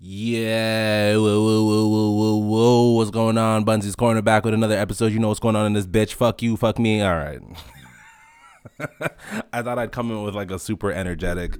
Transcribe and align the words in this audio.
Yeah, 0.00 1.16
whoa, 1.16 1.40
whoa, 1.40 1.64
whoa, 1.64 1.86
whoa, 1.86 2.10
whoa, 2.10 2.36
whoa. 2.36 2.90
What's 2.96 3.10
going 3.10 3.38
on? 3.38 3.64
Bunsy's 3.64 3.94
Corner 3.94 4.20
back 4.22 4.44
with 4.44 4.52
another 4.52 4.76
episode. 4.76 5.12
You 5.12 5.20
know 5.20 5.28
what's 5.28 5.40
going 5.40 5.56
on 5.56 5.66
in 5.66 5.72
this 5.72 5.86
bitch. 5.86 6.14
Fuck 6.14 6.42
you, 6.42 6.56
fuck 6.56 6.78
me. 6.78 7.00
All 7.00 7.14
right. 7.14 7.40
I 9.52 9.62
thought 9.62 9.78
I'd 9.78 9.92
come 9.92 10.10
in 10.10 10.22
with 10.24 10.34
like 10.34 10.50
a 10.50 10.58
super 10.58 10.90
energetic, 10.90 11.58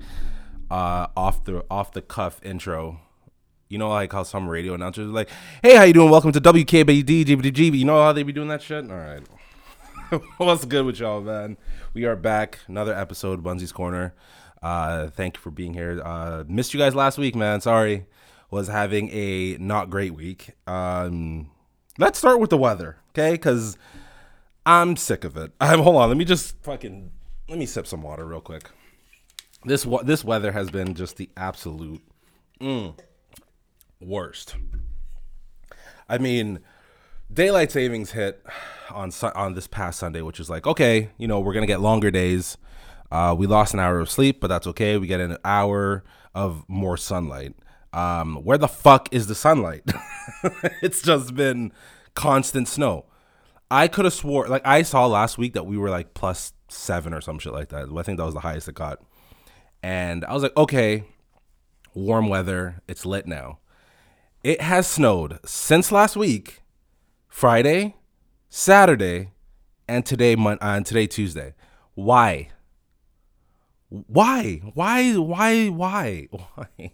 uh, 0.71 1.07
off 1.17 1.45
the 1.45 1.65
off 1.71 1.93
the 1.93 2.03
cuff 2.03 2.41
intro. 2.45 3.01
You 3.69 3.79
know, 3.79 3.89
like 3.89 4.13
how 4.13 4.25
some 4.25 4.49
radio 4.49 4.75
announcers 4.75 5.09
are 5.09 5.13
like, 5.13 5.31
"Hey, 5.63 5.77
how 5.77 5.85
you 5.85 5.93
doing? 5.93 6.11
Welcome 6.11 6.33
to 6.33 6.41
WKBD 6.41 7.25
GBDG." 7.25 7.79
You 7.79 7.85
know 7.85 8.03
how 8.03 8.13
they 8.13 8.25
be 8.25 8.33
doing 8.33 8.49
that 8.49 8.63
shit. 8.63 8.91
All 8.91 8.97
right. 8.97 9.23
What's 10.39 10.65
good 10.65 10.85
with 10.85 10.99
y'all, 10.99 11.23
man? 11.23 11.57
We 11.95 12.05
are 12.05 12.17
back. 12.17 12.59
Another 12.67 12.95
episode, 12.95 13.43
Bunsy's 13.45 13.73
Corner. 13.73 14.13
Uh, 14.61 15.09
thank 15.09 15.37
you 15.37 15.41
for 15.41 15.51
being 15.51 15.73
here. 15.73 16.03
Uh, 16.05 16.43
missed 16.49 16.75
you 16.75 16.81
guys 16.81 16.95
last 16.97 17.17
week, 17.17 17.37
man. 17.37 17.61
Sorry 17.61 18.07
was 18.55 18.69
having 18.69 19.11
a 19.11 19.57
not 19.59 19.91
great 19.91 20.15
week. 20.15 20.53
Um, 20.69 21.51
let's 21.99 22.21
start 22.21 22.39
with 22.39 22.51
the 22.51 22.57
weather, 22.57 22.99
okay? 23.11 23.33
Because 23.33 23.77
I'm 24.65 24.97
sick 24.97 25.25
of 25.25 25.37
it. 25.37 25.51
I'm 25.61 25.81
hold 25.81 25.97
on. 25.97 26.09
Let 26.09 26.17
me 26.17 26.25
just 26.25 26.63
fucking 26.63 27.11
let 27.49 27.59
me 27.59 27.67
sip 27.67 27.85
some 27.85 28.01
water 28.01 28.25
real 28.25 28.41
quick. 28.41 28.71
This 29.65 29.85
this 30.05 30.25
weather 30.25 30.53
has 30.53 30.71
been 30.71 30.95
just 30.95 31.17
the 31.17 31.29
absolute 31.37 32.01
mm, 32.61 32.97
worst. 34.01 34.55
I 36.09 36.19
mean, 36.19 36.61
daylight 37.33 37.73
savings 37.73 38.13
hit 38.13 38.41
on 38.89 39.11
on 39.35 39.55
this 39.55 39.67
past 39.67 39.99
Sunday, 39.99 40.23
which 40.23 40.39
is 40.39 40.49
like 40.49 40.65
okay, 40.65 41.11
you 41.19 41.27
know, 41.27 41.41
we're 41.41 41.55
gonna 41.55 41.67
get 41.67 41.81
longer 41.81 42.13
days. 42.13 42.57
Uh, 43.11 43.35
we 43.37 43.49
lost 43.49 43.75
an 43.75 43.81
hour 43.81 43.99
of 43.99 44.09
sleep, 44.09 44.41
but 44.41 44.47
that's 44.47 44.69
okay. 44.69 44.97
We 44.97 45.09
get 45.09 45.19
an 45.19 45.39
hour 45.45 46.05
of 46.37 46.65
more 46.69 46.97
sunlight. 46.97 47.57
Um, 47.95 48.37
where 48.43 48.59
the 48.59 48.69
fuck 48.69 49.09
is 49.13 49.29
the 49.29 49.37
sunlight? 49.37 49.85
it's 50.83 51.01
just 51.01 51.35
been 51.35 51.73
constant 52.15 52.67
snow. 52.67 53.07
I 53.71 53.87
could 53.87 54.05
have 54.05 54.15
swore, 54.15 54.49
like 54.49 54.67
I 54.67 54.83
saw 54.83 55.07
last 55.07 55.39
week 55.39 55.55
that 55.55 55.65
we 55.65 55.79
were 55.79 55.91
like 55.91 56.13
plus 56.13 56.53
seven 56.69 57.15
or 57.15 57.21
some 57.21 57.39
shit 57.39 57.53
like 57.53 57.69
that. 57.69 57.89
I 57.97 58.03
think 58.03 58.19
that 58.19 58.25
was 58.25 58.35
the 58.35 58.41
highest 58.41 58.69
it 58.69 58.75
got. 58.75 58.99
And 59.81 60.25
I 60.25 60.35
was 60.35 60.43
like, 60.43 60.57
okay, 60.57 61.05
warm 61.95 62.29
weather, 62.29 62.83
it's 62.89 63.07
lit 63.07 63.27
now. 63.29 63.59
It 64.43 64.61
has 64.61 64.87
snowed 64.89 65.39
since 65.47 65.93
last 65.93 66.17
week, 66.17 66.63
Friday, 67.29 67.95
Saturday, 68.49 69.31
and 69.87 70.05
today, 70.05 70.35
Mon- 70.35 70.59
uh, 70.61 70.75
and 70.77 70.87
today 70.87 71.07
Tuesday. 71.07 71.55
Why? 71.95 72.49
Why? 73.89 74.61
Why? 74.75 75.15
Why? 75.15 75.69
Why? 75.69 76.29
Why? 76.55 76.93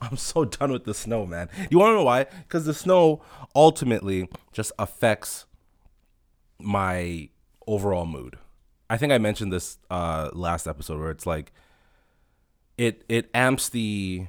I'm 0.00 0.16
so 0.16 0.44
done 0.44 0.72
with 0.72 0.84
the 0.84 0.94
snow, 0.94 1.26
man. 1.26 1.48
You 1.70 1.78
want 1.78 1.90
to 1.90 1.94
know 1.96 2.04
why? 2.04 2.24
Because 2.24 2.64
the 2.64 2.72
snow 2.72 3.22
ultimately 3.54 4.28
just 4.52 4.72
affects 4.78 5.44
my 6.58 7.28
overall 7.66 8.06
mood. 8.06 8.38
I 8.88 8.96
think 8.96 9.12
I 9.12 9.18
mentioned 9.18 9.52
this 9.52 9.78
uh, 9.90 10.30
last 10.32 10.66
episode 10.66 10.98
where 11.00 11.10
it's 11.10 11.26
like 11.26 11.52
it 12.78 13.04
it 13.08 13.28
amps 13.34 13.68
the 13.68 14.28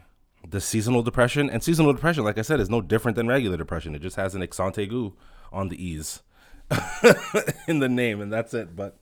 the 0.49 0.61
seasonal 0.61 1.03
depression 1.03 1.49
and 1.49 1.63
seasonal 1.63 1.93
depression, 1.93 2.23
like 2.23 2.37
I 2.37 2.41
said, 2.41 2.59
is 2.59 2.69
no 2.69 2.81
different 2.81 3.15
than 3.15 3.27
regular 3.27 3.57
depression. 3.57 3.95
It 3.95 4.01
just 4.01 4.15
has 4.15 4.35
an 4.35 4.41
exante 4.41 4.89
goo 4.89 5.13
on 5.51 5.69
the 5.69 5.83
ease 5.83 6.21
in 7.67 7.79
the 7.79 7.89
name, 7.89 8.21
and 8.21 8.31
that's 8.31 8.53
it. 8.53 8.75
But 8.75 8.97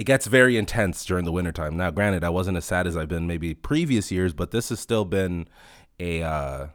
it 0.00 0.04
gets 0.04 0.26
very 0.26 0.56
intense 0.56 1.04
during 1.04 1.26
the 1.26 1.30
wintertime. 1.30 1.76
Now, 1.76 1.90
granted, 1.90 2.24
I 2.24 2.30
wasn't 2.30 2.56
as 2.56 2.64
sad 2.64 2.86
as 2.86 2.96
I've 2.96 3.10
been 3.10 3.26
maybe 3.26 3.52
previous 3.52 4.10
years, 4.10 4.32
but 4.32 4.50
this 4.50 4.70
has 4.70 4.80
still 4.80 5.04
been 5.04 5.46
a 5.98 6.22
uh, 6.22 6.68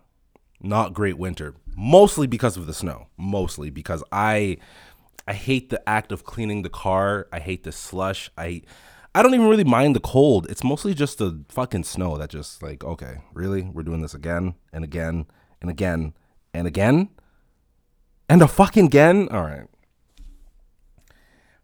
not 0.61 0.93
great 0.93 1.17
winter, 1.17 1.55
mostly 1.75 2.27
because 2.27 2.55
of 2.55 2.67
the 2.67 2.73
snow. 2.73 3.07
Mostly 3.17 3.71
because 3.71 4.03
I 4.11 4.57
I 5.27 5.33
hate 5.33 5.71
the 5.71 5.81
act 5.89 6.11
of 6.11 6.23
cleaning 6.23 6.61
the 6.61 6.69
car. 6.69 7.27
I 7.33 7.39
hate 7.39 7.64
the 7.64 7.71
slush. 7.71 8.30
I 8.37 8.61
I 9.15 9.23
don't 9.23 9.33
even 9.33 9.47
really 9.47 9.64
mind 9.64 9.95
the 9.95 10.02
cold. 10.02 10.45
It's 10.47 10.64
mostly 10.64 10.93
just 10.93 11.17
the 11.17 11.43
fucking 11.49 11.85
snow 11.85 12.19
that 12.19 12.30
just 12.30 12.61
like, 12.61 12.83
okay, 12.83 13.21
really? 13.33 13.64
We're 13.64 13.81
doing 13.81 14.02
this 14.02 14.14
again 14.14 14.53
and 14.71 14.83
again 14.83 15.25
and 15.61 15.71
again 15.71 16.14
and 16.53 16.67
again 16.67 17.09
and 18.30 18.43
a 18.43 18.47
fucking 18.47 18.85
again? 18.85 19.30
All 19.30 19.41
right. 19.41 19.65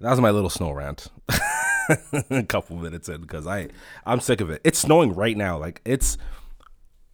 That 0.01 0.09
was 0.09 0.19
my 0.19 0.31
little 0.31 0.49
snow 0.49 0.71
rant. 0.71 1.07
a 2.29 2.43
couple 2.43 2.75
minutes 2.77 3.07
in 3.07 3.21
because 3.21 3.45
I 3.45 3.69
I'm 4.05 4.19
sick 4.19 4.41
of 4.41 4.49
it. 4.49 4.61
It's 4.63 4.79
snowing 4.79 5.13
right 5.13 5.37
now. 5.37 5.57
Like 5.57 5.81
it's 5.85 6.17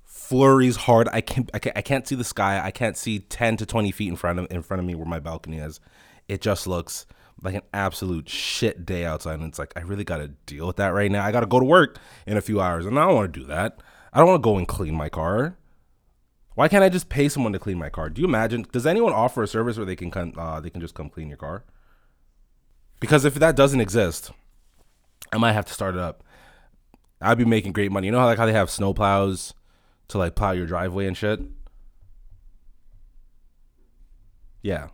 flurries 0.05 0.77
hard. 0.77 1.09
I 1.11 1.21
can't, 1.21 1.49
I 1.53 1.59
can't 1.59 1.77
I 1.77 1.81
can't 1.81 2.07
see 2.07 2.15
the 2.15 2.23
sky. 2.23 2.61
I 2.63 2.71
can't 2.71 2.95
see 2.95 3.19
10 3.19 3.57
to 3.57 3.65
20 3.65 3.91
feet 3.91 4.07
in 4.07 4.15
front 4.15 4.39
of 4.39 4.47
in 4.49 4.61
front 4.61 4.79
of 4.79 4.85
me 4.85 4.95
where 4.95 5.05
my 5.05 5.19
balcony 5.19 5.57
is. 5.57 5.81
It 6.29 6.41
just 6.41 6.65
looks 6.65 7.05
like 7.41 7.55
an 7.55 7.61
absolute 7.73 8.29
shit 8.29 8.85
day 8.85 9.05
outside 9.05 9.35
and 9.39 9.49
it's 9.49 9.59
like 9.59 9.73
I 9.75 9.81
really 9.81 10.03
got 10.03 10.17
to 10.17 10.29
deal 10.29 10.65
with 10.65 10.77
that 10.77 10.93
right 10.93 11.11
now. 11.11 11.25
I 11.25 11.31
got 11.33 11.41
to 11.41 11.45
go 11.45 11.59
to 11.59 11.65
work 11.65 11.99
in 12.25 12.37
a 12.37 12.41
few 12.41 12.61
hours 12.61 12.85
and 12.85 12.97
I 12.97 13.05
don't 13.05 13.15
want 13.15 13.33
to 13.33 13.39
do 13.39 13.45
that. 13.47 13.81
I 14.13 14.19
don't 14.19 14.29
want 14.29 14.41
to 14.41 14.47
go 14.49 14.57
and 14.57 14.67
clean 14.67 14.95
my 14.95 15.09
car. 15.09 15.57
Why 16.55 16.67
can't 16.67 16.83
I 16.83 16.89
just 16.89 17.09
pay 17.09 17.29
someone 17.29 17.53
to 17.53 17.59
clean 17.59 17.77
my 17.77 17.89
car? 17.89 18.09
Do 18.09 18.21
you 18.21 18.27
imagine? 18.27 18.65
Does 18.71 18.87
anyone 18.87 19.13
offer 19.13 19.43
a 19.43 19.47
service 19.47 19.77
where 19.77 19.85
they 19.85 19.95
can 19.95 20.09
come, 20.09 20.33
uh, 20.37 20.59
they 20.59 20.71
can 20.71 20.81
just 20.81 20.95
come 20.95 21.09
clean 21.09 21.27
your 21.27 21.37
car? 21.37 21.63
Because 22.99 23.25
if 23.25 23.35
that 23.35 23.55
doesn't 23.55 23.81
exist, 23.81 24.31
I 25.31 25.37
might 25.37 25.53
have 25.53 25.65
to 25.65 25.73
start 25.73 25.95
it 25.95 26.01
up. 26.01 26.23
I'd 27.21 27.37
be 27.37 27.45
making 27.45 27.73
great 27.73 27.91
money. 27.91 28.07
You 28.07 28.11
know 28.11 28.19
how 28.19 28.25
like 28.25 28.37
how 28.37 28.45
they 28.45 28.53
have 28.53 28.69
snow 28.69 28.93
plows 28.93 29.53
to 30.09 30.17
like 30.17 30.35
plow 30.35 30.51
your 30.51 30.65
driveway 30.65 31.07
and 31.07 31.17
shit? 31.17 31.39
Yeah. 34.61 34.89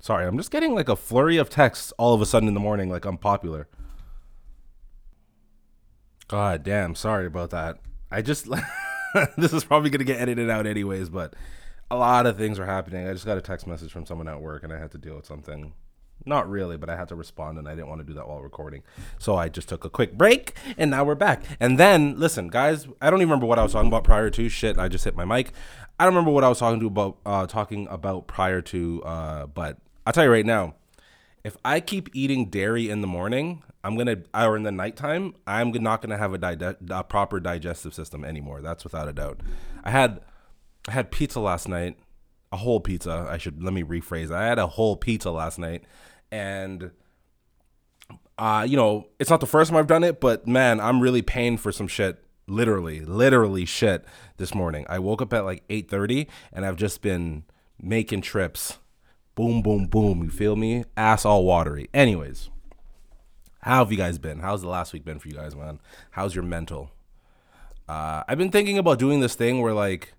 Sorry, 0.00 0.26
I'm 0.26 0.36
just 0.36 0.50
getting 0.50 0.74
like 0.74 0.88
a 0.88 0.96
flurry 0.96 1.36
of 1.36 1.50
texts 1.50 1.92
all 1.98 2.14
of 2.14 2.22
a 2.22 2.26
sudden 2.26 2.48
in 2.48 2.54
the 2.54 2.60
morning 2.60 2.90
like 2.90 3.04
I'm 3.04 3.18
popular. 3.18 3.68
God 6.28 6.62
damn, 6.62 6.94
sorry 6.94 7.26
about 7.26 7.50
that. 7.50 7.78
I 8.10 8.22
just 8.22 8.46
this 9.36 9.52
is 9.52 9.64
probably 9.64 9.90
gonna 9.90 10.04
get 10.04 10.20
edited 10.20 10.48
out 10.48 10.66
anyways, 10.66 11.10
but 11.10 11.34
a 11.90 11.96
lot 11.96 12.26
of 12.26 12.36
things 12.36 12.58
are 12.58 12.66
happening. 12.66 13.06
I 13.06 13.12
just 13.12 13.26
got 13.26 13.38
a 13.38 13.42
text 13.42 13.66
message 13.66 13.92
from 13.92 14.06
someone 14.06 14.28
at 14.28 14.40
work 14.40 14.62
and 14.62 14.72
I 14.72 14.78
had 14.78 14.92
to 14.92 14.98
deal 14.98 15.16
with 15.16 15.26
something 15.26 15.72
not 16.24 16.48
really, 16.48 16.76
but 16.76 16.90
I 16.90 16.96
had 16.96 17.08
to 17.08 17.14
respond 17.14 17.58
and 17.58 17.68
I 17.68 17.74
didn't 17.74 17.88
want 17.88 18.00
to 18.00 18.06
do 18.06 18.14
that 18.14 18.28
while 18.28 18.40
recording. 18.40 18.82
So 19.18 19.36
I 19.36 19.48
just 19.48 19.68
took 19.68 19.84
a 19.84 19.90
quick 19.90 20.16
break 20.16 20.54
and 20.76 20.90
now 20.90 21.04
we're 21.04 21.14
back. 21.14 21.42
And 21.58 21.78
then, 21.78 22.18
listen, 22.18 22.48
guys, 22.48 22.86
I 23.00 23.10
don't 23.10 23.20
even 23.20 23.28
remember 23.30 23.46
what 23.46 23.58
I 23.58 23.62
was 23.62 23.72
talking 23.72 23.88
about 23.88 24.04
prior 24.04 24.30
to. 24.30 24.48
Shit, 24.48 24.78
I 24.78 24.88
just 24.88 25.04
hit 25.04 25.16
my 25.16 25.24
mic. 25.24 25.52
I 25.98 26.04
don't 26.04 26.14
remember 26.14 26.30
what 26.30 26.44
I 26.44 26.48
was 26.48 26.58
talking 26.58 26.80
to 26.80 26.86
about 26.86 27.18
uh, 27.26 27.46
talking 27.46 27.86
about 27.90 28.26
prior 28.26 28.62
to 28.62 29.02
uh, 29.04 29.46
but 29.46 29.78
I'll 30.06 30.12
tell 30.12 30.24
you 30.24 30.30
right 30.30 30.46
now, 30.46 30.74
if 31.44 31.56
I 31.64 31.80
keep 31.80 32.08
eating 32.14 32.50
dairy 32.50 32.88
in 32.88 33.00
the 33.00 33.06
morning, 33.06 33.62
I'm 33.84 33.96
gonna 33.96 34.16
or 34.34 34.56
in 34.56 34.62
the 34.62 34.72
nighttime, 34.72 35.34
I'm 35.46 35.70
not 35.72 36.02
gonna 36.02 36.18
have 36.18 36.34
a, 36.34 36.38
di- 36.38 36.74
a 36.90 37.04
proper 37.04 37.40
digestive 37.40 37.94
system 37.94 38.24
anymore. 38.24 38.60
That's 38.60 38.84
without 38.84 39.08
a 39.08 39.12
doubt. 39.12 39.40
I 39.84 39.90
had 39.90 40.20
I 40.88 40.92
had 40.92 41.10
pizza 41.10 41.40
last 41.40 41.68
night, 41.68 41.98
a 42.52 42.56
whole 42.56 42.80
pizza. 42.80 43.26
I 43.30 43.38
should 43.38 43.62
let 43.62 43.72
me 43.72 43.82
rephrase. 43.82 44.34
I 44.34 44.46
had 44.46 44.58
a 44.58 44.66
whole 44.66 44.96
pizza 44.96 45.30
last 45.30 45.58
night, 45.58 45.84
and 46.30 46.90
uh, 48.40 48.64
you 48.66 48.74
know, 48.74 49.06
it's 49.18 49.28
not 49.28 49.40
the 49.40 49.46
first 49.46 49.70
time 49.70 49.78
I've 49.78 49.86
done 49.86 50.02
it, 50.02 50.18
but 50.18 50.48
man, 50.48 50.80
I'm 50.80 51.00
really 51.00 51.20
paying 51.20 51.58
for 51.58 51.70
some 51.70 51.86
shit. 51.86 52.24
Literally, 52.46 53.00
literally 53.00 53.64
shit 53.64 54.04
this 54.38 54.54
morning. 54.54 54.86
I 54.88 54.98
woke 54.98 55.20
up 55.22 55.32
at 55.34 55.44
like 55.44 55.62
8:30 55.68 56.26
and 56.52 56.64
I've 56.64 56.76
just 56.76 57.02
been 57.02 57.44
making 57.80 58.22
trips. 58.22 58.78
Boom, 59.34 59.62
boom, 59.62 59.86
boom. 59.86 60.24
You 60.24 60.30
feel 60.30 60.56
me? 60.56 60.84
Ass 60.96 61.24
all 61.24 61.44
watery. 61.44 61.88
Anyways, 61.94 62.48
how 63.60 63.84
have 63.84 63.92
you 63.92 63.98
guys 63.98 64.18
been? 64.18 64.40
How's 64.40 64.62
the 64.62 64.68
last 64.68 64.92
week 64.92 65.04
been 65.04 65.18
for 65.18 65.28
you 65.28 65.34
guys, 65.34 65.54
man? 65.54 65.78
How's 66.12 66.34
your 66.34 66.42
mental? 66.42 66.90
Uh, 67.86 68.24
I've 68.26 68.38
been 68.38 68.50
thinking 68.50 68.78
about 68.78 68.98
doing 68.98 69.20
this 69.20 69.34
thing 69.34 69.60
where 69.60 69.74
like 69.74 70.14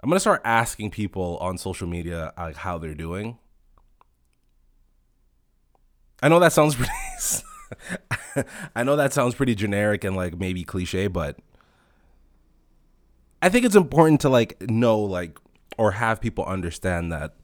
I'm 0.00 0.08
gonna 0.08 0.20
start 0.20 0.42
asking 0.44 0.92
people 0.92 1.38
on 1.38 1.58
social 1.58 1.88
media 1.88 2.32
like 2.38 2.56
how 2.56 2.78
they're 2.78 2.94
doing 2.94 3.38
I 6.22 6.28
know 6.28 6.38
that 6.40 6.52
sounds 6.52 6.74
pretty. 6.76 6.92
I 8.74 8.84
know 8.84 8.96
that 8.96 9.12
sounds 9.12 9.34
pretty 9.34 9.54
generic 9.54 10.04
and 10.04 10.16
like 10.16 10.38
maybe 10.38 10.64
cliche, 10.64 11.06
but 11.06 11.38
I 13.42 13.48
think 13.48 13.64
it's 13.64 13.76
important 13.76 14.20
to 14.22 14.28
like 14.28 14.60
know 14.68 14.98
like 14.98 15.38
or 15.76 15.92
have 15.92 16.20
people 16.20 16.44
understand 16.44 17.12
that 17.12 17.34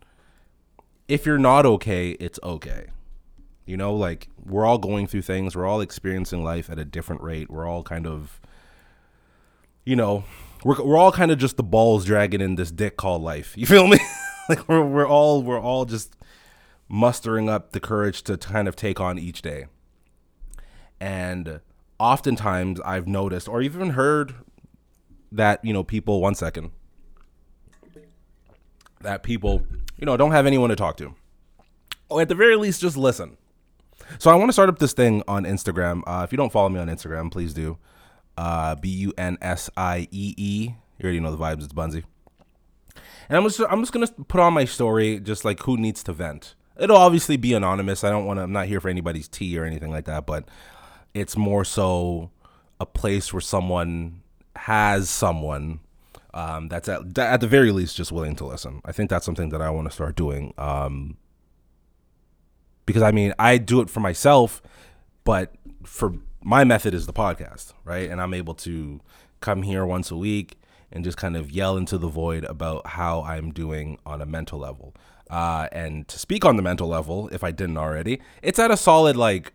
if 1.06 1.26
you're 1.26 1.38
not 1.38 1.66
okay, 1.66 2.10
it's 2.12 2.40
okay. 2.42 2.86
You 3.66 3.76
know, 3.76 3.94
like 3.94 4.28
we're 4.44 4.66
all 4.66 4.78
going 4.78 5.06
through 5.06 5.22
things, 5.22 5.56
we're 5.56 5.66
all 5.66 5.80
experiencing 5.80 6.42
life 6.42 6.68
at 6.68 6.78
a 6.78 6.84
different 6.84 7.22
rate. 7.22 7.50
We're 7.50 7.66
all 7.66 7.82
kind 7.82 8.06
of 8.06 8.40
you 9.84 9.96
know, 9.96 10.24
we're 10.64 10.82
we're 10.82 10.96
all 10.96 11.12
kind 11.12 11.30
of 11.30 11.38
just 11.38 11.56
the 11.56 11.62
balls 11.62 12.04
dragging 12.04 12.40
in 12.40 12.56
this 12.56 12.70
dick 12.70 12.96
called 12.96 13.22
life. 13.22 13.56
You 13.56 13.66
feel 13.66 13.86
me? 13.86 13.98
like 14.48 14.68
we're 14.68 14.84
we're 14.84 15.06
all 15.08 15.42
we're 15.42 15.60
all 15.60 15.84
just 15.84 16.16
mustering 16.88 17.48
up 17.48 17.72
the 17.72 17.80
courage 17.80 18.22
to 18.22 18.36
kind 18.36 18.68
of 18.68 18.76
take 18.76 19.00
on 19.00 19.18
each 19.18 19.42
day. 19.42 19.66
And 21.00 21.60
oftentimes 21.98 22.80
I've 22.80 23.06
noticed 23.06 23.48
or 23.48 23.62
even 23.62 23.90
heard 23.90 24.34
that 25.32 25.64
you 25.64 25.72
know 25.72 25.84
people. 25.84 26.20
One 26.20 26.34
second. 26.34 26.70
That 29.00 29.22
people, 29.22 29.66
you 29.98 30.06
know, 30.06 30.16
don't 30.16 30.30
have 30.30 30.46
anyone 30.46 30.70
to 30.70 30.76
talk 30.76 30.96
to. 30.96 31.14
Or 32.08 32.22
at 32.22 32.28
the 32.28 32.34
very 32.34 32.56
least, 32.56 32.80
just 32.80 32.96
listen. 32.96 33.36
So 34.18 34.30
I 34.30 34.34
want 34.34 34.48
to 34.48 34.52
start 34.52 34.68
up 34.68 34.78
this 34.78 34.92
thing 34.92 35.22
on 35.28 35.44
Instagram. 35.44 36.02
Uh, 36.06 36.22
if 36.24 36.32
you 36.32 36.38
don't 36.38 36.52
follow 36.52 36.68
me 36.68 36.80
on 36.80 36.88
Instagram, 36.88 37.30
please 37.30 37.52
do. 37.52 37.76
Uh, 38.36 38.74
B 38.76 38.88
U 38.88 39.12
N 39.18 39.36
S 39.42 39.68
I 39.76 40.08
E 40.10 40.34
E. 40.36 40.74
You 40.98 41.04
already 41.04 41.20
know 41.20 41.30
the 41.30 41.36
vibes. 41.36 41.64
It's 41.64 41.72
Bunsy. 41.72 42.04
And 43.28 43.38
I'm 43.38 43.44
just 43.44 43.60
I'm 43.68 43.80
just 43.80 43.92
gonna 43.92 44.06
put 44.06 44.40
on 44.40 44.52
my 44.52 44.64
story, 44.64 45.20
just 45.20 45.44
like 45.44 45.60
who 45.62 45.76
needs 45.76 46.02
to 46.04 46.12
vent. 46.12 46.54
It'll 46.76 46.96
obviously 46.96 47.36
be 47.36 47.54
anonymous. 47.54 48.04
I 48.04 48.10
don't 48.10 48.26
want 48.26 48.38
to. 48.38 48.42
I'm 48.42 48.52
not 48.52 48.66
here 48.66 48.80
for 48.80 48.88
anybody's 48.88 49.28
tea 49.28 49.58
or 49.58 49.64
anything 49.64 49.90
like 49.90 50.06
that. 50.06 50.26
But 50.26 50.48
it's 51.12 51.36
more 51.36 51.64
so 51.64 52.30
a 52.80 52.86
place 52.86 53.32
where 53.32 53.40
someone 53.40 54.22
has 54.56 55.08
someone 55.08 55.80
um, 56.32 56.68
that's 56.68 56.88
at 56.88 57.16
at 57.18 57.40
the 57.40 57.46
very 57.46 57.70
least 57.70 57.96
just 57.96 58.12
willing 58.12 58.36
to 58.36 58.44
listen. 58.44 58.80
I 58.84 58.92
think 58.92 59.08
that's 59.10 59.24
something 59.24 59.50
that 59.50 59.62
I 59.62 59.70
want 59.70 59.88
to 59.88 59.94
start 59.94 60.16
doing. 60.16 60.52
Um, 60.58 61.16
because 62.86 63.02
I 63.02 63.12
mean, 63.12 63.32
I 63.38 63.58
do 63.58 63.80
it 63.80 63.88
for 63.88 64.00
myself, 64.00 64.60
but 65.22 65.54
for 65.84 66.14
my 66.42 66.64
method 66.64 66.92
is 66.92 67.06
the 67.06 67.12
podcast, 67.12 67.72
right? 67.84 68.10
And 68.10 68.20
I'm 68.20 68.34
able 68.34 68.54
to 68.54 69.00
come 69.40 69.62
here 69.62 69.86
once 69.86 70.10
a 70.10 70.16
week 70.16 70.58
and 70.92 71.04
just 71.04 71.16
kind 71.16 71.36
of 71.36 71.50
yell 71.50 71.76
into 71.76 71.98
the 71.98 72.08
void 72.08 72.44
about 72.44 72.86
how 72.88 73.22
I'm 73.22 73.50
doing 73.52 73.98
on 74.04 74.20
a 74.20 74.26
mental 74.26 74.58
level. 74.58 74.94
Uh, 75.34 75.66
and 75.72 76.06
to 76.06 76.16
speak 76.16 76.44
on 76.44 76.54
the 76.54 76.62
mental 76.62 76.86
level, 76.86 77.28
if 77.32 77.42
I 77.42 77.50
didn't 77.50 77.76
already, 77.76 78.20
it's 78.40 78.60
at 78.60 78.70
a 78.70 78.76
solid 78.76 79.16
like 79.16 79.52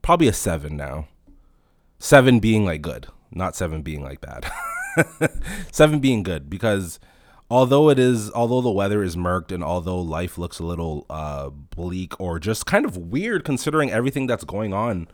probably 0.00 0.26
a 0.26 0.32
seven 0.32 0.74
now. 0.74 1.06
Seven 1.98 2.40
being 2.40 2.64
like 2.64 2.80
good, 2.80 3.06
not 3.30 3.54
seven 3.54 3.82
being 3.82 4.02
like 4.02 4.22
bad. 4.22 4.50
seven 5.70 5.98
being 5.98 6.22
good 6.22 6.48
because 6.48 6.98
although 7.50 7.90
it 7.90 7.98
is 7.98 8.30
although 8.30 8.62
the 8.62 8.70
weather 8.70 9.02
is 9.02 9.16
murked 9.16 9.52
and 9.52 9.62
although 9.62 10.00
life 10.00 10.38
looks 10.38 10.60
a 10.60 10.64
little 10.64 11.04
uh, 11.10 11.50
bleak 11.50 12.18
or 12.18 12.38
just 12.38 12.64
kind 12.64 12.86
of 12.86 12.96
weird 12.96 13.44
considering 13.44 13.90
everything 13.90 14.26
that's 14.26 14.44
going 14.44 14.72
on 14.72 15.08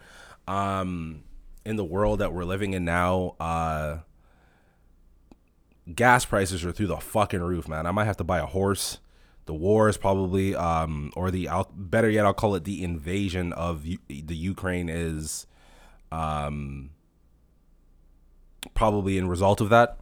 um, 0.47 1.25
in 1.65 1.75
the 1.75 1.85
world 1.85 2.21
that 2.21 2.33
we're 2.33 2.45
living 2.45 2.73
in 2.73 2.85
now 2.85 3.35
uh, 3.41 3.99
gas 5.93 6.25
prices 6.25 6.65
are 6.65 6.71
through 6.71 6.87
the 6.87 6.99
fucking 6.99 7.43
roof 7.43 7.67
man 7.67 7.85
i 7.85 7.91
might 7.91 8.05
have 8.05 8.17
to 8.17 8.25
buy 8.25 8.39
a 8.39 8.47
horse 8.47 8.99
the 9.47 9.55
war 9.55 9.89
is 9.89 9.97
probably 9.97 10.55
um, 10.55 11.13
or 11.17 11.31
the 11.31 11.49
I'll, 11.49 11.71
better 11.75 12.09
yet 12.09 12.25
i'll 12.25 12.35
call 12.35 12.55
it 12.55 12.65
the 12.65 12.83
invasion 12.83 13.53
of 13.53 13.85
U- 13.85 13.99
the 14.09 14.37
ukraine 14.37 14.89
is 14.89 15.47
um, 16.11 16.91
probably 18.75 19.19
in 19.19 19.29
result 19.29 19.61
of 19.61 19.69
that 19.71 19.99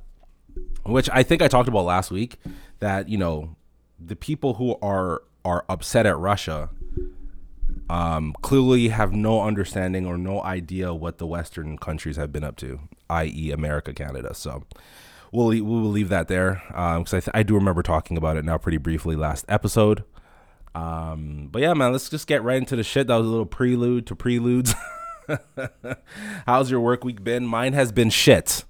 which 0.85 1.09
I 1.13 1.23
think 1.23 1.43
I 1.43 1.49
talked 1.49 1.69
about 1.69 1.85
last 1.85 2.11
week, 2.11 2.37
that 2.79 3.09
you 3.09 3.19
know 3.19 3.57
the 3.99 4.17
people 4.17 4.55
who 4.55 4.77
are 4.83 5.23
are 5.45 5.65
upset 5.69 6.07
at 6.07 6.17
Russia 6.19 6.71
um, 7.89 8.35
clearly 8.43 8.89
have 8.89 9.13
no 9.13 9.43
understanding 9.43 10.07
or 10.07 10.17
no 10.17 10.43
idea 10.43 10.95
what 10.95 11.19
the 11.19 11.27
Western 11.27 11.79
countries 11.79 12.17
have 12.17 12.33
been 12.33 12.45
up 12.45 12.57
to, 12.57 12.81
i.e., 13.09 13.51
America, 13.51 13.93
Canada. 13.93 14.35
So 14.35 14.65
we'll 15.33 15.49
we 15.49 15.61
will 15.61 15.91
leave 15.91 16.09
that 16.09 16.29
there 16.29 16.63
because 16.69 17.13
um, 17.13 17.17
I, 17.17 17.21
th- 17.21 17.31
I 17.35 17.43
do 17.43 17.55
remember 17.55 17.83
talking 17.83 18.17
about 18.17 18.37
it 18.37 18.45
now 18.45 18.59
pretty 18.59 18.79
briefly 18.79 19.17
last 19.17 19.45
episode. 19.49 20.05
Um, 20.75 21.49
but 21.51 21.63
yeah, 21.63 21.75
man, 21.75 21.93
let's 21.93 22.09
just 22.09 22.27
get 22.27 22.43
right 22.43 22.59
into 22.59 22.77
the 22.77 22.85
shit. 22.85 23.09
That 23.09 23.17
was 23.17 23.27
a 23.27 23.31
little 23.31 23.47
prelude 23.47 24.07
to 24.07 24.15
preludes. 24.15 24.75
How's 26.47 26.71
your 26.71 26.81
work 26.81 27.05
week 27.05 27.25
been? 27.25 27.45
Mine 27.45 27.73
has 27.73 27.93
been 27.93 28.11
shit 28.11 28.65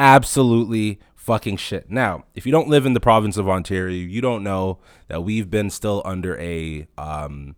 absolutely 0.00 0.98
fucking 1.14 1.58
shit. 1.58 1.90
Now, 1.90 2.24
if 2.34 2.46
you 2.46 2.52
don't 2.52 2.68
live 2.68 2.86
in 2.86 2.94
the 2.94 3.00
province 3.00 3.36
of 3.36 3.48
Ontario, 3.48 3.94
you 3.94 4.22
don't 4.22 4.42
know 4.42 4.78
that 5.08 5.22
we've 5.22 5.50
been 5.50 5.68
still 5.68 6.00
under 6.06 6.38
a, 6.40 6.88
um, 6.96 7.54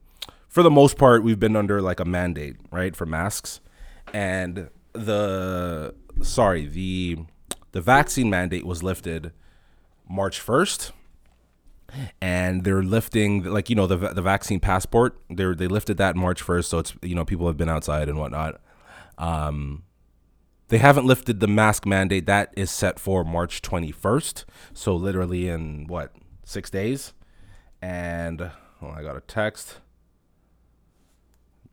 for 0.49 0.65
the 0.65 0.71
most 0.71 0.99
part, 0.99 1.23
we've 1.23 1.39
been 1.39 1.55
under 1.55 1.81
like 1.81 2.01
a 2.01 2.05
mandate, 2.05 2.57
right, 2.73 2.97
for 2.97 3.07
masks, 3.07 3.61
and 4.13 4.69
the 4.93 5.95
sorry 6.21 6.67
the 6.67 7.19
the 7.73 7.81
vaccine 7.81 8.29
mandate 8.31 8.67
was 8.67 8.83
lifted 8.83 9.33
March 10.09 10.41
first. 10.41 10.93
And 12.23 12.65
they're 12.65 12.83
lifting, 12.83 13.45
like 13.45 13.69
you 13.69 13.77
know, 13.77 13.87
the 13.87 13.97
the 13.97 14.23
vaccine 14.23 14.61
passport. 14.61 15.19
They 15.29 15.53
they 15.53 15.69
lifted 15.69 15.99
that 15.99 16.17
March 16.17 16.41
first, 16.41 16.71
so 16.71 16.79
it's 16.79 16.95
you 17.03 17.15
know 17.15 17.27
people 17.27 17.47
have 17.49 17.59
been 17.59 17.69
outside 17.69 18.09
and 18.09 18.19
whatnot. 18.19 18.63
Um, 19.19 19.83
they 20.73 20.79
haven't 20.79 21.05
lifted 21.05 21.41
the 21.41 21.47
mask 21.47 21.85
mandate. 21.85 22.25
That 22.25 22.51
is 22.57 22.71
set 22.71 22.99
for 22.99 23.25
March 23.25 23.61
21st. 23.61 24.47
So 24.73 24.97
literally 24.97 25.47
in 25.47 25.87
what, 25.87 26.15
six 26.47 26.71
days? 26.71 27.13
And 27.83 28.41
oh, 28.81 28.89
I 28.89 29.03
got 29.03 29.15
a 29.15 29.21
text. 29.21 29.81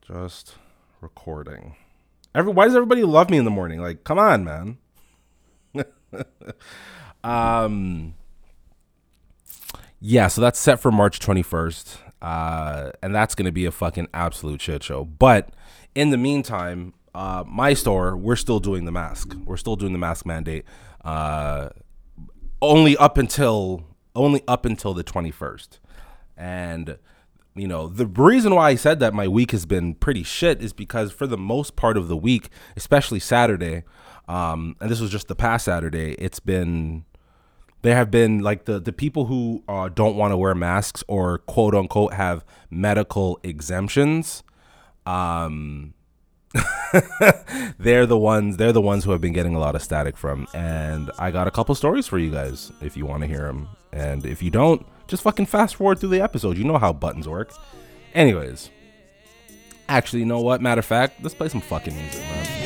Just 0.02 0.56
recording. 1.00 1.76
Every 2.34 2.52
why 2.52 2.66
does 2.66 2.74
everybody 2.74 3.04
love 3.04 3.30
me 3.30 3.38
in 3.38 3.44
the 3.44 3.50
morning? 3.50 3.80
Like, 3.80 4.04
come 4.04 4.18
on, 4.18 4.44
man. 4.44 4.78
um 7.24 8.14
yeah, 10.00 10.28
so 10.28 10.40
that's 10.40 10.58
set 10.58 10.80
for 10.80 10.90
March 10.90 11.20
21st. 11.20 11.98
Uh, 12.22 12.90
and 13.02 13.14
that's 13.14 13.34
going 13.34 13.44
to 13.44 13.52
be 13.52 13.66
a 13.66 13.70
fucking 13.70 14.08
absolute 14.14 14.60
shit 14.60 14.82
show. 14.82 15.04
But 15.04 15.50
in 15.94 16.10
the 16.10 16.16
meantime, 16.16 16.94
uh, 17.14 17.44
my 17.46 17.74
store, 17.74 18.16
we're 18.16 18.36
still 18.36 18.60
doing 18.60 18.86
the 18.86 18.92
mask. 18.92 19.34
We're 19.44 19.56
still 19.58 19.76
doing 19.76 19.92
the 19.92 19.98
mask 19.98 20.24
mandate. 20.24 20.64
Uh, 21.04 21.70
only 22.62 22.96
up 22.96 23.18
until 23.18 23.84
only 24.14 24.42
up 24.48 24.64
until 24.64 24.94
the 24.94 25.04
21st. 25.04 25.78
And 26.36 26.98
you 27.60 27.68
know, 27.68 27.88
the 27.88 28.06
reason 28.06 28.54
why 28.54 28.70
I 28.70 28.74
said 28.74 29.00
that 29.00 29.12
my 29.12 29.28
week 29.28 29.50
has 29.50 29.66
been 29.66 29.94
pretty 29.94 30.22
shit 30.22 30.62
is 30.62 30.72
because 30.72 31.12
for 31.12 31.26
the 31.26 31.36
most 31.36 31.76
part 31.76 31.98
of 31.98 32.08
the 32.08 32.16
week, 32.16 32.48
especially 32.74 33.20
Saturday, 33.20 33.82
um, 34.28 34.76
and 34.80 34.90
this 34.90 34.98
was 34.98 35.10
just 35.10 35.28
the 35.28 35.34
past 35.34 35.66
Saturday, 35.66 36.12
it's 36.12 36.40
been 36.40 37.04
there 37.82 37.96
have 37.96 38.10
been 38.10 38.40
like 38.40 38.64
the 38.64 38.78
the 38.80 38.92
people 38.92 39.26
who 39.26 39.62
uh, 39.68 39.90
don't 39.90 40.16
want 40.16 40.32
to 40.32 40.38
wear 40.38 40.54
masks 40.54 41.04
or 41.06 41.38
quote 41.38 41.74
unquote 41.74 42.14
have 42.14 42.46
medical 42.70 43.38
exemptions. 43.42 44.42
Um, 45.04 45.92
they're 47.78 48.06
the 48.06 48.18
ones 48.18 48.56
they're 48.56 48.72
the 48.72 48.80
ones 48.80 49.04
who 49.04 49.10
have 49.10 49.20
been 49.20 49.32
getting 49.32 49.54
a 49.54 49.58
lot 49.58 49.76
of 49.76 49.82
static 49.82 50.16
from 50.16 50.48
and 50.52 51.08
i 51.16 51.30
got 51.30 51.46
a 51.46 51.50
couple 51.52 51.72
stories 51.76 52.08
for 52.08 52.18
you 52.18 52.28
guys 52.28 52.72
if 52.80 52.96
you 52.96 53.06
want 53.06 53.20
to 53.20 53.28
hear 53.28 53.46
them 53.46 53.68
and 53.92 54.26
if 54.26 54.42
you 54.42 54.50
don't 54.50 54.84
just 55.10 55.22
fucking 55.24 55.46
fast 55.46 55.74
forward 55.74 55.98
through 55.98 56.10
the 56.10 56.22
episode. 56.22 56.56
You 56.56 56.64
know 56.64 56.78
how 56.78 56.92
buttons 56.92 57.28
work. 57.28 57.52
Anyways. 58.14 58.70
Actually 59.88 60.20
you 60.20 60.26
know 60.26 60.40
what? 60.40 60.62
Matter 60.62 60.78
of 60.78 60.86
fact 60.86 61.22
let's 61.22 61.34
play 61.34 61.48
some 61.48 61.60
fucking 61.60 61.94
music 61.94 62.20
man 62.20 62.59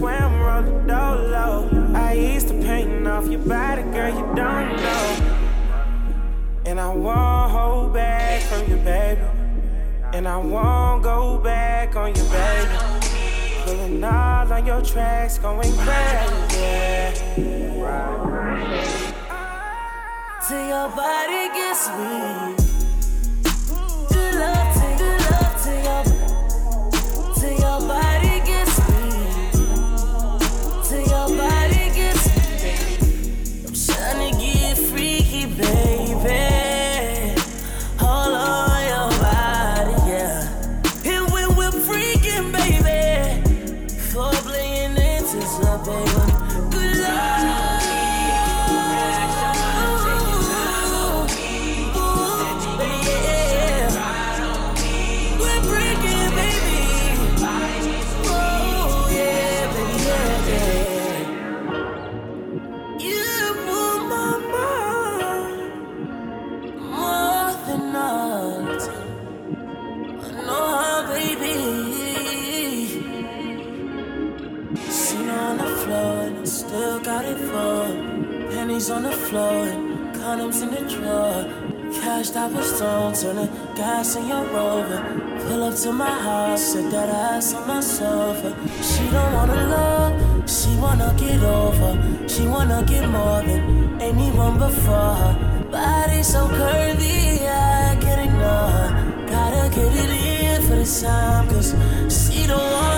swim, 0.00 0.40
roll 0.40 0.62
the 0.62 0.70
dolo. 0.86 1.68
I 1.94 2.16
ease 2.16 2.46
the 2.46 2.54
pain 2.54 3.06
off 3.06 3.26
your 3.26 3.40
body, 3.40 3.82
girl, 3.94 4.08
you 4.08 4.26
don't 4.34 4.76
know. 4.84 5.04
And 6.64 6.80
I 6.80 6.88
won't 6.88 7.50
hold 7.52 7.92
back 7.92 8.40
from 8.48 8.62
you, 8.70 8.76
baby. 8.78 9.20
And 10.14 10.26
I 10.26 10.38
won't 10.38 11.02
go 11.02 11.38
back 11.38 11.96
on 11.96 12.14
you, 12.14 12.24
baby. 12.38 12.76
Pulling 13.64 14.02
all 14.02 14.50
on 14.50 14.64
your 14.64 14.80
tracks, 14.80 15.38
going 15.38 15.72
crazy. 15.84 16.56
Yeah. 16.56 17.12
Till 20.48 20.66
your 20.66 20.88
body 20.96 21.42
gets 21.54 21.88
weak. 21.98 22.59
moving 36.22 36.49
flowing, 79.30 80.12
condoms 80.18 80.60
in 80.60 80.70
the 80.74 80.82
drawer. 80.92 81.46
Cashed 82.02 82.34
out 82.36 82.52
was 82.52 82.72
thrown, 82.78 83.14
turning 83.14 83.50
gas 83.76 84.16
in 84.16 84.26
your 84.26 84.44
rover. 84.54 85.00
Pull 85.44 85.62
up 85.62 85.74
to 85.82 85.92
my 85.92 86.10
house, 86.26 86.62
sit 86.72 86.90
that 86.90 87.08
ass 87.08 87.54
on 87.54 87.68
my 87.68 87.80
sofa. 87.80 88.50
She 88.82 89.04
don't 89.14 89.32
wanna 89.32 89.60
love, 89.76 90.12
she 90.50 90.70
wanna 90.82 91.14
get 91.16 91.40
over. 91.42 91.92
She 92.28 92.42
wanna 92.46 92.82
get 92.82 93.08
more 93.08 93.40
than 93.48 94.00
anyone 94.00 94.58
before 94.58 95.14
her. 95.22 95.34
Body 95.70 96.22
so 96.24 96.48
curvy, 96.58 97.46
I 97.46 97.96
can't 98.02 98.22
ignore 98.26 98.70
her. 98.76 98.90
Gotta 99.32 99.64
get 99.76 99.92
it 100.04 100.12
in 100.26 100.62
for 100.66 100.76
the 100.82 100.88
time, 101.02 101.48
cause 101.48 101.70
she 102.08 102.48
don't 102.48 102.72
wanna. 102.72 102.89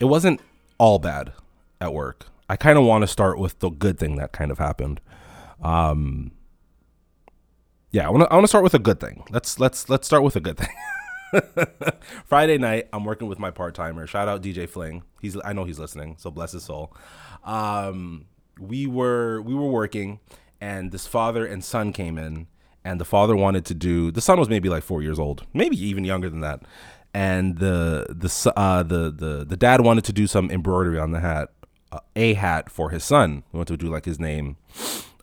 It 0.00 0.06
wasn't 0.06 0.40
all 0.78 0.98
bad 0.98 1.32
at 1.80 1.92
work. 1.92 2.26
I 2.48 2.56
kind 2.56 2.78
of 2.78 2.84
want 2.84 3.02
to 3.02 3.06
start 3.06 3.38
with 3.38 3.58
the 3.58 3.70
good 3.70 3.98
thing 3.98 4.16
that 4.16 4.32
kind 4.32 4.50
of 4.50 4.58
happened. 4.58 5.00
Um, 5.62 6.32
yeah, 7.90 8.06
I 8.06 8.10
want 8.10 8.24
to 8.24 8.32
I 8.32 8.34
want 8.34 8.44
to 8.44 8.48
start 8.48 8.64
with 8.64 8.74
a 8.74 8.78
good 8.78 9.00
thing. 9.00 9.24
Let's 9.30 9.58
let's 9.58 9.88
let's 9.88 10.06
start 10.06 10.22
with 10.22 10.36
a 10.36 10.40
good 10.40 10.58
thing. 10.58 10.68
Friday 12.24 12.58
night, 12.58 12.88
I'm 12.92 13.04
working 13.04 13.28
with 13.28 13.38
my 13.38 13.50
part 13.50 13.74
timer. 13.74 14.06
Shout 14.06 14.28
out 14.28 14.42
DJ 14.42 14.68
Fling. 14.68 15.02
He's 15.20 15.36
I 15.44 15.52
know 15.52 15.64
he's 15.64 15.78
listening, 15.78 16.16
so 16.18 16.30
bless 16.30 16.52
his 16.52 16.64
soul. 16.64 16.94
Um, 17.44 18.26
we 18.58 18.86
were 18.86 19.40
we 19.42 19.54
were 19.54 19.68
working, 19.68 20.20
and 20.60 20.92
this 20.92 21.06
father 21.06 21.46
and 21.46 21.64
son 21.64 21.92
came 21.92 22.18
in, 22.18 22.46
and 22.84 23.00
the 23.00 23.04
father 23.04 23.36
wanted 23.36 23.64
to 23.66 23.74
do. 23.74 24.10
The 24.10 24.20
son 24.20 24.38
was 24.38 24.48
maybe 24.48 24.68
like 24.68 24.82
four 24.82 25.02
years 25.02 25.18
old, 25.18 25.46
maybe 25.52 25.82
even 25.82 26.04
younger 26.04 26.28
than 26.28 26.40
that, 26.40 26.62
and 27.14 27.58
the 27.58 28.06
the 28.10 28.52
uh, 28.56 28.82
the 28.82 29.10
the 29.10 29.44
the 29.44 29.56
dad 29.56 29.80
wanted 29.80 30.04
to 30.04 30.12
do 30.12 30.26
some 30.26 30.50
embroidery 30.50 30.98
on 30.98 31.12
the 31.12 31.20
hat, 31.20 31.50
uh, 31.92 32.00
a 32.16 32.34
hat 32.34 32.70
for 32.70 32.90
his 32.90 33.04
son. 33.04 33.42
He 33.50 33.56
wanted 33.56 33.78
to 33.78 33.84
do 33.86 33.90
like 33.92 34.04
his 34.04 34.18
name. 34.20 34.56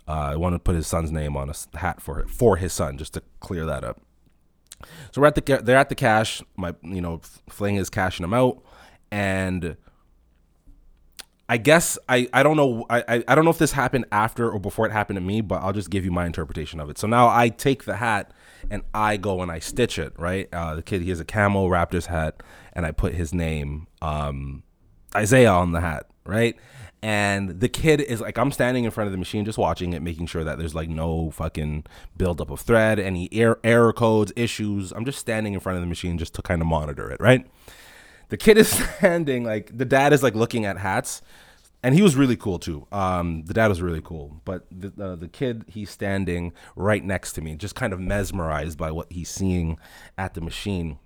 Uh, 0.08 0.12
I 0.12 0.36
wanted 0.36 0.58
to 0.58 0.64
put 0.64 0.76
his 0.76 0.88
son's 0.88 1.12
name 1.12 1.36
on 1.38 1.50
a 1.50 1.78
hat 1.78 2.02
for 2.02 2.26
for 2.28 2.58
his 2.58 2.74
son, 2.74 2.98
just 2.98 3.14
to 3.16 3.24
clear 3.40 3.66
that 3.66 3.84
up. 3.84 4.02
So 5.12 5.22
we're 5.22 5.28
at 5.28 5.36
the 5.36 5.62
they're 5.64 5.78
at 5.78 5.90
the 5.90 5.96
cash. 5.96 6.42
My 6.58 6.76
you 6.84 7.02
know 7.02 7.22
Fling 7.50 7.76
is 7.78 7.90
cashing 7.90 8.24
them 8.24 8.34
out, 8.34 8.62
and 9.12 9.78
I 11.48 11.58
guess 11.58 11.98
I 12.10 12.28
I 12.34 12.44
don't 12.44 12.58
know 12.58 12.86
I 12.90 13.04
I- 13.08 13.24
I 13.30 13.36
don't 13.36 13.46
know 13.46 13.52
if 13.52 13.58
this 13.58 13.72
happened 13.74 14.06
after 14.12 14.50
or 14.50 14.60
before 14.60 14.86
it 14.86 14.92
happened 14.92 15.18
to 15.18 15.22
me, 15.22 15.42
but 15.42 15.62
I'll 15.62 15.74
just 15.74 15.90
give 15.90 16.04
you 16.06 16.12
my 16.12 16.26
interpretation 16.26 16.80
of 16.80 16.90
it. 16.90 16.98
So 16.98 17.08
now 17.08 17.28
I 17.28 17.50
take 17.50 17.86
the 17.86 17.96
hat 17.98 18.32
and 18.70 18.84
I 18.94 19.18
go 19.18 19.42
and 19.42 19.52
I 19.52 19.60
stitch 19.60 20.00
it. 20.00 20.14
Right, 20.18 20.48
uh, 20.54 20.76
the 20.76 20.84
kid 20.84 21.02
he 21.02 21.10
has 21.10 21.20
a 21.20 21.26
camo 21.26 21.68
Raptors 21.68 22.08
hat, 22.08 22.42
and 22.74 22.86
I 22.86 22.92
put 22.92 23.14
his 23.14 23.34
name 23.34 23.88
um, 24.02 24.64
Isaiah 25.16 25.52
on 25.52 25.72
the 25.72 25.82
hat. 25.82 26.08
Right. 26.26 26.56
And 27.04 27.60
the 27.60 27.70
kid 27.70 28.02
is 28.02 28.20
like, 28.20 28.40
I'm 28.40 28.52
standing 28.52 28.84
in 28.84 28.90
front 28.90 29.06
of 29.08 29.12
the 29.12 29.20
machine, 29.20 29.46
just 29.46 29.60
watching 29.60 29.94
it, 29.94 30.02
making 30.02 30.26
sure 30.26 30.44
that 30.44 30.58
there's 30.58 30.74
like 30.74 30.90
no 30.90 31.30
fucking 31.30 31.86
buildup 32.18 32.50
of 32.50 32.62
thread, 32.62 32.98
any 32.98 33.30
error, 33.32 33.60
error 33.64 33.94
codes, 33.94 34.34
issues. 34.36 34.92
I'm 34.92 35.06
just 35.06 35.20
standing 35.20 35.54
in 35.54 35.60
front 35.60 35.76
of 35.76 35.84
the 35.84 35.88
machine 35.88 36.18
just 36.18 36.34
to 36.34 36.42
kind 36.42 36.62
of 36.62 36.68
monitor 36.68 37.12
it, 37.12 37.22
right? 37.22 37.46
the 38.30 38.38
kid 38.38 38.58
is 38.58 38.70
standing 38.98 39.44
like 39.44 39.76
the 39.76 39.86
dad 39.86 40.14
is 40.14 40.24
like 40.24 40.36
looking 40.36 40.66
at 40.66 40.78
hats 40.78 41.22
and 41.86 41.94
he 41.94 42.02
was 42.02 42.16
really 42.16 42.36
cool 42.36 42.58
too. 42.58 42.88
Um 42.92 43.44
the 43.46 43.54
dad 43.54 43.68
was 43.68 43.80
really 43.80 44.02
cool. 44.02 44.42
But 44.44 44.66
the 44.72 44.92
uh, 45.02 45.16
the 45.16 45.28
kid 45.28 45.66
he's 45.68 45.92
standing 45.92 46.52
right 46.76 47.04
next 47.04 47.34
to 47.34 47.42
me 47.42 47.56
just 47.56 47.76
kind 47.76 47.94
of 47.94 48.00
mesmerized 48.00 48.76
by 48.76 48.90
what 48.90 49.06
he's 49.12 49.30
seeing 49.30 49.78
at 50.18 50.34
the 50.34 50.42
machine. 50.42 50.98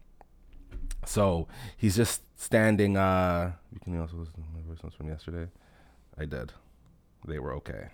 So 1.05 1.49
he's 1.75 1.97
just 1.97 2.21
standing 2.39 2.95
uh 2.95 3.51
you 3.73 3.79
can 3.81 3.99
also 3.99 4.15
listen 4.15 4.35
to 4.35 4.39
my 4.55 4.61
voice 4.65 4.81
notes 4.81 4.95
from 4.95 5.09
yesterday. 5.09 5.51
I 6.17 6.23
did. 6.23 6.53
They 7.27 7.39
were 7.39 7.53
okay. 7.55 7.89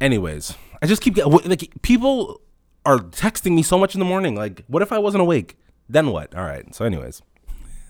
Anyways 0.00 0.54
i 0.80 0.86
just 0.86 1.02
keep 1.02 1.14
getting 1.14 1.30
like 1.30 1.70
people 1.82 2.40
are 2.86 3.00
texting 3.00 3.52
me 3.52 3.62
so 3.62 3.76
much 3.76 3.94
in 3.94 3.98
the 3.98 4.06
morning. 4.06 4.34
Like 4.34 4.64
what 4.66 4.80
if 4.80 4.92
i 4.92 4.98
wasn't 4.98 5.20
awake? 5.20 5.58
Then 5.90 6.06
what? 6.08 6.34
All 6.34 6.44
right. 6.44 6.74
So 6.74 6.86
anyways 6.86 7.20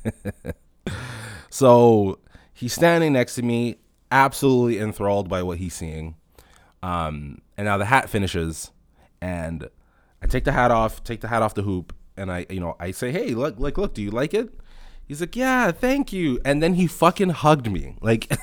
so 1.51 2.19
he's 2.53 2.73
standing 2.73 3.13
next 3.13 3.35
to 3.35 3.43
me 3.43 3.77
absolutely 4.11 4.79
enthralled 4.79 5.29
by 5.29 5.43
what 5.43 5.59
he's 5.59 5.75
seeing 5.75 6.15
um 6.83 7.41
and 7.57 7.67
now 7.67 7.77
the 7.77 7.85
hat 7.85 8.09
finishes 8.09 8.71
and 9.21 9.69
i 10.23 10.27
take 10.27 10.45
the 10.45 10.53
hat 10.53 10.71
off 10.71 11.05
take 11.05 11.21
the 11.21 11.29
hat 11.29 11.43
off 11.43 11.55
the 11.55 11.63
hoop 11.63 11.95
and 12.17 12.33
i 12.33 12.47
you 12.49 12.59
know 12.59 12.75
i 12.81 12.91
say 12.91 13.13
hey 13.13 13.35
look 13.35 13.59
like 13.59 13.77
look 13.77 13.95
do 13.95 14.03
you 14.03 14.11
like 14.11 14.33
it 14.33 14.53
he's 15.07 15.21
like 15.21 15.37
yeah 15.37 15.71
thank 15.71 16.13
you 16.13 16.41
and 16.45 16.63
then 16.63 16.75
he 16.75 16.87
fucking 16.87 17.31
hugged 17.31 17.71
me 17.71 17.97
like 18.01 18.31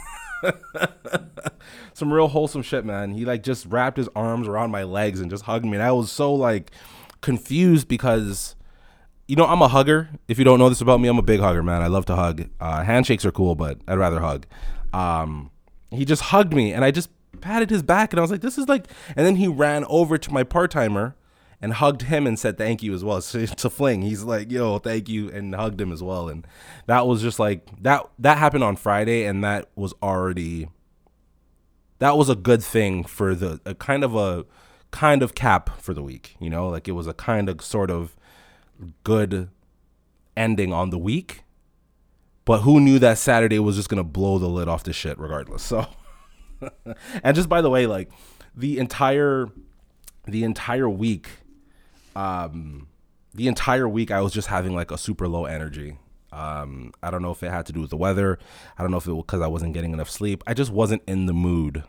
some 1.93 2.13
real 2.13 2.27
wholesome 2.27 2.61
shit, 2.61 2.85
man. 2.85 3.11
He 3.11 3.25
like 3.25 3.43
just 3.43 3.65
wrapped 3.65 3.97
his 3.97 4.09
arms 4.15 4.47
around 4.47 4.71
my 4.71 4.83
legs 4.83 5.19
and 5.19 5.29
just 5.29 5.45
hugged 5.45 5.65
me. 5.65 5.73
And 5.73 5.83
I 5.83 5.91
was 5.91 6.11
so 6.11 6.33
like 6.33 6.71
confused 7.21 7.87
because 7.87 8.55
you 9.27 9.35
know, 9.35 9.45
I'm 9.45 9.61
a 9.61 9.67
hugger. 9.67 10.09
If 10.27 10.37
you 10.37 10.45
don't 10.45 10.59
know 10.59 10.69
this 10.69 10.81
about 10.81 10.99
me, 11.01 11.07
I'm 11.07 11.17
a 11.17 11.23
big 11.23 11.39
hugger, 11.39 11.63
man. 11.63 11.81
I 11.81 11.87
love 11.87 12.05
to 12.05 12.15
hug. 12.15 12.49
Uh, 12.59 12.83
handshakes 12.83 13.25
are 13.25 13.31
cool, 13.31 13.55
but 13.55 13.79
I'd 13.87 13.97
rather 13.97 14.21
hug. 14.21 14.45
Um, 14.93 15.51
he 15.91 16.05
just 16.05 16.23
hugged 16.23 16.53
me 16.53 16.73
and 16.73 16.83
I 16.85 16.91
just 16.91 17.09
patted 17.41 17.69
his 17.69 17.83
back 17.83 18.13
and 18.13 18.19
I 18.19 18.21
was 18.21 18.31
like, 18.31 18.41
this 18.41 18.57
is 18.57 18.67
like, 18.67 18.87
and 19.15 19.25
then 19.25 19.35
he 19.35 19.47
ran 19.47 19.85
over 19.85 20.17
to 20.17 20.33
my 20.33 20.43
part 20.43 20.71
timer 20.71 21.15
and 21.61 21.73
hugged 21.73 22.03
him 22.03 22.27
and 22.27 22.37
said 22.37 22.57
thank 22.57 22.83
you 22.83 22.93
as 22.93 23.03
well 23.03 23.21
so, 23.21 23.45
to 23.45 23.69
Fling. 23.69 24.01
He's 24.01 24.23
like, 24.23 24.51
yo, 24.51 24.79
thank 24.79 25.09
you, 25.09 25.29
and 25.29 25.53
hugged 25.55 25.81
him 25.81 25.91
as 25.91 26.03
well. 26.03 26.29
And 26.29 26.45
that 26.85 27.07
was 27.07 27.21
just 27.21 27.39
like 27.39 27.67
that. 27.81 28.07
That 28.19 28.37
happened 28.37 28.63
on 28.63 28.75
Friday, 28.75 29.25
and 29.25 29.43
that 29.43 29.69
was 29.75 29.93
already 30.01 30.67
that 31.99 32.17
was 32.17 32.29
a 32.29 32.35
good 32.35 32.63
thing 32.63 33.03
for 33.03 33.33
the 33.33 33.59
a 33.65 33.73
kind 33.73 34.03
of 34.03 34.15
a 34.15 34.45
kind 34.91 35.23
of 35.23 35.35
cap 35.35 35.81
for 35.81 35.93
the 35.93 36.03
week. 36.03 36.35
You 36.39 36.49
know, 36.49 36.69
like 36.69 36.87
it 36.87 36.93
was 36.93 37.07
a 37.07 37.13
kind 37.13 37.49
of 37.49 37.61
sort 37.61 37.89
of 37.89 38.15
good 39.03 39.49
ending 40.35 40.73
on 40.73 40.89
the 40.89 40.97
week. 40.97 41.43
But 42.45 42.61
who 42.61 42.79
knew 42.79 42.99
that 42.99 43.17
Saturday 43.17 43.59
was 43.59 43.75
just 43.75 43.89
gonna 43.89 44.03
blow 44.03 44.39
the 44.39 44.47
lid 44.47 44.67
off 44.67 44.83
the 44.83 44.93
shit 44.93 45.19
regardless. 45.19 45.63
So, 45.63 45.85
and 47.23 47.35
just 47.35 47.49
by 47.49 47.61
the 47.61 47.69
way, 47.69 47.87
like 47.87 48.09
the 48.55 48.79
entire 48.79 49.49
the 50.25 50.43
entire 50.43 50.89
week, 50.89 51.29
um, 52.15 52.87
the 53.33 53.47
entire 53.47 53.87
week 53.87 54.11
I 54.11 54.21
was 54.21 54.33
just 54.33 54.47
having 54.47 54.73
like 54.73 54.91
a 54.91 54.97
super 54.97 55.27
low 55.27 55.45
energy. 55.45 55.97
Um, 56.31 56.93
I 57.01 57.09
don't 57.09 57.21
know 57.21 57.31
if 57.31 57.41
it 57.43 57.51
had 57.51 57.65
to 57.67 57.73
do 57.73 57.81
with 57.81 57.89
the 57.89 57.97
weather. 57.97 58.37
I 58.77 58.81
don't 58.81 58.91
know 58.91 58.97
if 58.97 59.07
it 59.07 59.13
was 59.13 59.23
because 59.25 59.41
I 59.41 59.47
wasn't 59.47 59.73
getting 59.73 59.93
enough 59.93 60.09
sleep. 60.09 60.43
I 60.45 60.53
just 60.53 60.71
wasn't 60.71 61.01
in 61.07 61.25
the 61.25 61.33
mood. 61.33 61.83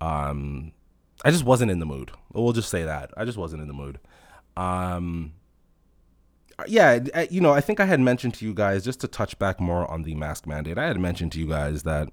Um, 0.00 0.72
I 1.24 1.30
just 1.30 1.44
wasn't 1.44 1.70
in 1.70 1.78
the 1.78 1.86
mood. 1.86 2.10
We'll 2.32 2.52
just 2.52 2.70
say 2.70 2.84
that. 2.84 3.10
I 3.16 3.24
just 3.24 3.36
wasn't 3.36 3.62
in 3.62 3.68
the 3.68 3.74
mood. 3.74 3.98
Um, 4.56 5.32
yeah, 6.66 6.98
uh, 7.14 7.26
you 7.30 7.40
know, 7.40 7.52
I 7.52 7.60
think 7.60 7.80
I 7.80 7.86
had 7.86 8.00
mentioned 8.00 8.34
to 8.34 8.44
you 8.44 8.54
guys 8.54 8.84
just 8.84 9.00
to 9.00 9.08
touch 9.08 9.38
back 9.38 9.60
more 9.60 9.90
on 9.90 10.02
the 10.02 10.14
mask 10.14 10.46
mandate. 10.46 10.78
I 10.78 10.86
had 10.86 10.98
mentioned 10.98 11.32
to 11.32 11.38
you 11.38 11.46
guys 11.46 11.82
that 11.84 12.08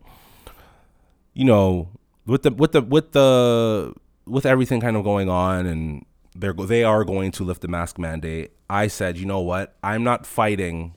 you 1.37 1.45
know, 1.45 1.89
with 2.25 2.41
the 2.41 2.51
with 2.51 2.71
the 2.71 2.81
with 2.81 3.11
the 3.11 3.93
with 4.25 4.45
everything 4.45 4.81
kind 4.81 4.97
of 4.97 5.03
going 5.03 5.29
on 5.29 5.67
and 5.67 6.03
they're 6.35 6.53
they 6.53 6.83
are 6.83 7.05
going 7.05 7.31
to 7.31 7.43
lift 7.43 7.61
the 7.61 7.67
mask 7.67 7.99
mandate. 7.99 8.51
I 8.69 8.87
said, 8.87 9.17
you 9.17 9.25
know 9.25 9.41
what? 9.41 9.75
I'm 9.83 10.03
not 10.03 10.25
fighting 10.25 10.95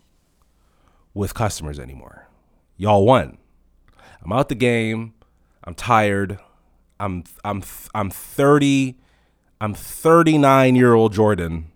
with 1.12 1.34
customers 1.34 1.78
anymore. 1.78 2.26
Y'all 2.78 3.04
won. 3.04 3.36
I'm 4.22 4.32
out 4.32 4.48
the 4.48 4.54
game. 4.54 5.12
I'm 5.64 5.74
tired. 5.74 6.38
I'm 6.98 7.24
I'm 7.44 7.62
I'm 7.94 8.10
30 8.10 8.98
I'm 9.60 9.74
39 9.74 10.74
year 10.74 10.94
old 10.94 11.12
Jordan 11.12 11.69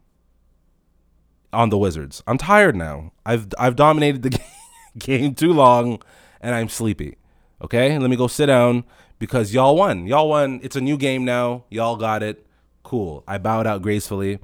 on 1.55 1.71
the 1.71 1.79
Wizards. 1.79 2.23
I'm 2.27 2.39
tired 2.39 2.77
now. 2.77 3.13
I've 3.25 3.49
I've 3.59 3.77
dominated 3.77 4.23
the 4.23 4.41
game 4.99 5.35
too 5.35 5.53
long 5.53 6.03
and 6.41 6.55
I'm 6.55 6.69
sleepy. 6.69 7.17
Okay? 7.63 7.99
Let 7.99 8.11
me 8.11 8.17
go 8.17 8.27
sit 8.27 8.47
down 8.47 8.85
because 9.19 9.55
y'all 9.55 9.77
won. 9.77 10.07
Y'all 10.07 10.29
won. 10.29 10.61
It's 10.63 10.77
a 10.77 10.81
new 10.81 10.97
game 10.97 11.25
now. 11.25 11.65
Y'all 11.71 11.97
got 11.97 12.23
it. 12.23 12.47
Cool. 12.83 13.25
I 13.27 13.39
bowed 13.39 13.67
out 13.67 13.83
gracefully. 13.83 14.39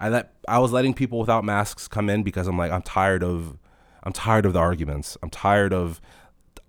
I 0.00 0.08
let 0.08 0.32
I 0.48 0.58
was 0.58 0.72
letting 0.72 0.94
people 0.94 1.18
without 1.18 1.44
masks 1.44 1.86
come 1.88 2.10
in 2.10 2.22
because 2.22 2.48
I'm 2.48 2.58
like 2.58 2.72
I'm 2.72 2.82
tired 2.82 3.22
of 3.22 3.56
I'm 4.02 4.12
tired 4.12 4.44
of 4.44 4.52
the 4.52 4.58
arguments. 4.58 5.16
I'm 5.22 5.30
tired 5.30 5.72
of 5.72 6.00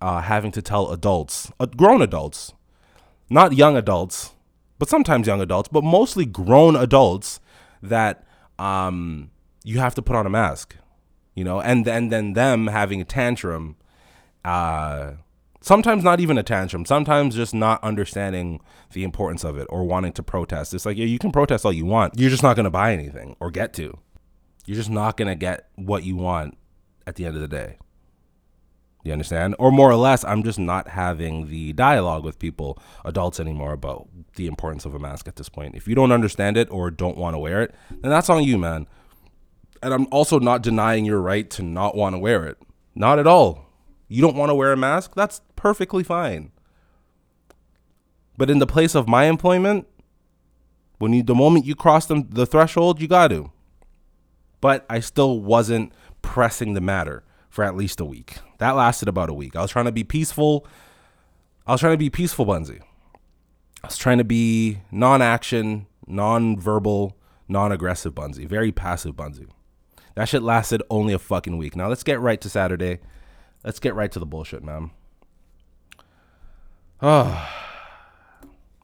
uh, 0.00 0.20
having 0.20 0.52
to 0.52 0.62
tell 0.62 0.90
adults, 0.90 1.50
uh, 1.58 1.66
grown 1.66 2.02
adults, 2.02 2.52
not 3.28 3.54
young 3.54 3.76
adults, 3.76 4.34
but 4.78 4.88
sometimes 4.88 5.26
young 5.26 5.40
adults, 5.40 5.68
but 5.68 5.84
mostly 5.84 6.24
grown 6.24 6.76
adults 6.76 7.40
that 7.82 8.24
um, 8.58 9.30
you 9.66 9.80
have 9.80 9.94
to 9.96 10.02
put 10.02 10.16
on 10.16 10.26
a 10.26 10.30
mask, 10.30 10.76
you 11.34 11.44
know, 11.44 11.60
and 11.60 11.84
then 11.84 12.08
then 12.08 12.32
them 12.32 12.68
having 12.68 13.00
a 13.00 13.04
tantrum, 13.04 13.76
uh, 14.44 15.12
Sometimes 15.66 16.04
not 16.04 16.20
even 16.20 16.38
a 16.38 16.44
tantrum. 16.44 16.84
Sometimes 16.84 17.34
just 17.34 17.52
not 17.52 17.82
understanding 17.82 18.60
the 18.92 19.02
importance 19.02 19.42
of 19.42 19.58
it 19.58 19.66
or 19.68 19.82
wanting 19.82 20.12
to 20.12 20.22
protest. 20.22 20.72
It's 20.72 20.86
like, 20.86 20.96
yeah, 20.96 21.06
you 21.06 21.18
can 21.18 21.32
protest 21.32 21.64
all 21.64 21.72
you 21.72 21.84
want. 21.84 22.16
You're 22.16 22.30
just 22.30 22.44
not 22.44 22.54
going 22.54 22.66
to 22.66 22.70
buy 22.70 22.92
anything 22.92 23.34
or 23.40 23.50
get 23.50 23.72
to. 23.72 23.98
You're 24.64 24.76
just 24.76 24.90
not 24.90 25.16
going 25.16 25.26
to 25.26 25.34
get 25.34 25.68
what 25.74 26.04
you 26.04 26.14
want 26.14 26.56
at 27.04 27.16
the 27.16 27.26
end 27.26 27.34
of 27.34 27.40
the 27.40 27.48
day. 27.48 27.78
You 29.02 29.12
understand? 29.12 29.56
Or 29.58 29.72
more 29.72 29.90
or 29.90 29.96
less, 29.96 30.24
I'm 30.24 30.44
just 30.44 30.60
not 30.60 30.86
having 30.86 31.48
the 31.48 31.72
dialogue 31.72 32.22
with 32.22 32.38
people, 32.38 32.78
adults 33.04 33.40
anymore, 33.40 33.72
about 33.72 34.08
the 34.36 34.46
importance 34.46 34.84
of 34.84 34.94
a 34.94 35.00
mask 35.00 35.26
at 35.26 35.34
this 35.34 35.48
point. 35.48 35.74
If 35.74 35.88
you 35.88 35.96
don't 35.96 36.12
understand 36.12 36.56
it 36.56 36.70
or 36.70 36.92
don't 36.92 37.16
want 37.16 37.34
to 37.34 37.38
wear 37.40 37.62
it, 37.62 37.74
then 37.90 38.12
that's 38.12 38.30
on 38.30 38.44
you, 38.44 38.56
man. 38.56 38.86
And 39.82 39.92
I'm 39.92 40.06
also 40.10 40.38
not 40.38 40.62
denying 40.62 41.04
your 41.04 41.20
right 41.20 41.48
to 41.50 41.62
not 41.62 41.94
want 41.94 42.14
to 42.14 42.18
wear 42.18 42.44
it. 42.46 42.58
Not 42.94 43.18
at 43.18 43.26
all. 43.26 43.66
You 44.08 44.22
don't 44.22 44.36
want 44.36 44.50
to 44.50 44.54
wear 44.54 44.72
a 44.72 44.76
mask? 44.76 45.14
That's 45.14 45.40
perfectly 45.56 46.02
fine. 46.02 46.52
But 48.38 48.50
in 48.50 48.58
the 48.58 48.66
place 48.66 48.94
of 48.94 49.08
my 49.08 49.24
employment, 49.24 49.86
when 50.98 51.12
you 51.12 51.22
the 51.22 51.34
moment 51.34 51.66
you 51.66 51.74
cross 51.74 52.06
them 52.06 52.28
the 52.30 52.46
threshold, 52.46 53.00
you 53.00 53.08
got 53.08 53.28
to. 53.28 53.50
But 54.60 54.86
I 54.88 55.00
still 55.00 55.40
wasn't 55.40 55.92
pressing 56.22 56.74
the 56.74 56.80
matter 56.80 57.24
for 57.50 57.64
at 57.64 57.76
least 57.76 58.00
a 58.00 58.04
week. 58.04 58.38
That 58.58 58.72
lasted 58.72 59.08
about 59.08 59.30
a 59.30 59.34
week. 59.34 59.56
I 59.56 59.62
was 59.62 59.70
trying 59.70 59.84
to 59.86 59.92
be 59.92 60.04
peaceful. 60.04 60.66
I 61.66 61.72
was 61.72 61.80
trying 61.80 61.94
to 61.94 61.98
be 61.98 62.10
peaceful, 62.10 62.46
Bunsy. 62.46 62.80
I 63.82 63.88
was 63.88 63.96
trying 63.96 64.18
to 64.18 64.24
be 64.24 64.78
non-action, 64.90 65.86
non-verbal, 66.06 67.16
non-aggressive 67.48 68.14
Bunsy, 68.14 68.46
very 68.46 68.72
passive 68.72 69.14
Bunsy. 69.14 69.48
That 70.16 70.28
shit 70.28 70.42
lasted 70.42 70.82
only 70.90 71.12
a 71.14 71.18
fucking 71.18 71.56
week. 71.56 71.76
Now 71.76 71.88
let's 71.88 72.02
get 72.02 72.20
right 72.20 72.40
to 72.40 72.48
Saturday. 72.48 72.98
Let's 73.64 73.78
get 73.78 73.94
right 73.94 74.10
to 74.12 74.18
the 74.18 74.26
bullshit, 74.26 74.64
man. 74.64 74.90
Oh. 77.00 77.48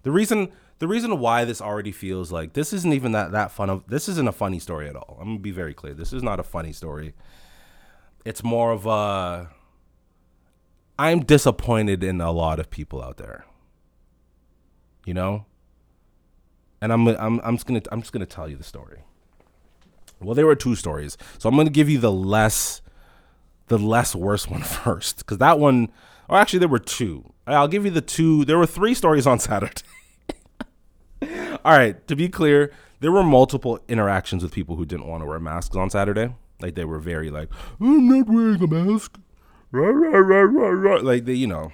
The 0.05 0.11
reason 0.11 0.51
the 0.81 0.89
reason 0.89 1.21
why 1.21 1.45
this 1.45 1.61
already 1.61 1.93
feels 1.93 2.33
like 2.33 2.55
this 2.55 2.73
isn't 2.73 2.93
even 2.93 3.13
that 3.13 3.31
that 3.31 3.53
fun 3.53 3.71
of 3.71 3.85
this 3.87 4.09
isn't 4.09 4.27
a 4.27 4.33
funny 4.33 4.59
story 4.59 4.89
at 4.89 4.97
all. 4.97 5.17
I'm 5.21 5.29
gonna 5.29 5.39
be 5.39 5.53
very 5.53 5.75
clear. 5.75 5.95
This 5.95 6.13
is 6.13 6.25
not 6.25 6.41
a 6.41 6.43
funny 6.43 6.73
story 6.73 7.15
it's 8.25 8.43
more 8.43 8.73
of 8.73 8.87
a 8.87 9.51
I'm 10.99 11.21
disappointed 11.21 12.05
in 12.05 12.21
a 12.21 12.31
lot 12.31 12.61
of 12.61 12.71
people 12.71 13.03
out 13.03 13.17
there. 13.17 13.45
You 15.05 15.15
know? 15.15 15.47
And 16.81 16.93
I'm 16.93 17.07
I'm 17.09 17.41
I'm 17.43 17.57
just 17.57 17.67
to 17.67 17.83
I'm 17.91 18.03
just 18.03 18.13
to 18.13 18.27
tell 18.27 18.49
you 18.49 18.57
the 18.57 18.65
story. 18.65 19.01
Well, 20.23 20.35
there 20.35 20.47
were 20.47 20.55
two 20.55 20.75
stories. 20.75 21.17
So 21.39 21.49
I'm 21.49 21.55
going 21.55 21.67
to 21.67 21.73
give 21.73 21.89
you 21.89 21.99
the 21.99 22.13
less 22.13 22.81
the 23.69 23.79
less 23.79 24.15
worse 24.15 24.49
one 24.49 24.63
first 24.85 25.25
cuz 25.27 25.39
that 25.39 25.59
one 25.59 25.91
or 26.29 26.39
actually 26.39 26.59
there 26.61 26.69
were 26.69 26.79
two. 26.79 27.33
I'll 27.47 27.69
give 27.69 27.85
you 27.85 27.91
the 27.91 28.01
two. 28.01 28.45
There 28.45 28.59
were 28.59 28.67
three 28.67 28.95
stories 28.95 29.27
on 29.27 29.39
Saturday. 29.51 29.83
All 31.65 31.77
right, 31.77 32.07
to 32.09 32.17
be 32.17 32.29
clear, 32.29 32.73
there 33.01 33.13
were 33.13 33.23
multiple 33.23 33.81
interactions 33.89 34.43
with 34.43 34.53
people 34.53 34.77
who 34.77 34.85
didn't 34.85 35.07
want 35.07 35.23
to 35.23 35.27
wear 35.27 35.41
masks 35.41 35.77
on 35.77 35.91
Saturday. 35.91 36.35
Like 36.61 36.75
they 36.75 36.85
were 36.85 36.99
very 36.99 37.31
like, 37.31 37.49
I'm 37.81 38.09
not 38.09 38.29
wearing 38.29 38.63
a 38.63 38.67
mask. 38.67 39.19
Rah, 39.73 39.89
rah, 39.89 40.19
rah, 40.19 40.43
rah, 40.43 40.69
rah. 40.69 41.01
Like 41.01 41.25
they, 41.25 41.35
you 41.35 41.47
know. 41.47 41.73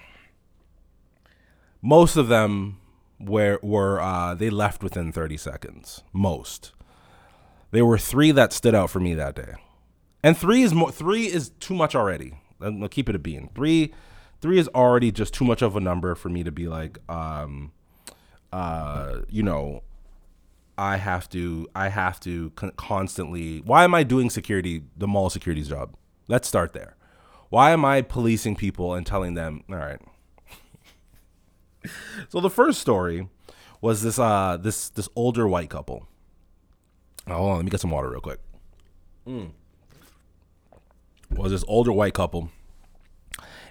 Most 1.83 2.17
of 2.17 2.29
them 2.29 2.79
were 3.21 3.59
were 3.63 4.01
uh, 4.01 4.35
they 4.35 4.51
left 4.51 4.83
within 4.83 5.13
30 5.13 5.37
seconds. 5.37 6.03
Most. 6.13 6.73
There 7.70 7.85
were 7.85 7.98
three 7.98 8.31
that 8.33 8.52
stood 8.52 8.74
out 8.74 8.90
for 8.90 9.00
me 9.00 9.14
that 9.14 9.35
day, 9.35 9.54
and 10.22 10.37
three 10.37 10.62
is 10.62 10.72
more. 10.72 10.90
Three 10.90 11.26
is 11.26 11.50
too 11.61 11.74
much 11.74 11.94
already. 11.94 12.35
I'll 12.61 12.88
keep 12.88 13.09
it 13.09 13.14
a 13.14 13.18
bean. 13.18 13.50
Three, 13.54 13.92
three 14.40 14.59
is 14.59 14.68
already 14.68 15.12
just 15.12 15.35
too 15.35 15.44
much 15.44 15.62
of 15.62 15.76
a 15.76 15.81
number 15.81 16.14
for 16.14 16.28
me 16.28 16.42
to 16.42 16.50
be 16.50 16.66
like, 16.66 16.98
um, 17.11 17.72
uh, 18.52 19.20
you 19.28 19.42
know, 19.42 19.83
I 20.78 20.96
have 20.96 21.28
to 21.31 21.68
I 21.74 21.88
have 21.88 22.20
to 22.20 22.50
con- 22.50 22.72
constantly 22.76 23.59
why 23.59 23.85
am 23.85 23.94
I 23.94 24.04
doing 24.04 24.31
security 24.31 24.85
the 24.96 25.09
mall 25.09 25.28
security's 25.28 25.68
job? 25.68 25.94
Let's 26.28 26.46
start 26.46 26.72
there. 26.72 26.96
Why 27.50 27.72
am 27.72 27.85
I 27.85 28.02
policing 28.02 28.57
people 28.57 28.94
and 28.94 29.04
telling 29.04 29.35
them, 29.35 29.64
all 29.68 29.76
right. 29.76 30.00
so 32.28 32.40
the 32.40 32.50
first 32.50 32.81
story 32.81 33.28
was 33.81 34.02
this 34.02 34.18
uh 34.18 34.57
this 34.61 34.88
this 34.90 35.09
older 35.16 35.48
white 35.48 35.68
couple. 35.68 36.07
Hold 37.37 37.51
on, 37.51 37.57
let 37.57 37.64
me 37.64 37.71
get 37.71 37.81
some 37.81 37.91
water 37.91 38.11
real 38.11 38.21
quick. 38.21 38.41
Mm. 39.27 39.51
Was 41.31 41.53
this 41.53 41.64
older 41.69 41.93
white 41.93 42.14
couple 42.14 42.51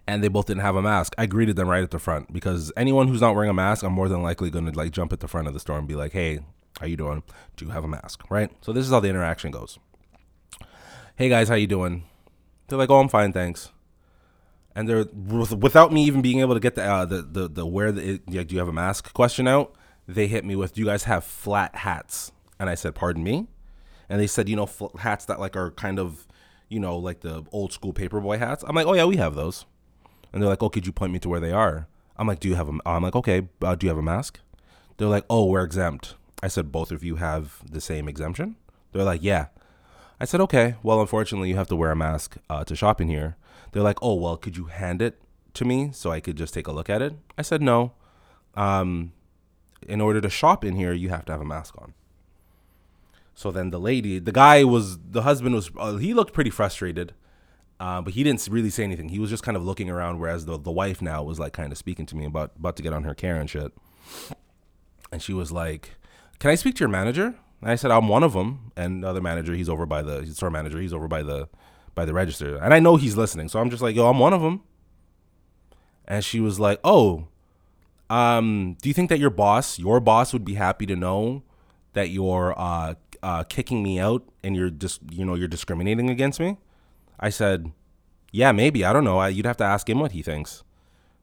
and 0.08 0.24
they 0.24 0.30
both 0.30 0.46
didn't 0.46 0.62
have 0.62 0.76
a 0.76 0.82
mask. 0.82 1.14
I 1.18 1.26
greeted 1.26 1.58
them 1.58 1.68
right 1.68 1.84
at 1.84 1.92
the 1.92 2.00
front 2.00 2.32
because 2.32 2.72
anyone 2.78 3.08
who's 3.08 3.22
not 3.22 3.36
wearing 3.36 3.50
a 3.50 3.54
mask, 3.54 3.84
I'm 3.84 3.92
more 3.92 4.08
than 4.08 4.24
likely 4.24 4.50
going 4.50 4.66
to 4.66 4.72
like 4.72 4.92
jump 4.92 5.12
at 5.12 5.20
the 5.20 5.28
front 5.28 5.48
of 5.48 5.54
the 5.54 5.60
store 5.60 5.78
and 5.78 5.88
be 5.88 5.96
like, 5.96 6.14
"Hey, 6.14 6.40
how 6.80 6.86
you 6.86 6.96
doing? 6.96 7.24
Do 7.56 7.66
you 7.66 7.72
have 7.72 7.84
a 7.84 7.88
mask? 7.88 8.24
Right? 8.30 8.52
So 8.62 8.72
this 8.72 8.86
is 8.86 8.92
how 8.92 9.00
the 9.00 9.10
interaction 9.10 9.52
goes. 9.52 9.80
Hey 11.16 11.30
guys, 11.30 11.50
how 11.50 11.56
you 11.56 11.68
doing? 11.68 12.04
They're 12.68 12.78
like, 12.78 12.90
oh, 12.90 13.00
I'm 13.00 13.10
fine, 13.10 13.34
thanks. 13.34 13.72
And 14.76 14.88
they're 14.88 15.06
without 15.06 15.92
me 15.92 16.04
even 16.04 16.22
being 16.22 16.40
able 16.40 16.54
to 16.54 16.60
get 16.60 16.76
the 16.76 16.84
uh, 16.84 17.06
the, 17.06 17.24
the 17.24 17.48
the 17.48 17.66
where 17.66 17.92
the 17.92 18.20
do 18.20 18.46
you 18.50 18.60
have 18.60 18.68
a 18.68 18.74
mask 18.74 19.14
question 19.14 19.48
out. 19.48 19.74
They 20.08 20.28
hit 20.28 20.46
me 20.46 20.56
with, 20.56 20.74
do 20.74 20.80
you 20.80 20.88
guys 20.88 21.04
have 21.04 21.26
flat 21.26 21.76
hats? 21.76 22.32
And 22.60 22.70
I 22.70 22.76
said, 22.76 22.96
pardon 22.96 23.24
me. 23.24 23.48
And 24.10 24.20
they 24.20 24.28
said, 24.28 24.48
you 24.50 24.56
know, 24.56 24.70
hats 25.00 25.26
that 25.26 25.40
like 25.40 25.56
are 25.56 25.72
kind 25.72 26.00
of, 26.00 26.28
you 26.70 26.80
know, 26.80 26.98
like 26.98 27.22
the 27.22 27.44
old 27.52 27.74
school 27.74 27.94
paperboy 27.94 28.40
hats. 28.40 28.64
I'm 28.68 28.76
like, 28.76 28.88
oh 28.88 28.94
yeah, 28.94 29.06
we 29.06 29.18
have 29.18 29.36
those. 29.36 29.66
And 30.32 30.42
they're 30.42 30.50
like, 30.50 30.64
oh, 30.64 30.70
could 30.70 30.86
you 30.86 30.92
point 30.92 31.14
me 31.14 31.20
to 31.20 31.30
where 31.30 31.40
they 31.40 31.52
are? 31.52 31.88
I'm 32.18 32.28
like, 32.28 32.40
do 32.40 32.48
you 32.48 32.56
have 32.56 32.70
a? 32.70 32.78
I'm 32.86 33.04
like, 33.04 33.16
okay, 33.16 33.48
uh, 33.62 33.76
do 33.76 33.86
you 33.86 33.90
have 33.90 33.98
a 33.98 34.04
mask? 34.04 34.40
They're 34.98 35.08
like, 35.08 35.26
oh, 35.30 35.46
we're 35.46 35.64
exempt. 35.64 36.16
I 36.42 36.48
said, 36.48 36.72
both 36.72 36.92
of 36.92 37.04
you 37.04 37.16
have 37.16 37.62
the 37.70 37.82
same 37.82 38.08
exemption? 38.08 38.56
They're 38.92 39.04
like, 39.04 39.24
yeah. 39.24 39.48
I 40.20 40.26
said, 40.26 40.42
okay. 40.42 40.76
Well, 40.82 41.02
unfortunately, 41.02 41.50
you 41.50 41.56
have 41.56 41.68
to 41.68 41.76
wear 41.76 41.92
a 41.92 41.96
mask 41.96 42.38
uh, 42.50 42.64
to 42.64 42.76
shop 42.76 43.00
in 43.00 43.08
here. 43.08 43.38
They're 43.72 43.84
like, 43.84 44.00
oh, 44.02 44.16
well, 44.16 44.38
could 44.38 44.58
you 44.58 44.66
hand 44.66 45.02
it 45.02 45.22
to 45.54 45.66
me 45.66 45.92
so 45.94 46.12
I 46.12 46.20
could 46.20 46.36
just 46.36 46.54
take 46.54 46.68
a 46.68 46.72
look 46.72 46.90
at 46.90 47.02
it? 47.02 47.14
I 47.38 47.44
said, 47.44 47.62
no. 47.62 47.94
Um, 48.56 49.14
in 49.88 50.02
order 50.02 50.20
to 50.22 50.30
shop 50.30 50.66
in 50.66 50.76
here, 50.76 50.94
you 50.94 51.10
have 51.10 51.26
to 51.26 51.32
have 51.32 51.42
a 51.42 51.46
mask 51.46 51.76
on. 51.78 51.94
So 53.38 53.52
then 53.52 53.70
the 53.70 53.80
lady, 53.80 54.18
the 54.18 54.32
guy 54.32 54.64
was, 54.64 54.98
the 54.98 55.22
husband 55.22 55.54
was, 55.54 55.70
uh, 55.78 55.98
he 55.98 56.16
looked 56.16 56.34
pretty 56.34 56.50
frustrated, 56.50 57.14
uh, 57.80 58.02
but 58.02 58.14
he 58.14 58.24
didn't 58.24 58.48
really 58.50 58.72
say 58.72 58.84
anything. 58.84 59.10
He 59.10 59.20
was 59.20 59.30
just 59.30 59.44
kind 59.44 59.56
of 59.56 59.64
looking 59.64 59.92
around, 59.92 60.18
whereas 60.18 60.46
the, 60.46 60.58
the 60.58 60.72
wife 60.72 61.04
now 61.04 61.22
was 61.22 61.40
like 61.40 61.54
kind 61.54 61.72
of 61.72 61.78
speaking 61.78 62.08
to 62.08 62.16
me 62.16 62.26
about, 62.26 62.54
about 62.58 62.76
to 62.78 62.82
get 62.82 62.94
on 62.94 63.04
her 63.04 63.14
care 63.14 63.36
and 63.36 63.48
shit. 63.48 63.72
And 65.12 65.22
she 65.22 65.34
was 65.34 65.52
like, 65.52 65.92
can 66.40 66.50
I 66.50 66.56
speak 66.56 66.74
to 66.78 66.80
your 66.80 66.90
manager? 66.90 67.36
And 67.62 67.70
I 67.70 67.76
said, 67.76 67.92
I'm 67.92 68.08
one 68.08 68.24
of 68.24 68.34
them. 68.34 68.72
And 68.76 69.04
the 69.04 69.08
other 69.08 69.22
manager, 69.22 69.54
he's 69.54 69.70
over 69.70 69.86
by 69.86 70.02
the 70.02 70.26
store 70.26 70.50
manager, 70.50 70.80
he's 70.80 70.92
over 70.92 71.08
by 71.08 71.22
the 71.22 71.48
by 71.94 72.06
the 72.06 72.16
register. 72.16 72.58
And 72.58 72.74
I 72.74 72.80
know 72.80 72.96
he's 72.96 73.16
listening. 73.16 73.50
So 73.50 73.60
I'm 73.60 73.70
just 73.70 73.84
like, 73.84 73.96
yo, 73.96 74.10
I'm 74.10 74.18
one 74.18 74.34
of 74.34 74.42
them. 74.42 74.64
And 76.08 76.26
she 76.26 76.40
was 76.40 76.60
like, 76.60 76.80
oh, 76.84 77.28
um, 78.10 78.78
do 78.82 78.90
you 78.90 78.94
think 78.94 79.10
that 79.10 79.20
your 79.20 79.30
boss, 79.30 79.78
your 79.78 80.00
boss 80.00 80.34
would 80.34 80.44
be 80.44 80.56
happy 80.56 80.88
to 80.88 80.96
know 80.96 81.44
that 81.94 82.10
you're 82.10 82.56
uh, 82.58 82.96
uh, 83.28 83.44
kicking 83.44 83.84
me 83.84 84.00
out 84.00 84.24
and 84.42 84.56
you're 84.56 84.70
just, 84.70 85.02
you 85.12 85.26
know, 85.26 85.36
you're 85.36 85.50
discriminating 85.50 86.10
against 86.10 86.40
me? 86.40 86.58
I 87.20 87.30
said, 87.30 87.74
yeah, 88.32 88.54
maybe. 88.54 88.86
I 88.86 88.94
don't 88.94 89.04
know. 89.04 89.18
I, 89.18 89.28
you'd 89.28 89.46
have 89.46 89.58
to 89.58 89.66
ask 89.66 89.90
him 89.90 90.00
what 90.00 90.14
he 90.14 90.22
thinks. 90.22 90.64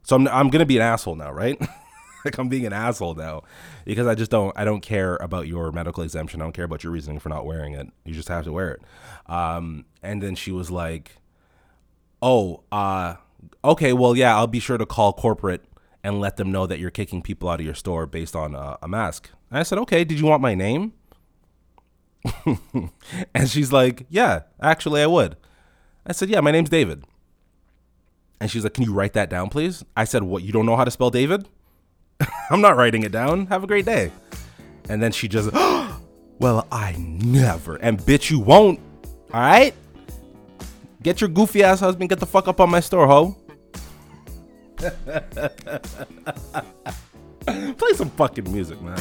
So 0.02 0.16
I'm, 0.16 0.28
I'm 0.28 0.50
to 0.50 0.66
be 0.66 0.76
an 0.76 0.82
asshole 0.82 1.14
now, 1.14 1.32
right? 1.32 1.58
like 2.26 2.36
I'm 2.36 2.50
being 2.50 2.66
an 2.66 2.74
asshole 2.74 3.14
now 3.14 3.44
because 3.86 4.06
I 4.06 4.14
just 4.14 4.30
don't 4.30 4.52
I 4.54 4.64
don't 4.66 4.82
care 4.82 5.16
about 5.16 5.46
your 5.46 5.72
medical 5.72 6.02
exemption. 6.02 6.42
I 6.42 6.44
don't 6.44 6.52
care 6.52 6.66
about 6.66 6.84
your 6.84 6.92
reasoning 6.92 7.20
for 7.20 7.30
not 7.30 7.46
wearing 7.46 7.72
it. 7.72 7.88
You 8.04 8.12
just 8.12 8.28
have 8.28 8.44
to 8.44 8.52
wear 8.52 8.72
it. 8.72 8.82
Um, 9.26 9.86
and 10.02 10.22
then 10.22 10.34
she 10.34 10.52
was 10.52 10.70
like, 10.70 11.12
"Oh, 12.20 12.64
uh, 12.70 13.14
okay, 13.64 13.94
well, 13.94 14.14
yeah, 14.14 14.36
I'll 14.36 14.46
be 14.46 14.60
sure 14.60 14.76
to 14.76 14.84
call 14.84 15.14
corporate 15.14 15.64
and 16.02 16.20
let 16.20 16.36
them 16.36 16.52
know 16.52 16.66
that 16.66 16.78
you're 16.78 16.90
kicking 16.90 17.22
people 17.22 17.48
out 17.48 17.60
of 17.60 17.66
your 17.66 17.74
store 17.74 18.06
based 18.06 18.36
on 18.36 18.54
a, 18.54 18.76
a 18.82 18.88
mask." 18.88 19.30
And 19.50 19.58
I 19.58 19.62
said, 19.62 19.78
"Okay, 19.78 20.04
did 20.04 20.20
you 20.20 20.26
want 20.26 20.42
my 20.42 20.54
name?" 20.54 20.92
and 23.34 23.48
she's 23.48 23.72
like, 23.72 24.06
"Yeah, 24.08 24.40
actually, 24.60 25.02
I 25.02 25.06
would." 25.06 25.36
I 26.06 26.12
said, 26.12 26.30
"Yeah, 26.30 26.40
my 26.40 26.50
name's 26.50 26.70
David." 26.70 27.04
And 28.40 28.50
she's 28.50 28.64
like, 28.64 28.74
"Can 28.74 28.84
you 28.84 28.92
write 28.92 29.12
that 29.14 29.30
down, 29.30 29.50
please?" 29.50 29.84
I 29.96 30.04
said, 30.04 30.22
"What? 30.22 30.42
You 30.42 30.52
don't 30.52 30.66
know 30.66 30.76
how 30.76 30.84
to 30.84 30.90
spell 30.90 31.10
David?" 31.10 31.48
I'm 32.50 32.60
not 32.60 32.76
writing 32.76 33.02
it 33.02 33.12
down. 33.12 33.46
Have 33.46 33.64
a 33.64 33.66
great 33.66 33.84
day. 33.84 34.10
And 34.88 35.02
then 35.02 35.12
she 35.12 35.28
just, 35.28 35.52
well, 36.38 36.66
I 36.70 36.94
never. 36.98 37.76
And 37.76 37.98
bitch, 37.98 38.30
you 38.30 38.38
won't. 38.38 38.80
All 39.32 39.40
right? 39.40 39.74
Get 41.02 41.20
your 41.20 41.28
goofy 41.28 41.62
ass 41.62 41.80
husband, 41.80 42.08
get 42.08 42.20
the 42.20 42.26
fuck 42.26 42.48
up 42.48 42.60
on 42.60 42.70
my 42.70 42.80
store, 42.80 43.06
ho. 43.06 43.36
Play 47.46 47.92
some 47.94 48.10
fucking 48.10 48.50
music, 48.50 48.80
man. 48.80 49.00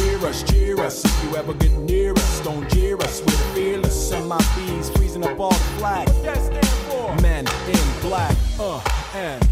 us, 0.25 0.43
cheer 0.43 0.79
us. 0.79 1.03
If 1.03 1.23
you 1.23 1.35
ever 1.35 1.53
get 1.53 1.71
near 1.71 2.13
us, 2.13 2.39
don't 2.41 2.69
jeer 2.69 2.97
us. 2.97 3.21
We're 3.21 3.53
fearless. 3.55 4.11
MIBs 4.11 4.95
freezing 4.95 5.23
up 5.23 5.39
all 5.39 5.49
the 5.49 5.55
flag. 5.79 6.07
What 6.09 6.23
that 6.23 6.37
stand 6.37 6.67
for? 6.89 7.15
Men 7.21 7.45
in 7.67 8.01
black. 8.01 8.35
Uh, 8.59 8.81
and. 9.15 9.47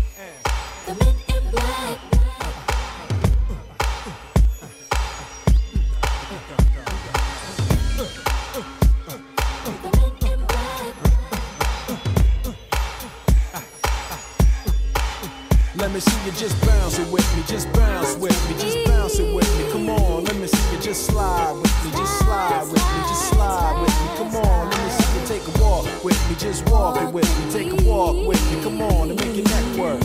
Let 15.76 15.94
me 15.94 16.02
see 16.02 16.26
you 16.26 16.32
just 16.34 16.60
bounce 16.68 17.00
it 17.00 17.10
with 17.10 17.38
me, 17.38 17.44
just 17.48 17.72
bounce 17.72 18.16
with 18.18 18.50
me, 18.50 18.62
just 18.62 18.86
bounce 18.86 19.18
it 19.18 19.34
with 19.34 19.50
me. 19.58 19.72
Come 19.72 19.90
on, 19.90 20.26
let 20.26 20.36
me 20.36 20.46
see 20.46 20.59
just 20.90 21.06
slide 21.06 21.52
with 21.52 21.86
me, 21.86 21.92
just 21.92 22.20
slide 22.20 22.64
with 22.64 22.74
me, 22.74 23.02
just 23.10 23.30
slide 23.30 23.80
with 23.80 23.90
me. 23.90 24.18
Come 24.18 24.36
on, 24.44 24.70
let 24.72 24.84
me 24.84 24.90
see 24.90 25.20
you 25.20 25.28
take 25.28 25.56
a 25.56 25.62
walk 25.62 26.04
with 26.04 26.30
me, 26.30 26.36
just 26.36 26.68
walk 26.68 27.00
it 27.00 27.14
with 27.14 27.30
me, 27.46 27.52
take 27.52 27.72
a 27.80 27.84
walk 27.88 28.16
with 28.28 28.52
me. 28.52 28.64
Come 28.64 28.82
on, 28.82 29.12
and 29.12 29.20
make 29.20 29.36
your 29.36 29.46
neck 29.46 29.78
work. 29.78 30.02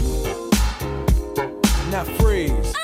Now 1.91 2.05
freeze. 2.19 2.84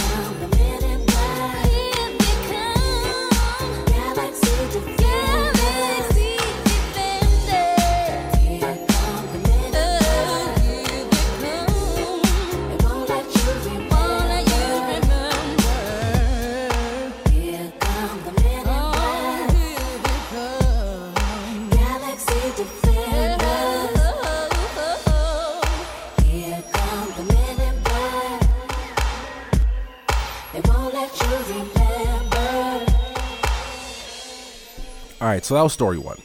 Right, 35.31 35.45
so 35.45 35.55
that 35.55 35.61
was 35.61 35.73
story 35.73 35.97
one. 35.97 36.17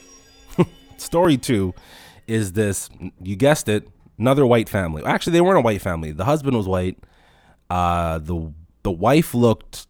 story 0.97 1.37
two 1.37 1.75
is 2.27 2.53
this 2.53 2.90
you 3.23 3.37
guessed 3.37 3.69
it, 3.69 3.88
another 4.19 4.47
white 4.47 4.69
family. 4.69 5.05
Actually, 5.05 5.35
they 5.35 5.40
weren't 5.40 5.59
a 5.59 5.62
white 5.62 5.81
family. 5.81 6.12
The 6.12 6.25
husband 6.25 6.57
was 6.57 6.66
white. 6.66 6.99
Uh, 7.71 8.19
the 8.19 8.53
the 8.83 8.90
wife 8.90 9.35
looked 9.35 9.87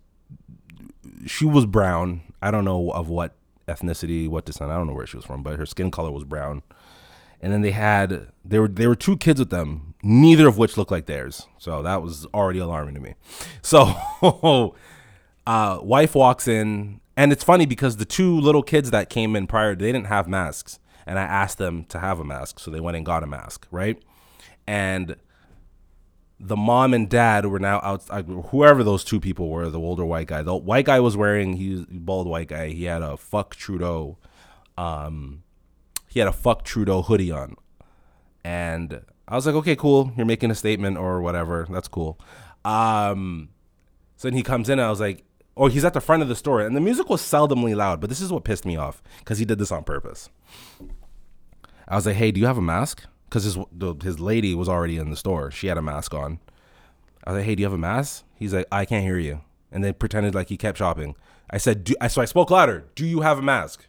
she 1.27 1.45
was 1.45 1.67
brown. 1.67 2.23
I 2.41 2.51
don't 2.51 2.65
know 2.65 2.91
of 2.91 3.09
what 3.09 3.35
ethnicity, 3.67 4.29
what 4.29 4.45
descent. 4.45 4.71
I 4.71 4.77
don't 4.77 4.87
know 4.87 4.93
where 4.93 5.07
she 5.07 5.17
was 5.17 5.27
from, 5.27 5.43
but 5.43 5.59
her 5.59 5.67
skin 5.67 5.91
color 5.91 6.11
was 6.11 6.25
brown. 6.25 6.63
And 7.41 7.53
then 7.53 7.63
they 7.63 7.73
had 7.73 8.29
there 8.45 8.63
were 8.63 8.69
there 8.69 8.89
were 8.89 8.97
two 8.97 9.17
kids 9.17 9.39
with 9.39 9.51
them, 9.51 9.95
neither 10.03 10.49
of 10.49 10.59
which 10.59 10.77
looked 10.77 10.91
like 10.91 11.07
theirs. 11.07 11.47
So 11.59 11.83
that 11.83 12.03
was 12.03 12.27
already 12.27 12.59
alarming 12.59 12.95
to 12.95 13.01
me. 13.01 13.15
So 13.63 13.95
uh, 15.47 15.79
wife 15.83 16.15
walks 16.15 16.49
in, 16.49 17.01
and 17.17 17.33
it's 17.33 17.45
funny 17.45 17.67
because 17.67 17.97
the 17.97 18.05
two 18.05 18.39
little 18.39 18.63
kids 18.63 18.91
that 18.91 19.09
came 19.09 19.35
in 19.35 19.47
prior, 19.47 19.75
they 19.75 19.93
didn't 19.93 20.07
have 20.07 20.29
masks, 20.29 20.79
and 21.07 21.19
I 21.19 21.23
asked 21.23 21.59
them 21.59 21.85
to 21.87 21.99
have 21.99 22.21
a 22.21 22.25
mask, 22.25 22.59
so 22.59 22.71
they 22.71 22.81
went 22.81 22.97
and 22.97 23.07
got 23.07 23.23
a 23.23 23.27
mask, 23.27 23.67
right? 23.71 24.01
And 24.67 25.17
the 26.39 26.57
mom 26.57 26.93
and 26.93 27.09
dad 27.09 27.47
were 27.47 27.59
now 27.59 27.81
out. 27.83 28.03
Whoever 28.51 28.85
those 28.85 29.05
two 29.05 29.21
people 29.21 29.49
were, 29.49 29.71
the 29.71 29.79
older 29.79 30.05
white 30.05 30.27
guy, 30.27 30.43
the 30.43 30.55
white 30.55 30.85
guy 30.85 31.01
was 31.01 31.17
wearing 31.17 31.55
he 31.55 31.87
bald 31.91 32.27
white 32.27 32.49
guy. 32.49 32.69
He 32.69 32.85
had 32.85 33.03
a 33.03 33.17
fuck 33.17 33.55
Trudeau, 33.55 34.19
um, 34.77 35.43
he 36.09 36.21
had 36.21 36.29
a 36.29 36.33
fuck 36.33 36.65
Trudeau 36.65 37.03
hoodie 37.03 37.33
on, 37.33 37.57
and 38.45 39.01
I 39.29 39.35
was 39.35 39.47
like, 39.47 39.55
okay, 39.57 39.77
cool, 39.77 40.13
you're 40.17 40.27
making 40.27 40.51
a 40.51 40.55
statement 40.55 40.99
or 40.99 41.23
whatever. 41.23 41.67
That's 41.71 41.89
cool. 41.89 42.21
Um, 42.65 43.49
so 44.17 44.29
then 44.29 44.37
he 44.37 44.43
comes 44.43 44.69
in, 44.69 44.79
and 44.79 44.87
I 44.87 44.91
was 44.91 45.01
like, 45.01 45.25
oh, 45.57 45.69
he's 45.69 45.85
at 45.85 45.95
the 45.95 46.01
front 46.01 46.23
of 46.23 46.29
the 46.29 46.37
store, 46.37 46.61
and 46.61 46.77
the 46.77 46.81
music 46.81 47.09
was 47.09 47.23
seldomly 47.23 47.75
loud, 47.75 48.01
but 48.01 48.11
this 48.11 48.21
is 48.21 48.33
what 48.33 48.45
pissed 48.45 48.66
me 48.66 48.77
off 48.77 49.03
because 49.19 49.38
he 49.38 49.45
did 49.45 49.59
this 49.59 49.73
on 49.73 49.85
purpose. 49.85 50.29
I 51.88 51.97
was 51.97 52.07
like, 52.07 52.16
hey, 52.16 52.31
do 52.31 52.40
you 52.40 52.47
have 52.47 52.59
a 52.59 52.62
mask? 52.62 53.05
Because 53.29 53.45
his 53.45 53.59
his 54.03 54.21
lady 54.21 54.55
was 54.55 54.69
already 54.69 54.99
in 54.99 55.11
the 55.11 55.16
store. 55.16 55.51
She 55.51 55.66
had 55.66 55.79
a 55.79 55.83
mask 55.83 56.14
on. 56.14 56.40
I 57.25 57.31
was 57.31 57.38
like, 57.38 57.47
hey, 57.47 57.55
do 57.55 57.61
you 57.61 57.66
have 57.66 57.73
a 57.73 57.79
mask? 57.79 58.25
He's 58.35 58.55
like, 58.55 58.66
I 58.71 58.85
can't 58.85 59.05
hear 59.05 59.19
you, 59.19 59.40
and 59.73 59.83
they 59.83 59.92
pretended 59.92 60.35
like 60.35 60.49
he 60.49 60.57
kept 60.57 60.79
shopping. 60.79 61.16
I 61.51 61.59
said, 61.59 61.92
so 62.09 62.21
I 62.21 62.25
spoke 62.25 62.51
louder. 62.51 62.87
Do 62.95 63.07
you 63.07 63.21
have 63.21 63.38
a 63.38 63.42
mask? 63.42 63.87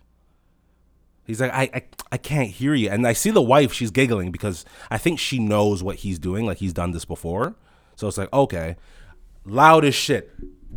He's 1.27 1.41
like, 1.41 1.51
I, 1.51 1.69
I, 1.73 1.83
I 2.13 2.17
can't 2.17 2.49
hear 2.49 2.73
you. 2.73 2.89
And 2.89 3.05
I 3.05 3.11
see 3.11 3.31
the 3.31 3.41
wife, 3.41 3.73
she's 3.73 3.91
giggling 3.91 4.31
because 4.31 4.63
I 4.89 4.97
think 4.97 5.19
she 5.19 5.39
knows 5.39 5.83
what 5.83 5.97
he's 5.97 6.19
doing. 6.19 6.45
Like 6.45 6.59
he's 6.59 6.71
done 6.71 6.91
this 6.91 7.03
before. 7.03 7.55
So 7.95 8.07
it's 8.07 8.17
like, 8.17 8.31
okay, 8.31 8.77
loud 9.43 9.83
as 9.83 9.93
shit. 9.93 10.31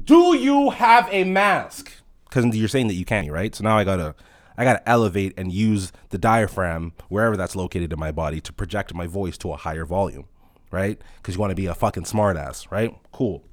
Do 0.05 0.37
you 0.37 0.70
have 0.70 1.09
a 1.11 1.24
mask? 1.24 1.92
Because 2.29 2.44
you're 2.57 2.68
saying 2.68 2.88
that 2.88 2.94
you 2.94 3.05
can't, 3.05 3.31
right? 3.31 3.55
So 3.55 3.64
now 3.64 3.76
I 3.76 3.85
gotta, 3.85 4.14
I 4.57 4.64
gotta 4.64 4.88
elevate 4.88 5.35
and 5.37 5.53
use 5.53 5.92
the 6.11 6.18
diaphragm 6.18 6.92
wherever 7.09 7.37
that's 7.37 7.57
located 7.57 7.92
in 7.92 7.98
my 7.98 8.12
body 8.12 8.40
to 8.42 8.53
project 8.53 8.94
my 8.94 9.07
voice 9.07 9.37
to 9.38 9.53
a 9.53 9.57
higher 9.57 9.85
volume, 9.85 10.26
right? 10.70 11.00
Because 11.16 11.35
you 11.35 11.40
want 11.40 11.50
to 11.50 11.57
be 11.57 11.66
a 11.66 11.74
fucking 11.74 12.05
smartass, 12.05 12.70
right? 12.70 12.96
Cool. 13.12 13.44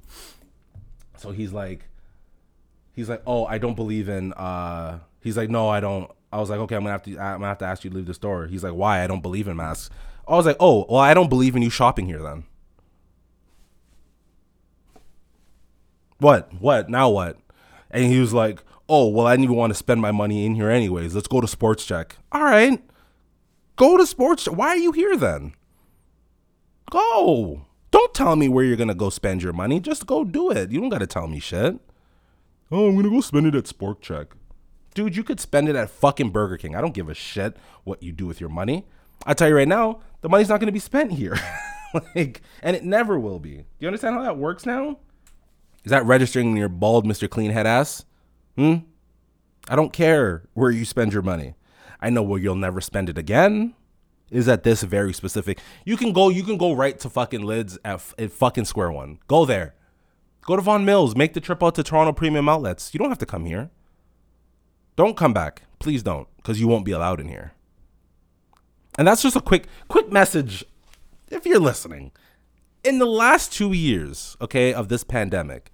So 1.16 1.32
he's 1.32 1.52
like, 1.52 1.88
he's 2.92 3.08
like, 3.08 3.22
oh, 3.26 3.44
I 3.46 3.58
don't 3.58 3.74
believe 3.74 4.08
in. 4.08 4.32
uh 4.34 5.00
He's 5.20 5.36
like, 5.36 5.50
no, 5.50 5.68
I 5.68 5.80
don't. 5.80 6.10
I 6.32 6.38
was 6.38 6.48
like, 6.48 6.60
okay, 6.60 6.76
I'm 6.76 6.82
gonna 6.82 6.92
have 6.92 7.02
to. 7.02 7.10
I'm 7.18 7.40
gonna 7.40 7.46
have 7.48 7.58
to 7.58 7.64
ask 7.64 7.82
you 7.82 7.90
to 7.90 7.96
leave 7.96 8.06
the 8.06 8.14
store. 8.14 8.46
He's 8.46 8.62
like, 8.62 8.74
why? 8.74 9.02
I 9.02 9.06
don't 9.08 9.20
believe 9.20 9.48
in 9.48 9.56
masks. 9.56 9.90
I 10.28 10.36
was 10.36 10.46
like, 10.46 10.56
oh, 10.60 10.86
well, 10.88 11.00
I 11.00 11.12
don't 11.14 11.28
believe 11.28 11.56
in 11.56 11.62
you 11.62 11.70
shopping 11.70 12.06
here 12.06 12.22
then. 12.22 12.44
What? 16.18 16.52
What? 16.60 16.88
Now 16.88 17.10
what? 17.10 17.38
And 17.90 18.04
he 18.04 18.18
was 18.18 18.32
like, 18.32 18.62
oh, 18.88 19.08
well, 19.08 19.26
I 19.26 19.34
didn't 19.34 19.44
even 19.44 19.56
want 19.56 19.70
to 19.70 19.78
spend 19.78 20.00
my 20.00 20.12
money 20.12 20.44
in 20.44 20.54
here 20.54 20.70
anyways. 20.70 21.14
Let's 21.14 21.28
go 21.28 21.40
to 21.40 21.48
Sports 21.48 21.86
Chek. 21.86 22.12
All 22.32 22.44
right. 22.44 22.82
Go 23.76 23.96
to 23.96 24.06
Sports. 24.06 24.46
Why 24.48 24.68
are 24.68 24.76
you 24.76 24.92
here 24.92 25.16
then? 25.16 25.54
Go. 26.90 27.66
Don't 27.90 28.14
tell 28.14 28.36
me 28.36 28.48
where 28.48 28.64
you're 28.64 28.76
going 28.76 28.88
to 28.88 28.94
go 28.94 29.10
spend 29.10 29.42
your 29.42 29.52
money. 29.52 29.80
Just 29.80 30.06
go 30.06 30.24
do 30.24 30.50
it. 30.50 30.70
You 30.70 30.80
don't 30.80 30.88
got 30.88 30.98
to 30.98 31.06
tell 31.06 31.26
me 31.26 31.38
shit. 31.38 31.78
Oh, 32.70 32.88
I'm 32.88 32.94
going 32.94 33.04
to 33.04 33.10
go 33.10 33.20
spend 33.20 33.46
it 33.46 33.54
at 33.54 33.66
Sport 33.66 34.02
Chek. 34.02 34.28
Dude, 34.94 35.16
you 35.16 35.22
could 35.22 35.40
spend 35.40 35.68
it 35.68 35.76
at 35.76 35.90
fucking 35.90 36.30
Burger 36.30 36.56
King. 36.56 36.74
I 36.74 36.80
don't 36.80 36.94
give 36.94 37.08
a 37.08 37.14
shit 37.14 37.56
what 37.84 38.02
you 38.02 38.12
do 38.12 38.26
with 38.26 38.40
your 38.40 38.50
money. 38.50 38.84
I 39.24 39.34
tell 39.34 39.48
you 39.48 39.54
right 39.54 39.68
now, 39.68 40.00
the 40.20 40.28
money's 40.28 40.48
not 40.48 40.60
going 40.60 40.66
to 40.66 40.72
be 40.72 40.78
spent 40.78 41.12
here. 41.12 41.36
like, 42.14 42.42
and 42.62 42.74
it 42.76 42.84
never 42.84 43.18
will 43.18 43.38
be. 43.38 43.56
Do 43.56 43.64
you 43.78 43.88
understand 43.88 44.16
how 44.16 44.22
that 44.22 44.36
works 44.36 44.66
now? 44.66 44.98
Is 45.88 45.90
that 45.90 46.04
registering 46.04 46.50
in 46.50 46.56
your 46.58 46.68
bald 46.68 47.06
Mr. 47.06 47.30
Clean 47.30 47.50
head 47.50 47.66
ass? 47.66 48.04
Hmm? 48.56 48.74
I 49.70 49.74
don't 49.74 49.90
care 49.90 50.42
where 50.52 50.70
you 50.70 50.84
spend 50.84 51.14
your 51.14 51.22
money. 51.22 51.54
I 51.98 52.10
know 52.10 52.22
where 52.22 52.38
you'll 52.38 52.56
never 52.56 52.82
spend 52.82 53.08
it 53.08 53.16
again. 53.16 53.74
Is 54.30 54.50
at 54.50 54.64
this 54.64 54.82
very 54.82 55.14
specific. 55.14 55.58
You 55.86 55.96
can 55.96 56.12
go. 56.12 56.28
You 56.28 56.42
can 56.42 56.58
go 56.58 56.74
right 56.74 56.98
to 57.00 57.08
fucking 57.08 57.40
lids 57.40 57.78
at, 57.86 58.04
at 58.18 58.32
fucking 58.32 58.66
Square 58.66 58.92
One. 58.92 59.18
Go 59.28 59.46
there. 59.46 59.76
Go 60.42 60.56
to 60.56 60.60
Vaughan 60.60 60.84
Mills. 60.84 61.16
Make 61.16 61.32
the 61.32 61.40
trip 61.40 61.62
out 61.62 61.74
to 61.76 61.82
Toronto 61.82 62.12
Premium 62.12 62.50
Outlets. 62.50 62.92
You 62.92 62.98
don't 62.98 63.08
have 63.08 63.16
to 63.20 63.24
come 63.24 63.46
here. 63.46 63.70
Don't 64.94 65.16
come 65.16 65.32
back. 65.32 65.62
Please 65.78 66.02
don't, 66.02 66.28
because 66.36 66.60
you 66.60 66.68
won't 66.68 66.84
be 66.84 66.92
allowed 66.92 67.18
in 67.18 67.28
here. 67.28 67.54
And 68.98 69.08
that's 69.08 69.22
just 69.22 69.36
a 69.36 69.40
quick 69.40 69.68
quick 69.88 70.12
message 70.12 70.66
if 71.28 71.46
you're 71.46 71.58
listening. 71.58 72.12
In 72.84 72.98
the 72.98 73.06
last 73.06 73.54
2 73.54 73.72
years, 73.72 74.36
okay, 74.42 74.74
of 74.74 74.88
this 74.88 75.02
pandemic, 75.02 75.70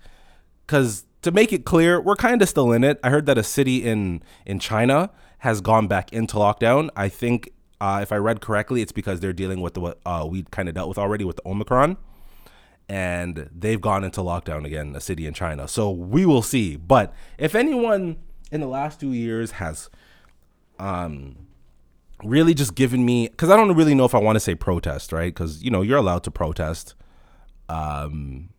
cuz 0.66 1.04
to 1.22 1.30
make 1.30 1.52
it 1.52 1.64
clear, 1.64 2.00
we're 2.00 2.16
kind 2.16 2.42
of 2.42 2.48
still 2.48 2.72
in 2.72 2.84
it. 2.84 3.00
I 3.02 3.10
heard 3.10 3.26
that 3.26 3.38
a 3.38 3.42
city 3.42 3.84
in 3.84 4.22
in 4.44 4.58
China 4.58 5.10
has 5.38 5.60
gone 5.60 5.88
back 5.88 6.12
into 6.12 6.36
lockdown. 6.36 6.90
I 6.96 7.08
think 7.08 7.50
uh, 7.80 8.00
if 8.02 8.12
I 8.12 8.16
read 8.16 8.40
correctly, 8.40 8.82
it's 8.82 8.92
because 8.92 9.20
they're 9.20 9.32
dealing 9.32 9.60
with 9.60 9.76
what 9.76 10.00
uh, 10.06 10.26
we 10.28 10.44
kind 10.50 10.68
of 10.68 10.74
dealt 10.74 10.88
with 10.88 10.98
already 10.98 11.24
with 11.24 11.36
the 11.36 11.46
Omicron 11.46 11.96
and 12.88 13.48
they've 13.54 13.80
gone 13.80 14.04
into 14.04 14.20
lockdown 14.20 14.64
again, 14.64 14.94
a 14.94 15.00
city 15.00 15.26
in 15.26 15.34
China. 15.34 15.66
So 15.68 15.90
we 15.90 16.26
will 16.26 16.42
see. 16.42 16.76
But 16.76 17.14
if 17.38 17.54
anyone 17.54 18.16
in 18.50 18.60
the 18.60 18.66
last 18.66 19.00
two 19.00 19.12
years 19.12 19.52
has 19.52 19.88
um 20.78 21.36
really 22.22 22.54
just 22.54 22.74
given 22.74 23.04
me 23.04 23.28
because 23.28 23.50
I 23.50 23.56
don't 23.56 23.74
really 23.74 23.94
know 23.94 24.04
if 24.04 24.14
I 24.14 24.18
want 24.18 24.36
to 24.36 24.40
say 24.40 24.54
protest, 24.54 25.12
right? 25.12 25.32
Because 25.32 25.62
you 25.62 25.70
know 25.70 25.82
you're 25.82 25.98
allowed 25.98 26.24
to 26.24 26.30
protest. 26.30 26.94
Um, 27.68 28.50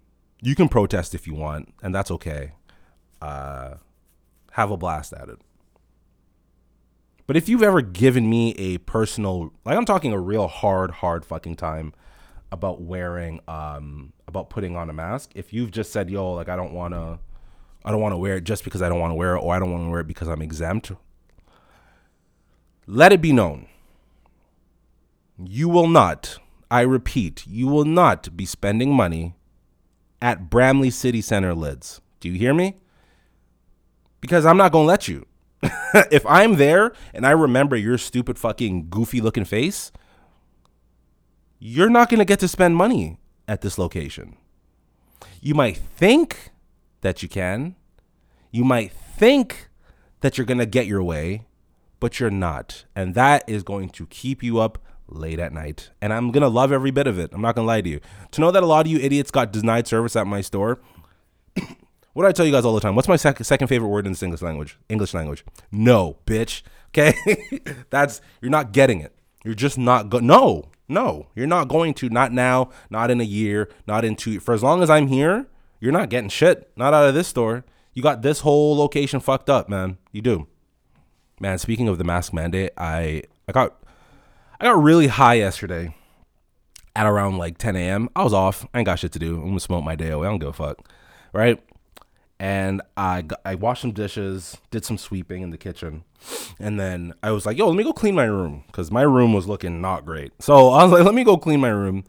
you 0.45 0.53
can 0.53 0.69
protest 0.69 1.15
if 1.15 1.25
you 1.25 1.33
want, 1.33 1.73
and 1.81 1.93
that's 1.93 2.11
okay. 2.11 2.51
Uh, 3.19 3.75
have 4.51 4.69
a 4.69 4.77
blast 4.77 5.11
at 5.11 5.27
it. 5.27 5.39
But 7.25 7.35
if 7.35 7.49
you've 7.49 7.63
ever 7.63 7.81
given 7.81 8.29
me 8.29 8.51
a 8.51 8.77
personal, 8.77 9.51
like 9.65 9.75
I'm 9.75 9.85
talking 9.85 10.13
a 10.13 10.19
real 10.19 10.47
hard, 10.47 10.91
hard 10.91 11.25
fucking 11.25 11.55
time 11.55 11.93
about 12.51 12.79
wearing, 12.79 13.39
um, 13.47 14.13
about 14.27 14.51
putting 14.51 14.75
on 14.75 14.87
a 14.87 14.93
mask. 14.93 15.31
If 15.33 15.51
you've 15.51 15.71
just 15.71 15.91
said, 15.91 16.11
"Yo, 16.11 16.33
like 16.33 16.47
I 16.47 16.55
don't 16.55 16.73
want 16.73 16.93
to, 16.93 17.17
I 17.83 17.89
don't 17.89 18.01
want 18.01 18.13
to 18.13 18.17
wear 18.17 18.35
it 18.35 18.43
just 18.43 18.63
because 18.63 18.83
I 18.83 18.89
don't 18.89 18.99
want 18.99 19.09
to 19.09 19.15
wear 19.15 19.35
it, 19.35 19.39
or 19.39 19.55
I 19.55 19.57
don't 19.57 19.71
want 19.71 19.85
to 19.85 19.89
wear 19.89 20.01
it 20.01 20.07
because 20.07 20.27
I'm 20.27 20.43
exempt," 20.43 20.91
let 22.85 23.11
it 23.11 23.21
be 23.21 23.33
known. 23.33 23.65
You 25.43 25.69
will 25.69 25.87
not, 25.87 26.37
I 26.69 26.81
repeat, 26.81 27.47
you 27.47 27.67
will 27.67 27.83
not 27.83 28.37
be 28.37 28.45
spending 28.45 28.93
money 28.93 29.33
at 30.26 30.49
Bramalea 30.49 30.91
City 30.91 31.21
Center 31.21 31.53
lids. 31.53 32.01
Do 32.19 32.30
you 32.30 32.39
hear 32.39 32.55
me? 32.55 32.78
Because 34.21 34.43
I'm 34.43 34.57
not 34.57 34.71
going 34.71 34.86
to 34.86 34.88
let 34.88 35.07
you. 35.07 35.28
if 36.11 36.26
I'm 36.26 36.55
there 36.55 36.93
and 37.13 37.28
I 37.28 37.30
remember 37.30 37.76
your 37.76 37.99
stupid 37.99 38.39
fucking 38.39 38.89
goofy 38.89 39.21
looking 39.21 39.45
face, 39.45 39.91
you're 41.59 41.91
not 41.91 42.09
going 42.09 42.17
to 42.17 42.26
get 42.26 42.39
to 42.39 42.47
spend 42.47 42.76
money 42.76 43.19
at 43.47 43.61
this 43.61 43.78
location. 43.78 44.36
You 45.41 45.53
might 45.53 45.78
think 45.78 46.49
that 47.01 47.21
you 47.21 47.30
can. 47.30 47.76
You 48.49 48.63
might 48.63 48.93
think 48.93 49.69
that 50.21 50.39
you're 50.39 50.45
going 50.45 50.57
to 50.57 50.65
get 50.65 50.88
your 50.88 51.03
way, 51.03 51.45
but 51.99 52.19
you're 52.19 52.32
not. 52.32 52.86
And 52.95 53.13
that 53.13 53.47
is 53.47 53.61
going 53.61 53.89
to 53.89 54.07
keep 54.07 54.41
you 54.41 54.57
up 54.57 54.80
late 55.08 55.39
at 55.39 55.53
night. 55.53 55.89
And 56.01 56.12
I'm 56.14 56.32
going 56.32 56.41
to 56.41 56.47
love 56.47 56.72
every 56.72 56.91
bit 56.91 57.08
of 57.08 57.20
it. 57.20 57.32
I'm 57.34 57.41
not 57.41 57.56
going 57.56 57.66
to 57.66 57.68
lie 57.68 57.82
to 57.82 57.89
you. 57.89 57.99
To 58.32 58.41
know 58.41 58.51
that 58.51 58.64
a 58.64 58.66
lot 58.66 58.86
of 58.86 58.91
you 58.91 58.99
idiots 58.99 59.32
got 59.32 59.51
denied 59.51 59.88
service 59.88 60.16
at 60.16 60.28
my 60.28 60.41
store, 60.41 60.80
what 62.14 62.24
do 62.24 62.28
I 62.28 62.32
tell 62.32 62.45
you 62.45 62.51
guys 62.51 62.66
all 62.66 62.74
the 62.76 62.82
time? 62.82 62.95
What's 62.95 63.08
my 63.08 63.16
sec- 63.16 63.43
second 63.43 63.68
favorite 63.68 63.89
word 63.89 64.06
in 64.06 64.14
this 64.14 64.24
English 64.24 64.41
language? 64.41 64.78
English 64.89 65.14
language. 65.14 65.43
No, 65.72 66.18
bitch. 66.26 66.62
Okay? 66.97 67.14
That's, 67.89 68.22
you're 68.41 68.49
not 68.49 68.72
getting 68.72 69.01
it. 69.01 69.14
You're 69.43 69.53
just 69.53 69.78
not 69.78 70.10
go. 70.10 70.20
No, 70.20 70.70
no, 70.88 71.28
you're 71.36 71.45
not 71.45 71.68
going 71.68 71.93
to. 71.95 72.10
Not 72.10 72.32
now. 72.32 72.70
Not 72.89 73.12
in 73.12 73.22
a 73.22 73.26
year. 73.26 73.70
Not 73.88 74.06
in 74.06 74.16
two. 74.16 74.39
For 74.39 74.53
as 74.53 74.64
long 74.64 74.82
as 74.82 74.89
I'm 74.89 75.08
here, 75.08 75.47
you're 75.80 75.91
not 75.91 76.10
getting 76.10 76.30
shit. 76.30 76.72
Not 76.76 76.93
out 76.93 77.08
of 77.08 77.14
this 77.14 77.28
store. 77.28 77.64
You 77.93 78.01
got 78.01 78.22
this 78.22 78.39
whole 78.41 78.76
location 78.76 79.20
fucked 79.20 79.49
up, 79.49 79.70
man. 79.70 79.97
You 80.12 80.22
do. 80.22 80.47
Man, 81.39 81.58
speaking 81.58 81.88
of 81.88 81.97
the 81.97 82.03
mask 82.03 82.34
mandate, 82.34 82.72
I 82.78 83.24
I 83.47 83.51
got 83.51 83.84
I 84.60 84.66
got 84.66 84.82
really 84.82 85.08
high 85.08 85.36
yesterday 85.36 85.93
at 86.95 87.06
around 87.06 87.38
like 87.38 87.58
10 87.58 87.76
a.m. 87.76 88.10
I 88.16 88.24
was 88.24 88.34
off. 88.34 88.66
I 88.74 88.80
ain't 88.80 88.86
got 88.86 88.99
shit 88.99 89.12
to 89.14 89.20
do. 89.20 89.36
I'm 89.36 89.47
gonna 89.47 89.60
smoke 89.60 89.84
my 89.84 89.95
day 89.95 90.10
away. 90.10 90.28
I 90.28 90.30
don't 90.30 90.39
give 90.39 90.49
a 90.49 90.53
fuck, 90.53 90.88
right? 91.34 91.62
And 92.39 92.82
I 92.97 93.22
got, 93.24 93.39
I 93.45 93.56
washed 93.56 93.82
some 93.82 93.91
dishes, 93.91 94.58
did 94.72 94.86
some 94.86 94.97
sweeping 94.97 95.41
in 95.41 95.51
the 95.51 95.58
kitchen, 95.58 96.03
and 96.60 96.80
then 96.80 97.14
I 97.24 97.32
was 97.32 97.45
like, 97.45 97.58
"Yo, 97.58 97.68
let 97.68 97.76
me 97.76 97.84
go 97.84 97.93
clean 97.93 98.16
my 98.16 98.26
room," 98.26 98.64
because 98.68 98.91
my 98.91 99.03
room 99.03 99.34
was 99.34 99.47
looking 99.47 99.82
not 99.82 100.06
great. 100.06 100.32
So 100.41 100.70
I 100.72 100.84
was 100.84 100.91
like, 100.91 101.03
"Let 101.03 101.16
me 101.16 101.24
go 101.24 101.38
clean 101.38 101.60
my 101.60 101.70
room," 101.70 102.03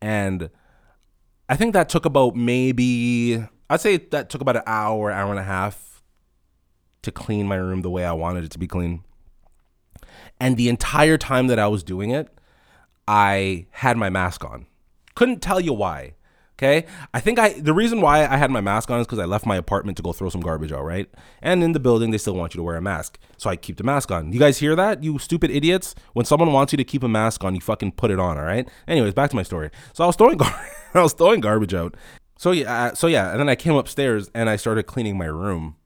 and 0.00 0.50
I 1.48 1.56
think 1.56 1.72
that 1.74 1.88
took 1.88 2.04
about 2.04 2.36
maybe 2.36 3.44
I'd 3.68 3.80
say 3.80 3.96
that 3.96 4.30
took 4.30 4.40
about 4.40 4.56
an 4.56 4.62
hour, 4.66 5.10
hour 5.10 5.30
and 5.30 5.40
a 5.40 5.44
half 5.44 6.02
to 7.02 7.12
clean 7.12 7.46
my 7.46 7.56
room 7.56 7.82
the 7.82 7.90
way 7.90 8.04
I 8.04 8.12
wanted 8.12 8.44
it 8.44 8.50
to 8.52 8.58
be 8.58 8.66
clean. 8.66 9.04
And 10.40 10.56
the 10.56 10.68
entire 10.68 11.18
time 11.18 11.46
that 11.48 11.58
I 11.58 11.68
was 11.68 11.82
doing 11.82 12.10
it, 12.10 12.28
I 13.06 13.66
had 13.70 13.96
my 13.96 14.10
mask 14.10 14.44
on. 14.44 14.66
Couldn't 15.14 15.42
tell 15.42 15.60
you 15.60 15.72
why. 15.72 16.14
Okay. 16.60 16.86
I 17.14 17.20
think 17.20 17.38
I, 17.38 17.54
the 17.54 17.72
reason 17.72 18.02
why 18.02 18.26
I 18.26 18.36
had 18.36 18.50
my 18.50 18.60
mask 18.60 18.90
on 18.90 19.00
is 19.00 19.06
because 19.06 19.18
I 19.18 19.24
left 19.24 19.46
my 19.46 19.56
apartment 19.56 19.96
to 19.96 20.02
go 20.02 20.12
throw 20.12 20.28
some 20.28 20.42
garbage 20.42 20.72
out, 20.72 20.84
right? 20.84 21.08
And 21.40 21.64
in 21.64 21.72
the 21.72 21.80
building, 21.80 22.10
they 22.10 22.18
still 22.18 22.34
want 22.34 22.52
you 22.52 22.58
to 22.58 22.62
wear 22.62 22.76
a 22.76 22.82
mask. 22.82 23.18
So 23.38 23.48
I 23.48 23.56
keep 23.56 23.78
the 23.78 23.82
mask 23.82 24.10
on. 24.10 24.30
You 24.30 24.38
guys 24.38 24.58
hear 24.58 24.76
that? 24.76 25.02
You 25.02 25.18
stupid 25.18 25.50
idiots. 25.50 25.94
When 26.12 26.26
someone 26.26 26.52
wants 26.52 26.74
you 26.74 26.76
to 26.76 26.84
keep 26.84 27.02
a 27.02 27.08
mask 27.08 27.44
on, 27.44 27.54
you 27.54 27.62
fucking 27.62 27.92
put 27.92 28.10
it 28.10 28.20
on, 28.20 28.36
all 28.36 28.44
right? 28.44 28.68
Anyways, 28.86 29.14
back 29.14 29.30
to 29.30 29.36
my 29.36 29.42
story. 29.42 29.70
So 29.94 30.04
I 30.04 30.06
was 30.06 30.16
throwing, 30.16 30.36
gar- 30.36 30.66
I 30.94 31.02
was 31.02 31.14
throwing 31.14 31.40
garbage 31.40 31.72
out. 31.72 31.96
So 32.36 32.50
yeah, 32.50 32.92
so 32.92 33.06
yeah. 33.06 33.30
And 33.30 33.40
then 33.40 33.48
I 33.48 33.54
came 33.54 33.74
upstairs 33.74 34.30
and 34.34 34.50
I 34.50 34.56
started 34.56 34.82
cleaning 34.82 35.16
my 35.16 35.26
room. 35.26 35.76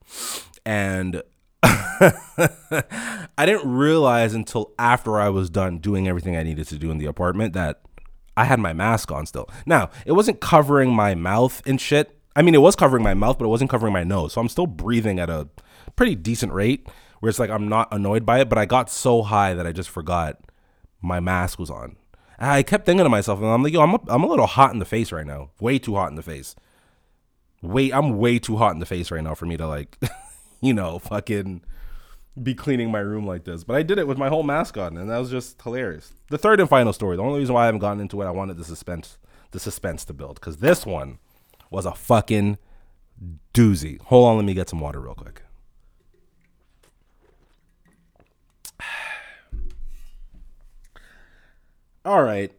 And 0.65 1.23
I 1.63 3.45
didn't 3.45 3.69
realize 3.69 4.33
until 4.33 4.73
after 4.77 5.19
I 5.19 5.29
was 5.29 5.49
done 5.49 5.79
doing 5.79 6.07
everything 6.07 6.35
I 6.35 6.43
needed 6.43 6.67
to 6.67 6.77
do 6.77 6.91
in 6.91 6.97
the 6.97 7.05
apartment 7.05 7.53
that 7.53 7.81
I 8.37 8.45
had 8.45 8.59
my 8.59 8.73
mask 8.73 9.11
on 9.11 9.25
still. 9.25 9.49
Now, 9.65 9.89
it 10.05 10.11
wasn't 10.11 10.41
covering 10.41 10.93
my 10.93 11.15
mouth 11.15 11.61
and 11.65 11.79
shit. 11.79 12.19
I 12.35 12.41
mean, 12.41 12.53
it 12.53 12.61
was 12.61 12.75
covering 12.75 13.03
my 13.03 13.13
mouth, 13.13 13.37
but 13.37 13.45
it 13.45 13.49
wasn't 13.49 13.69
covering 13.69 13.93
my 13.93 14.03
nose. 14.03 14.33
So 14.33 14.41
I'm 14.41 14.49
still 14.49 14.67
breathing 14.67 15.19
at 15.19 15.29
a 15.29 15.47
pretty 15.95 16.15
decent 16.15 16.51
rate 16.51 16.87
where 17.19 17.29
it's 17.29 17.39
like 17.39 17.49
I'm 17.49 17.69
not 17.69 17.87
annoyed 17.93 18.25
by 18.25 18.39
it, 18.41 18.49
but 18.49 18.57
I 18.57 18.65
got 18.65 18.89
so 18.89 19.23
high 19.23 19.53
that 19.53 19.65
I 19.65 19.71
just 19.71 19.89
forgot 19.89 20.39
my 21.01 21.19
mask 21.19 21.59
was 21.59 21.69
on. 21.69 21.95
And 22.37 22.51
I 22.51 22.63
kept 22.63 22.85
thinking 22.85 23.05
to 23.05 23.09
myself, 23.09 23.39
and 23.39 23.47
I'm 23.47 23.63
like, 23.63 23.71
yo, 23.71 23.81
I'm 23.81 23.93
a, 23.93 23.99
I'm 24.09 24.23
a 24.23 24.27
little 24.27 24.47
hot 24.47 24.73
in 24.73 24.79
the 24.79 24.85
face 24.85 25.11
right 25.11 25.25
now. 25.25 25.51
Way 25.61 25.79
too 25.79 25.95
hot 25.95 26.09
in 26.09 26.15
the 26.15 26.21
face. 26.21 26.55
Wait, 27.61 27.93
I'm 27.93 28.17
way 28.17 28.39
too 28.39 28.57
hot 28.57 28.73
in 28.73 28.79
the 28.79 28.85
face 28.85 29.09
right 29.09 29.23
now 29.23 29.33
for 29.33 29.45
me 29.45 29.55
to 29.55 29.67
like, 29.67 29.97
you 30.61 30.73
know, 30.73 30.99
fucking 30.99 31.61
be 32.41 32.53
cleaning 32.53 32.91
my 32.91 32.99
room 32.99 33.25
like 33.25 33.45
this. 33.45 33.63
But 33.63 33.75
I 33.75 33.83
did 33.83 33.97
it 33.97 34.07
with 34.07 34.17
my 34.17 34.29
whole 34.29 34.43
mask 34.43 34.77
on, 34.77 34.97
and 34.97 35.09
that 35.09 35.17
was 35.17 35.31
just 35.31 35.61
hilarious. 35.61 36.13
The 36.29 36.37
third 36.37 36.59
and 36.59 36.69
final 36.69 36.93
story. 36.93 37.15
The 37.17 37.23
only 37.23 37.39
reason 37.39 37.55
why 37.55 37.63
I 37.63 37.65
haven't 37.65 37.79
gotten 37.79 38.01
into 38.01 38.21
it, 38.21 38.25
I 38.25 38.31
wanted 38.31 38.57
the 38.57 38.63
suspense, 38.63 39.17
the 39.51 39.59
suspense 39.59 40.05
to 40.05 40.13
build, 40.13 40.35
because 40.35 40.57
this 40.57 40.85
one 40.85 41.19
was 41.69 41.85
a 41.85 41.93
fucking 41.93 42.57
doozy. 43.53 44.01
Hold 44.03 44.27
on, 44.29 44.35
let 44.37 44.45
me 44.45 44.53
get 44.53 44.69
some 44.69 44.79
water 44.79 44.99
real 44.99 45.15
quick. 45.15 45.41
All 52.05 52.23
right. 52.23 52.51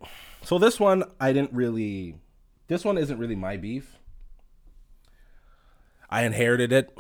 So 0.43 0.59
this 0.59 0.79
one 0.79 1.05
I 1.21 1.33
didn't 1.33 1.53
really 1.53 2.15
this 2.69 2.85
one 2.85 2.99
isn't 2.99 3.19
really 3.19 3.37
my 3.37 3.57
beef. 3.57 3.97
I 6.11 6.23
inherited 6.25 6.73
it. 6.73 6.97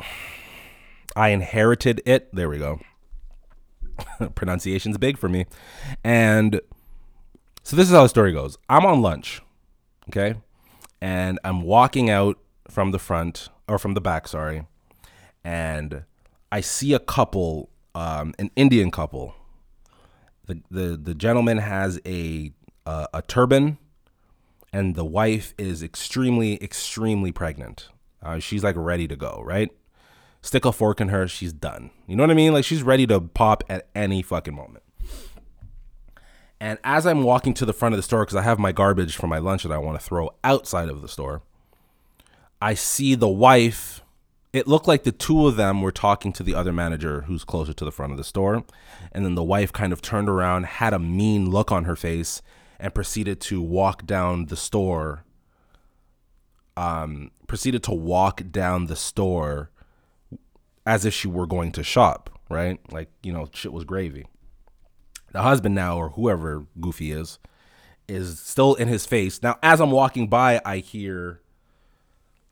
I 1.16 1.30
inherited 1.30 2.02
it. 2.04 2.32
There 2.34 2.48
we 2.48 2.58
go. 2.58 2.80
Pronunciation's 4.34 4.98
big 4.98 5.16
for 5.16 5.28
me. 5.28 5.46
And 6.04 6.60
so 7.62 7.74
this 7.74 7.88
is 7.88 7.94
how 7.94 8.02
the 8.02 8.08
story 8.08 8.32
goes. 8.32 8.58
I'm 8.68 8.84
on 8.84 9.00
lunch, 9.00 9.40
okay? 10.10 10.36
And 11.00 11.40
I'm 11.42 11.62
walking 11.62 12.10
out 12.10 12.38
from 12.68 12.90
the 12.90 12.98
front 12.98 13.48
or 13.66 13.78
from 13.78 13.94
the 13.94 14.00
back, 14.00 14.28
sorry, 14.28 14.66
and 15.42 16.04
I 16.52 16.60
see 16.60 16.92
a 16.92 16.98
couple, 16.98 17.70
um, 17.94 18.34
an 18.38 18.50
Indian 18.54 18.90
couple. 18.90 19.34
The 20.46 20.62
the 20.70 20.96
the 20.96 21.14
gentleman 21.14 21.58
has 21.58 22.00
a 22.06 22.52
uh, 22.84 23.06
a 23.12 23.22
turban, 23.22 23.78
and 24.72 24.94
the 24.94 25.04
wife 25.04 25.54
is 25.58 25.82
extremely 25.82 26.62
extremely 26.62 27.32
pregnant. 27.32 27.88
Uh, 28.22 28.38
she's 28.38 28.62
like 28.62 28.76
ready 28.76 29.08
to 29.08 29.16
go, 29.16 29.42
right? 29.44 29.70
Stick 30.46 30.64
a 30.64 30.70
fork 30.70 31.00
in 31.00 31.08
her, 31.08 31.26
she's 31.26 31.52
done. 31.52 31.90
You 32.06 32.14
know 32.14 32.22
what 32.22 32.30
I 32.30 32.34
mean? 32.34 32.52
Like 32.52 32.64
she's 32.64 32.84
ready 32.84 33.04
to 33.08 33.20
pop 33.20 33.64
at 33.68 33.88
any 33.96 34.22
fucking 34.22 34.54
moment. 34.54 34.84
And 36.60 36.78
as 36.84 37.04
I'm 37.04 37.24
walking 37.24 37.52
to 37.54 37.64
the 37.64 37.72
front 37.72 37.94
of 37.94 37.96
the 37.96 38.04
store, 38.04 38.24
because 38.24 38.36
I 38.36 38.42
have 38.42 38.56
my 38.56 38.70
garbage 38.70 39.16
from 39.16 39.28
my 39.28 39.38
lunch 39.38 39.64
that 39.64 39.72
I 39.72 39.78
want 39.78 39.98
to 39.98 40.06
throw 40.06 40.30
outside 40.44 40.88
of 40.88 41.02
the 41.02 41.08
store, 41.08 41.42
I 42.62 42.74
see 42.74 43.16
the 43.16 43.28
wife. 43.28 44.02
It 44.52 44.68
looked 44.68 44.86
like 44.86 45.02
the 45.02 45.10
two 45.10 45.48
of 45.48 45.56
them 45.56 45.82
were 45.82 45.90
talking 45.90 46.32
to 46.34 46.44
the 46.44 46.54
other 46.54 46.72
manager 46.72 47.22
who's 47.22 47.42
closer 47.42 47.72
to 47.72 47.84
the 47.84 47.90
front 47.90 48.12
of 48.12 48.16
the 48.16 48.22
store. 48.22 48.64
And 49.10 49.24
then 49.24 49.34
the 49.34 49.42
wife 49.42 49.72
kind 49.72 49.92
of 49.92 50.00
turned 50.00 50.28
around, 50.28 50.66
had 50.66 50.94
a 50.94 51.00
mean 51.00 51.50
look 51.50 51.72
on 51.72 51.86
her 51.86 51.96
face, 51.96 52.40
and 52.78 52.94
proceeded 52.94 53.40
to 53.40 53.60
walk 53.60 54.06
down 54.06 54.46
the 54.46 54.56
store. 54.56 55.24
Um, 56.76 57.32
proceeded 57.48 57.82
to 57.82 57.92
walk 57.92 58.42
down 58.52 58.86
the 58.86 58.94
store 58.94 59.72
as 60.86 61.04
if 61.04 61.12
she 61.12 61.28
were 61.28 61.46
going 61.46 61.72
to 61.72 61.82
shop, 61.82 62.30
right? 62.48 62.78
Like, 62.92 63.10
you 63.22 63.32
know, 63.32 63.48
shit 63.52 63.72
was 63.72 63.84
gravy. 63.84 64.26
The 65.32 65.42
husband 65.42 65.74
now 65.74 65.98
or 65.98 66.10
whoever 66.10 66.66
goofy 66.80 67.10
is 67.12 67.38
is 68.08 68.38
still 68.38 68.74
in 68.74 68.88
his 68.88 69.04
face. 69.04 69.42
Now 69.42 69.58
as 69.62 69.80
i'm 69.80 69.90
walking 69.90 70.28
by 70.28 70.60
i 70.64 70.78
hear 70.78 71.42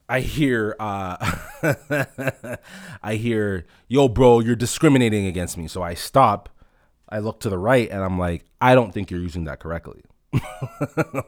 i 0.09 0.21
hear 0.21 0.77
uh 0.79 1.17
i 3.03 3.15
hear 3.15 3.65
yo 3.89 4.09
bro 4.09 4.41
you're 4.41 4.57
discriminating 4.57 5.27
against 5.27 5.57
me. 5.57 5.69
So 5.69 5.83
i 5.83 5.95
stop 5.95 6.49
i 7.09 7.21
look 7.21 7.41
to 7.41 7.49
the 7.49 7.59
right 7.59 7.89
and 7.89 8.03
i'm 8.03 8.19
like 8.19 8.45
i 8.61 8.75
don't 8.75 8.93
think 8.93 9.11
you're 9.11 9.21
using 9.21 9.45
that 9.45 9.61
correctly. 9.61 10.03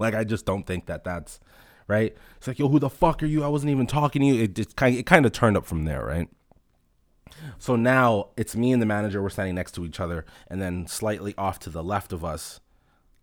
Like 0.00 0.14
i 0.14 0.24
just 0.24 0.44
don't 0.44 0.66
think 0.66 0.86
that 0.86 1.04
that's 1.04 1.40
right. 1.86 2.14
It's 2.36 2.48
like 2.48 2.59
yo 2.59 2.68
who 2.68 2.80
the 2.80 2.90
fuck 2.90 3.22
are 3.22 3.26
you? 3.26 3.44
I 3.44 3.48
wasn't 3.48 3.70
even 3.70 3.86
talking 3.86 4.20
to 4.20 4.26
you. 4.26 4.42
It 4.42 4.76
kind 4.76 4.96
it 4.96 5.07
kind 5.07 5.24
of 5.24 5.32
turned 5.32 5.57
up 5.57 5.64
from 5.64 5.84
there 5.84 6.04
right 6.04 6.28
so 7.59 7.77
now 7.77 8.29
it's 8.37 8.57
me 8.57 8.72
and 8.72 8.81
the 8.81 8.87
manager. 8.87 9.22
We're 9.22 9.31
standing 9.31 9.55
next 9.55 9.72
to 9.72 9.85
each 9.85 10.01
other, 10.01 10.24
and 10.49 10.61
then 10.61 10.87
slightly 10.87 11.35
off 11.37 11.59
to 11.61 11.70
the 11.70 11.83
left 11.83 12.12
of 12.12 12.24
us, 12.24 12.61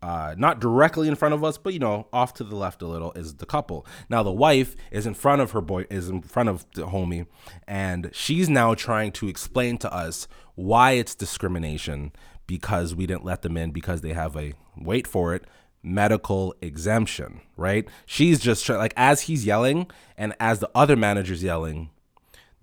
uh, 0.02 0.34
not 0.36 0.60
directly 0.60 1.08
in 1.08 1.14
front 1.14 1.34
of 1.34 1.42
us, 1.42 1.56
but 1.56 1.72
you 1.72 1.78
know, 1.78 2.06
off 2.12 2.34
to 2.34 2.44
the 2.44 2.56
left 2.56 2.82
a 2.82 2.86
little 2.86 3.12
is 3.12 3.34
the 3.34 3.46
couple. 3.46 3.86
Now 4.08 4.22
the 4.22 4.32
wife 4.32 4.76
is 4.90 5.06
in 5.06 5.14
front 5.14 5.40
of 5.40 5.52
her 5.52 5.60
boy, 5.60 5.86
is 5.90 6.08
in 6.08 6.22
front 6.22 6.48
of 6.48 6.66
the 6.72 6.88
homie, 6.88 7.26
and 7.66 8.10
she's 8.12 8.48
now 8.48 8.74
trying 8.74 9.12
to 9.12 9.28
explain 9.28 9.78
to 9.78 9.92
us 9.92 10.28
why 10.54 10.92
it's 10.92 11.14
discrimination 11.14 12.12
because 12.46 12.94
we 12.94 13.06
didn't 13.06 13.24
let 13.24 13.42
them 13.42 13.56
in 13.56 13.70
because 13.70 14.02
they 14.02 14.12
have 14.12 14.36
a 14.36 14.52
wait 14.76 15.06
for 15.06 15.34
it 15.34 15.44
medical 15.84 16.54
exemption, 16.62 17.40
right? 17.56 17.86
She's 18.06 18.40
just 18.40 18.66
like 18.68 18.94
as 18.96 19.22
he's 19.22 19.44
yelling 19.44 19.86
and 20.16 20.34
as 20.40 20.58
the 20.58 20.70
other 20.74 20.96
manager's 20.96 21.42
yelling, 21.42 21.90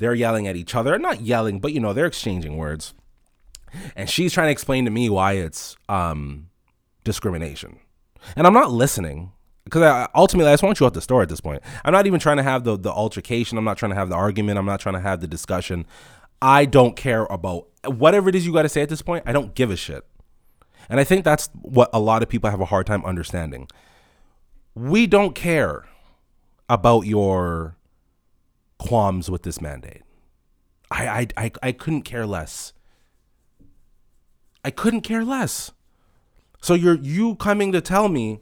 they're 0.01 0.15
yelling 0.15 0.47
at 0.47 0.55
each 0.55 0.73
other. 0.73 0.97
Not 0.97 1.21
yelling, 1.21 1.59
but 1.59 1.73
you 1.73 1.79
know, 1.79 1.93
they're 1.93 2.07
exchanging 2.07 2.57
words. 2.57 2.93
And 3.95 4.09
she's 4.09 4.33
trying 4.33 4.47
to 4.47 4.51
explain 4.51 4.83
to 4.85 4.91
me 4.91 5.09
why 5.09 5.33
it's 5.33 5.77
um, 5.87 6.49
discrimination. 7.03 7.79
And 8.35 8.45
I'm 8.45 8.53
not 8.53 8.71
listening 8.71 9.31
because 9.63 10.07
ultimately 10.15 10.49
I 10.49 10.53
just 10.53 10.63
want 10.63 10.79
you 10.79 10.87
out 10.87 10.95
the 10.95 11.01
store 11.01 11.21
at 11.21 11.29
this 11.29 11.39
point. 11.39 11.61
I'm 11.85 11.93
not 11.93 12.07
even 12.07 12.19
trying 12.19 12.37
to 12.37 12.43
have 12.43 12.63
the, 12.63 12.77
the 12.77 12.91
altercation. 12.91 13.57
I'm 13.59 13.63
not 13.63 13.77
trying 13.77 13.91
to 13.91 13.95
have 13.95 14.09
the 14.09 14.15
argument. 14.15 14.57
I'm 14.57 14.65
not 14.65 14.79
trying 14.79 14.95
to 14.95 15.01
have 15.01 15.21
the 15.21 15.27
discussion. 15.27 15.85
I 16.41 16.65
don't 16.65 16.95
care 16.95 17.25
about 17.25 17.67
whatever 17.85 18.27
it 18.27 18.35
is 18.35 18.45
you 18.45 18.51
got 18.51 18.63
to 18.63 18.69
say 18.69 18.81
at 18.81 18.89
this 18.89 19.03
point. 19.03 19.23
I 19.27 19.31
don't 19.31 19.53
give 19.53 19.69
a 19.69 19.75
shit. 19.75 20.03
And 20.89 20.99
I 20.99 21.03
think 21.03 21.23
that's 21.23 21.47
what 21.61 21.91
a 21.93 21.99
lot 21.99 22.23
of 22.23 22.27
people 22.27 22.49
have 22.49 22.59
a 22.59 22.65
hard 22.65 22.87
time 22.87 23.05
understanding. 23.05 23.67
We 24.73 25.05
don't 25.05 25.35
care 25.35 25.85
about 26.67 27.05
your 27.05 27.77
qualms 28.81 29.29
with 29.29 29.43
this 29.43 29.61
mandate. 29.61 30.01
I, 30.89 31.07
I, 31.07 31.27
I, 31.37 31.51
I 31.61 31.71
couldn't 31.71 32.01
care 32.01 32.25
less. 32.25 32.73
I 34.65 34.71
couldn't 34.71 35.01
care 35.01 35.23
less. 35.23 35.71
So 36.61 36.73
you're 36.73 36.97
you 36.97 37.35
coming 37.35 37.71
to 37.73 37.81
tell 37.81 38.09
me 38.09 38.41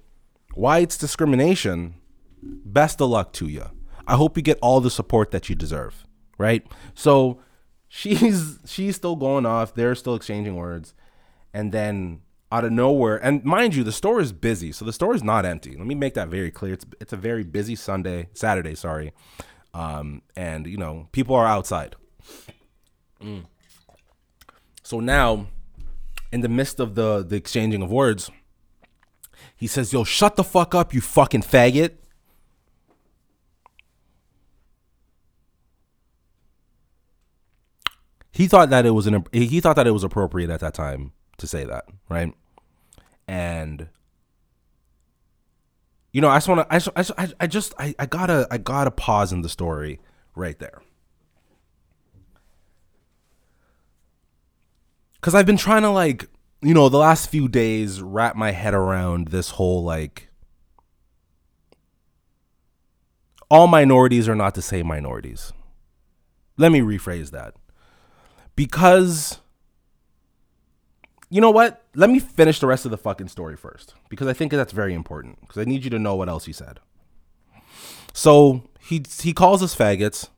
why 0.53 0.79
it's 0.79 0.97
discrimination. 0.97 1.95
Best 2.41 3.01
of 3.01 3.09
luck 3.09 3.33
to 3.33 3.47
you. 3.47 3.65
I 4.07 4.15
hope 4.15 4.37
you 4.37 4.43
get 4.43 4.57
all 4.61 4.79
the 4.79 4.89
support 4.89 5.31
that 5.31 5.49
you 5.49 5.55
deserve. 5.55 6.05
Right? 6.37 6.65
So 6.93 7.41
she's 7.89 8.59
she's 8.65 8.95
still 8.95 9.17
going 9.17 9.45
off. 9.45 9.75
They're 9.75 9.95
still 9.95 10.15
exchanging 10.15 10.55
words, 10.55 10.93
and 11.53 11.73
then 11.73 12.21
out 12.51 12.63
of 12.63 12.71
nowhere, 12.71 13.17
and 13.17 13.43
mind 13.43 13.75
you, 13.75 13.83
the 13.83 13.91
store 13.91 14.19
is 14.21 14.31
busy, 14.31 14.71
so 14.71 14.83
the 14.83 14.93
store 14.93 15.13
is 15.13 15.23
not 15.23 15.45
empty. 15.45 15.75
Let 15.75 15.85
me 15.85 15.95
make 15.95 16.15
that 16.15 16.29
very 16.29 16.49
clear. 16.49 16.73
It's 16.73 16.85
it's 17.01 17.13
a 17.13 17.17
very 17.17 17.43
busy 17.43 17.75
Sunday, 17.75 18.29
Saturday, 18.33 18.73
sorry, 18.75 19.13
um, 19.73 20.21
and 20.35 20.67
you 20.67 20.77
know 20.77 21.07
people 21.11 21.35
are 21.35 21.45
outside. 21.45 21.95
Mm. 23.21 23.45
So 24.83 24.99
now, 24.99 25.47
in 26.31 26.41
the 26.41 26.49
midst 26.49 26.79
of 26.79 26.95
the 26.95 27.23
the 27.23 27.35
exchanging 27.35 27.81
of 27.81 27.91
words, 27.91 28.31
he 29.55 29.67
says, 29.67 29.93
"Yo, 29.93 30.03
shut 30.03 30.35
the 30.35 30.43
fuck 30.43 30.73
up, 30.73 30.93
you 30.93 31.01
fucking 31.01 31.43
faggot." 31.43 31.93
He 38.31 38.47
thought 38.47 38.69
that 38.69 38.85
it 38.85 38.91
was 38.91 39.05
an 39.05 39.25
he 39.33 39.59
thought 39.59 39.75
that 39.75 39.85
it 39.85 39.91
was 39.91 40.03
appropriate 40.03 40.49
at 40.49 40.61
that 40.61 40.73
time 40.73 41.11
to 41.37 41.47
say 41.47 41.65
that, 41.65 41.85
right? 42.07 42.33
And 43.27 43.89
you 46.11 46.21
know, 46.21 46.29
I 46.29 46.37
just 46.37 46.47
want 46.47 46.67
to, 46.67 46.73
I, 46.73 46.79
just, 46.79 47.11
I, 47.17 47.29
I 47.39 47.47
just, 47.47 47.73
I, 47.77 47.95
I 47.99 48.05
gotta, 48.05 48.47
I 48.49 48.57
gotta 48.57 48.91
pause 48.91 49.31
in 49.31 49.41
the 49.41 49.49
story 49.49 49.99
right 50.35 50.57
there. 50.59 50.81
Cause 55.21 55.35
I've 55.35 55.45
been 55.45 55.57
trying 55.57 55.81
to 55.81 55.89
like, 55.89 56.27
you 56.61 56.73
know, 56.73 56.87
the 56.87 56.97
last 56.97 57.29
few 57.29 57.47
days 57.47 58.01
wrap 58.01 58.35
my 58.35 58.51
head 58.51 58.73
around 58.73 59.27
this 59.27 59.51
whole 59.51 59.83
like, 59.83 60.29
all 63.51 63.67
minorities 63.67 64.29
are 64.29 64.35
not 64.35 64.55
the 64.55 64.61
same 64.61 64.87
minorities. 64.87 65.51
Let 66.57 66.71
me 66.71 66.79
rephrase 66.79 67.31
that. 67.31 67.53
Because 68.55 69.39
you 71.29 71.41
know 71.41 71.51
what? 71.51 71.83
Let 71.95 72.09
me 72.09 72.19
finish 72.19 72.59
the 72.59 72.67
rest 72.67 72.85
of 72.85 72.91
the 72.91 72.97
fucking 72.97 73.29
story 73.29 73.57
first 73.57 73.95
because 74.09 74.27
I 74.27 74.33
think 74.33 74.51
that's 74.51 74.73
very 74.73 74.93
important 74.93 75.41
because 75.41 75.57
I 75.57 75.65
need 75.65 75.83
you 75.83 75.89
to 75.89 75.99
know 75.99 76.15
what 76.15 76.29
else 76.29 76.45
he 76.45 76.53
said. 76.53 76.79
So 78.13 78.63
he 78.79 79.03
he 79.21 79.33
calls 79.33 79.63
us 79.63 79.75
faggots, 79.75 80.29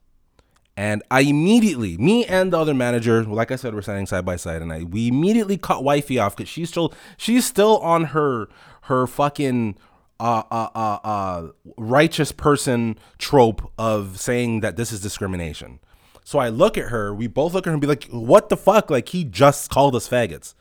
and 0.77 1.03
I 1.11 1.21
immediately, 1.21 1.97
me 1.97 2.25
and 2.25 2.53
the 2.53 2.59
other 2.59 2.73
manager, 2.73 3.23
like 3.23 3.51
I 3.51 3.55
said, 3.55 3.73
we're 3.73 3.81
standing 3.81 4.05
side 4.05 4.25
by 4.25 4.35
side, 4.35 4.61
and 4.61 4.71
I 4.71 4.83
we 4.83 5.07
immediately 5.07 5.57
cut 5.57 5.83
wifey 5.83 6.19
off 6.19 6.35
because 6.35 6.49
she's 6.49 6.69
still 6.69 6.93
she's 7.17 7.45
still 7.45 7.79
on 7.79 8.05
her 8.05 8.47
her 8.83 9.07
fucking 9.07 9.77
uh, 10.21 10.43
uh, 10.51 10.69
uh, 10.75 10.99
uh, 11.03 11.47
righteous 11.77 12.31
person 12.31 12.97
trope 13.17 13.71
of 13.77 14.19
saying 14.19 14.59
that 14.59 14.75
this 14.75 14.91
is 14.91 15.01
discrimination. 15.01 15.79
So 16.23 16.37
I 16.37 16.49
look 16.49 16.77
at 16.77 16.89
her, 16.89 17.13
we 17.13 17.25
both 17.25 17.53
look 17.55 17.65
at 17.65 17.69
her 17.69 17.73
and 17.73 17.81
be 17.81 17.87
like, 17.87 18.05
what 18.05 18.49
the 18.49 18.55
fuck? 18.55 18.91
Like, 18.91 19.09
he 19.09 19.23
just 19.23 19.71
called 19.71 19.95
us 19.95 20.07
faggots. 20.07 20.53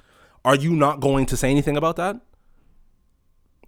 Are 0.44 0.56
you 0.56 0.72
not 0.72 1.00
going 1.00 1.26
to 1.26 1.36
say 1.36 1.50
anything 1.50 1.76
about 1.76 1.96
that? 1.96 2.20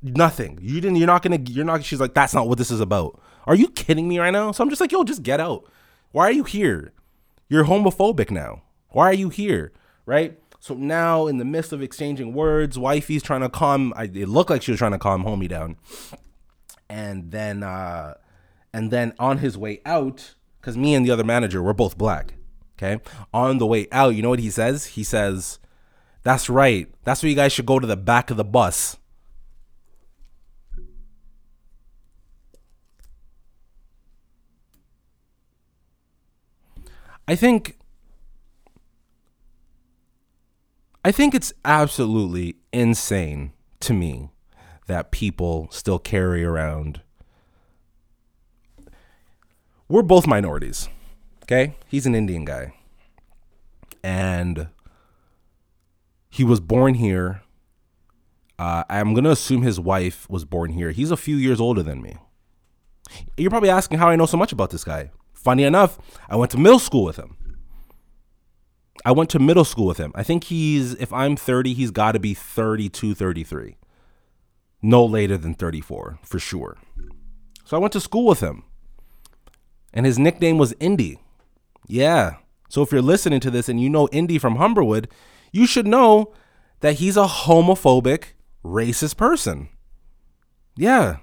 Nothing. 0.03 0.59
You 0.61 0.81
didn't. 0.81 0.97
You're 0.97 1.07
not 1.07 1.23
gonna. 1.23 1.39
You're 1.49 1.65
not. 1.65 1.85
She's 1.85 2.01
like, 2.01 2.15
that's 2.15 2.35
not 2.35 2.49
what 2.49 2.59
this 2.59 2.71
is 2.71 2.81
about. 2.81 3.21
Are 3.47 3.55
you 3.55 3.69
kidding 3.69 4.09
me 4.09 4.19
right 4.19 4.31
now? 4.31 4.53
So 4.53 4.63
I'm 4.63 4.71
just 4.71 4.81
like, 4.81 4.93
yo, 4.93 5.05
just 5.05 5.23
get 5.23 5.41
out. 5.41 5.71
Why 6.11 6.25
are 6.25 6.33
you 6.33 6.45
here? 6.45 6.93
You're 7.49 7.65
homophobic 7.65 8.31
now. 8.31 8.63
Why 8.89 9.07
are 9.07 9.15
you 9.15 9.29
here? 9.29 9.73
Right. 10.07 10.39
So 10.59 10.75
now, 10.75 11.27
in 11.27 11.39
the 11.39 11.45
midst 11.45 11.73
of 11.73 11.83
exchanging 11.83 12.35
words, 12.35 12.79
wifey's 12.79 13.23
trying 13.23 13.41
to 13.41 13.49
calm. 13.49 13.93
I, 13.97 14.05
it 14.05 14.29
looked 14.29 14.51
like 14.51 14.63
she 14.63 14.71
was 14.71 14.79
trying 14.79 14.93
to 14.93 14.99
calm 14.99 15.25
homie 15.25 15.49
down. 15.49 15.77
And 16.89 17.31
then, 17.31 17.63
uh, 17.63 18.15
and 18.73 18.91
then 18.91 19.13
on 19.19 19.39
his 19.39 19.57
way 19.57 19.81
out, 19.85 20.35
because 20.61 20.77
me 20.77 20.95
and 20.95 21.05
the 21.05 21.11
other 21.11 21.25
manager, 21.25 21.63
we're 21.63 21.73
both 21.73 21.99
black. 21.99 22.35
Okay. 22.77 23.03
On 23.33 23.59
the 23.59 23.67
way 23.67 23.89
out, 23.93 24.15
you 24.15 24.23
know 24.23 24.29
what 24.29 24.39
he 24.39 24.51
says? 24.51 24.87
He 24.87 25.05
says, 25.05 25.59
that's 26.23 26.49
right. 26.49 26.89
That's 27.05 27.23
where 27.23 27.31
you 27.31 27.37
guys 27.37 27.53
should 27.53 27.67
go 27.67 27.79
to 27.79 27.87
the 27.87 27.97
back 27.97 28.31
of 28.31 28.37
the 28.37 28.45
bus. 28.45 28.97
I 37.27 37.37
think 37.37 37.79
I 41.05 41.11
think 41.13 41.35
it's 41.35 41.53
absolutely 41.65 42.57
insane 42.73 43.53
to 43.81 43.93
me 43.93 44.31
that 44.87 45.11
people 45.11 45.69
still 45.71 45.99
carry 45.99 46.45
around 46.45 47.01
we're 49.89 50.03
both 50.03 50.27
minorities. 50.27 50.89
Okay? 51.43 51.75
He's 51.87 52.07
an 52.07 52.15
Indian 52.15 52.47
guy. 52.47 52.73
And 54.03 54.69
he 56.33 56.45
was 56.45 56.61
born 56.61 56.95
here. 56.95 57.43
Uh, 58.59 58.85
I'm 58.89 59.15
to 59.15 59.31
assume 59.31 59.61
his 59.61 59.79
wife 59.79 60.29
was 60.31 60.47
born 60.47 60.71
here. 60.73 60.91
He's 60.91 61.11
a 61.11 61.17
few 61.17 61.37
years 61.37 61.61
older 61.61 61.83
than 61.83 62.01
me. 62.01 62.17
You're 63.37 63.51
probably 63.51 63.69
asking 63.69 63.99
how 63.99 64.09
I 64.09 64.17
know 64.17 64.25
so 64.25 64.39
much 64.39 64.51
about 64.51 64.71
this 64.71 64.83
guy. 64.83 65.11
Funny 65.35 65.63
enough, 65.63 65.99
I 66.31 66.37
went 66.37 66.51
to 66.53 66.59
middle 66.59 66.79
school 66.79 67.05
with 67.05 67.17
him. 67.17 67.37
I 69.05 69.13
went 69.13 69.29
to 69.31 69.39
middle 69.39 69.65
school 69.65 69.87
with 69.87 69.99
him. 69.99 70.11
I 70.15 70.23
think 70.23 70.45
he's, 70.45 70.95
if 70.95 71.13
I'm 71.13 71.37
30, 71.37 71.75
he's 71.75 71.91
got 71.91 72.13
to 72.13 72.19
be 72.19 72.33
32, 72.33 73.15
33. 73.15 73.77
No 74.81 75.05
later 75.05 75.37
than 75.37 75.53
34, 75.53 76.19
for 76.23 76.39
sure. 76.39 76.79
So 77.67 77.77
I 77.77 77.81
went 77.81 77.93
to 77.93 78.01
school 78.01 78.25
with 78.25 78.41
him. 78.41 78.65
And 79.93 80.07
his 80.07 80.19
nickname 80.19 80.57
was 80.57 80.75
Indy. 80.81 81.19
Yeah. 81.87 82.37
So 82.71 82.81
if 82.81 82.91
you're 82.91 83.03
listening 83.03 83.41
to 83.41 83.51
this 83.51 83.69
and 83.69 83.79
you 83.79 83.91
know 83.91 84.09
Indy 84.13 84.39
from 84.39 84.57
Humberwood, 84.57 85.11
you 85.53 85.67
should 85.67 85.87
know 85.87 86.33
that 86.81 86.95
he's 86.95 87.17
a 87.17 87.27
homophobic, 87.27 88.33
racist 88.65 89.17
person. 89.17 89.69
Yeah. 90.77 91.19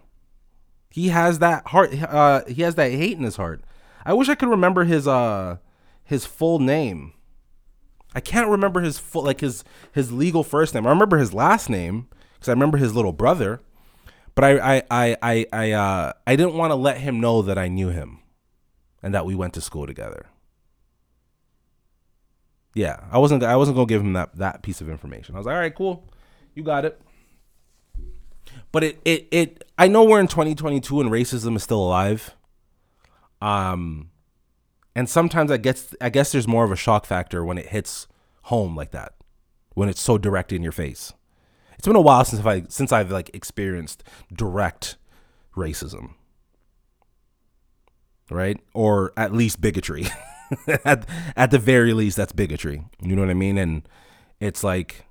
He 0.89 1.09
has 1.09 1.39
that 1.39 1.67
heart 1.67 1.93
uh 2.01 2.43
he 2.47 2.61
has 2.61 2.75
that 2.75 2.91
hate 2.91 3.17
in 3.17 3.23
his 3.23 3.35
heart. 3.35 3.61
I 4.05 4.13
wish 4.13 4.29
I 4.29 4.35
could 4.35 4.49
remember 4.49 4.85
his 4.85 5.07
uh 5.07 5.57
his 6.03 6.25
full 6.25 6.59
name. 6.59 7.13
I 8.15 8.21
can't 8.21 8.49
remember 8.49 8.81
his 8.81 8.97
full 8.97 9.23
like 9.23 9.41
his 9.41 9.63
his 9.91 10.11
legal 10.11 10.43
first 10.43 10.73
name. 10.73 10.87
I 10.87 10.89
remember 10.89 11.17
his 11.17 11.33
last 11.33 11.69
name 11.69 12.07
because 12.33 12.49
I 12.49 12.53
remember 12.53 12.77
his 12.77 12.95
little 12.95 13.11
brother, 13.11 13.61
but 14.33 14.43
I 14.43 14.77
I 14.77 14.83
I 14.89 15.17
I 15.21 15.45
I 15.53 15.71
uh 15.71 16.13
I 16.25 16.35
didn't 16.35 16.55
want 16.55 16.71
to 16.71 16.75
let 16.75 16.97
him 16.97 17.19
know 17.19 17.41
that 17.43 17.57
I 17.57 17.67
knew 17.67 17.89
him, 17.89 18.19
and 19.03 19.13
that 19.13 19.25
we 19.25 19.35
went 19.35 19.53
to 19.55 19.61
school 19.61 19.85
together. 19.85 20.27
Yeah, 22.73 22.99
I 23.11 23.17
wasn't 23.17 23.43
I 23.43 23.55
wasn't 23.55 23.75
gonna 23.75 23.87
give 23.87 24.01
him 24.01 24.13
that 24.13 24.35
that 24.35 24.61
piece 24.61 24.81
of 24.81 24.89
information. 24.89 25.35
I 25.35 25.39
was 25.39 25.45
like, 25.47 25.55
all 25.55 25.61
right, 25.61 25.75
cool, 25.75 26.03
you 26.53 26.63
got 26.63 26.85
it. 26.85 27.01
But 28.71 28.83
it 28.83 28.99
it 29.05 29.27
it 29.31 29.63
I 29.77 29.87
know 29.87 30.03
we're 30.03 30.19
in 30.19 30.27
2022 30.27 31.01
and 31.01 31.09
racism 31.09 31.55
is 31.55 31.63
still 31.63 31.81
alive. 31.81 32.35
Um 33.41 34.11
and 34.95 35.09
sometimes 35.09 35.51
I 35.51 35.57
guess 35.57 35.93
I 36.01 36.09
guess 36.09 36.31
there's 36.31 36.47
more 36.47 36.63
of 36.63 36.71
a 36.71 36.75
shock 36.75 37.05
factor 37.05 37.43
when 37.43 37.57
it 37.57 37.67
hits 37.67 38.07
home 38.43 38.75
like 38.75 38.91
that, 38.91 39.13
when 39.73 39.89
it's 39.89 40.01
so 40.01 40.17
direct 40.17 40.51
in 40.51 40.63
your 40.63 40.71
face. 40.71 41.13
It's 41.77 41.87
been 41.87 41.95
a 41.95 42.01
while 42.01 42.25
since 42.25 42.45
I 42.45 42.63
since 42.69 42.91
I've 42.91 43.11
like 43.11 43.29
experienced 43.33 44.03
direct 44.33 44.97
racism, 45.55 46.15
right? 48.29 48.59
Or 48.73 49.13
at 49.15 49.33
least 49.33 49.61
bigotry. 49.61 50.07
at 50.85 51.07
at 51.35 51.51
the 51.51 51.59
very 51.59 51.93
least, 51.93 52.17
that's 52.17 52.31
bigotry. 52.31 52.83
You 53.01 53.15
know 53.15 53.21
what 53.21 53.31
I 53.31 53.35
mean? 53.35 53.57
And 53.57 53.87
it's 54.39 54.63
like 54.63 55.05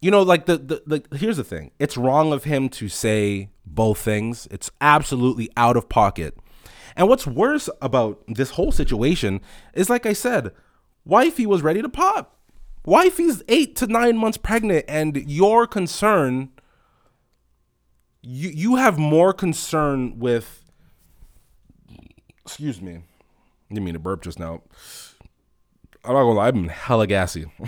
you 0.00 0.10
know 0.10 0.22
like 0.22 0.46
the, 0.46 0.56
the 0.58 0.82
the 0.86 1.16
here's 1.16 1.36
the 1.36 1.44
thing 1.44 1.70
it's 1.78 1.96
wrong 1.96 2.32
of 2.32 2.44
him 2.44 2.68
to 2.68 2.88
say 2.88 3.50
both 3.66 3.98
things 3.98 4.48
it's 4.50 4.70
absolutely 4.80 5.50
out 5.56 5.76
of 5.76 5.88
pocket 5.88 6.36
and 6.96 7.08
what's 7.08 7.26
worse 7.26 7.68
about 7.80 8.22
this 8.26 8.50
whole 8.50 8.72
situation 8.72 9.40
is 9.74 9.90
like 9.90 10.06
i 10.06 10.12
said 10.12 10.52
wifey 11.04 11.46
was 11.46 11.62
ready 11.62 11.82
to 11.82 11.88
pop 11.88 12.38
wifey's 12.84 13.42
eight 13.48 13.76
to 13.76 13.86
nine 13.86 14.16
months 14.16 14.38
pregnant 14.38 14.84
and 14.88 15.16
your 15.16 15.66
concern 15.66 16.50
you 18.22 18.48
you 18.50 18.76
have 18.76 18.98
more 18.98 19.32
concern 19.32 20.18
with 20.18 20.59
excuse 22.50 22.82
me. 22.82 23.00
Didn't 23.68 23.84
mean 23.84 23.94
to 23.94 24.00
burp 24.00 24.22
just 24.22 24.40
now. 24.40 24.62
I'm 26.04 26.14
not 26.14 26.22
gonna 26.22 26.32
lie 26.32 26.48
i'm 26.48 26.68
hella 26.68 27.06
gassy. 27.06 27.46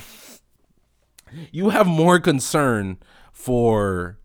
You 1.51 1.70
have 1.70 1.87
more 1.87 2.20
concern 2.20 2.99
for 3.33 4.18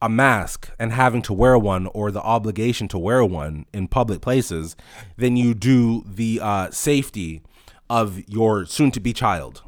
a 0.00 0.08
mask 0.08 0.70
and 0.78 0.92
having 0.92 1.22
to 1.22 1.32
wear 1.32 1.58
one 1.58 1.88
or 1.88 2.12
the 2.12 2.22
obligation 2.22 2.86
to 2.88 2.98
wear 2.98 3.24
one 3.24 3.66
in 3.72 3.88
public 3.88 4.20
places 4.20 4.76
than 5.16 5.36
you 5.36 5.54
do 5.54 6.04
the 6.06 6.38
uh, 6.40 6.70
safety 6.70 7.42
of 7.90 8.20
your 8.28 8.64
soon 8.64 8.92
to 8.92 9.00
be 9.00 9.12
child. 9.12 9.62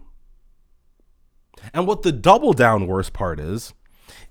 And 1.75 1.85
what 1.89 2.03
the 2.03 2.13
double 2.13 2.53
down 2.53 2.87
worst 2.87 3.13
part 3.13 3.41
is, 3.41 3.75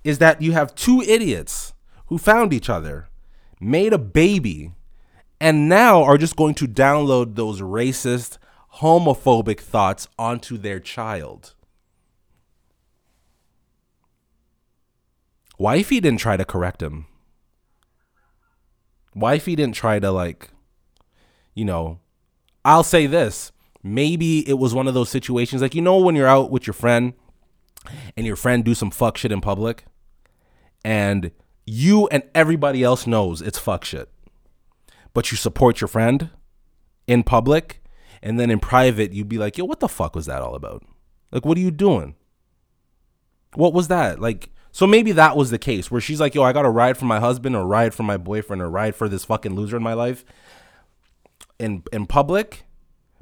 is 0.06 0.20
that 0.20 0.42
you 0.42 0.54
have 0.54 0.74
two 0.74 1.02
idiots 1.02 1.74
who 2.06 2.18
found 2.18 2.54
each 2.54 2.70
other, 2.70 3.09
made 3.60 3.94
a 3.94 3.98
baby, 3.98 4.74
and 5.40 5.70
now 5.70 6.04
are 6.04 6.18
just 6.18 6.36
going 6.36 6.56
to 6.56 6.68
download 6.68 7.36
those 7.36 7.62
racist, 7.62 8.38
homophobic 8.76 9.60
thoughts 9.60 10.08
onto 10.18 10.58
their 10.58 10.80
child. 10.80 11.54
Wifey 15.58 16.00
didn't 16.00 16.22
try 16.22 16.38
to 16.38 16.46
correct 16.46 16.82
him. 16.82 17.06
Wifey 19.14 19.56
didn't 19.56 19.76
try 19.76 20.00
to 20.00 20.10
like, 20.12 20.52
you 21.54 21.66
know, 21.66 22.00
I'll 22.64 22.84
say 22.84 23.08
this. 23.08 23.52
Maybe 23.84 24.48
it 24.48 24.58
was 24.58 24.74
one 24.74 24.88
of 24.88 24.94
those 24.94 25.10
situations 25.10 25.62
like 25.62 25.76
you 25.76 25.82
know 25.82 25.98
when 25.98 26.16
you're 26.16 26.28
out 26.28 26.52
with 26.52 26.68
your 26.68 26.74
friend 26.74 27.14
and 28.16 28.26
your 28.26 28.36
friend 28.36 28.64
do 28.64 28.76
some 28.76 28.92
fuck 28.92 29.18
shit 29.18 29.32
in 29.32 29.42
public 29.42 29.86
and 30.84 31.32
you 31.70 32.08
and 32.08 32.24
everybody 32.34 32.84
else 32.84 33.06
knows 33.06 33.42
it's 33.42 33.60
fuck 33.60 33.86
shit. 33.86 34.10
But 35.14 35.32
you 35.32 35.38
support 35.38 35.82
your 35.82 35.88
friend 35.88 36.30
in 37.08 37.24
public 37.24 37.84
and 38.22 38.40
then 38.40 38.50
in 38.50 38.60
private 38.60 39.14
you'd 39.14 39.30
be 39.30 39.38
like, 39.38 39.58
"Yo, 39.58 39.66
what 39.66 39.80
the 39.80 39.88
fuck 39.88 40.16
was 40.16 40.26
that 40.26 40.42
all 40.42 40.56
about? 40.56 40.84
Like 41.32 41.46
what 41.46 41.58
are 41.58 41.62
you 41.62 41.72
doing? 41.72 42.16
What 43.54 43.74
was 43.74 43.88
that? 43.88 44.20
Like 44.20 44.50
so 44.72 44.86
maybe 44.86 45.12
that 45.14 45.36
was 45.36 45.52
the 45.52 45.58
case 45.58 45.90
where 45.92 46.02
she's 46.02 46.20
like, 46.20 46.36
"Yo, 46.36 46.44
I 46.44 46.54
got 46.54 46.64
to 46.64 46.70
ride 46.70 46.98
for 46.98 47.06
my 47.06 47.20
husband 47.20 47.56
or 47.56 47.66
ride 47.66 47.94
for 47.94 48.04
my 48.04 48.18
boyfriend 48.18 48.62
or 48.62 48.70
ride 48.70 48.96
for 48.96 49.08
this 49.08 49.26
fucking 49.26 49.56
loser 49.56 49.78
in 49.78 49.84
my 49.84 49.94
life." 49.94 50.26
In 51.60 51.84
in 51.92 52.06
public, 52.06 52.66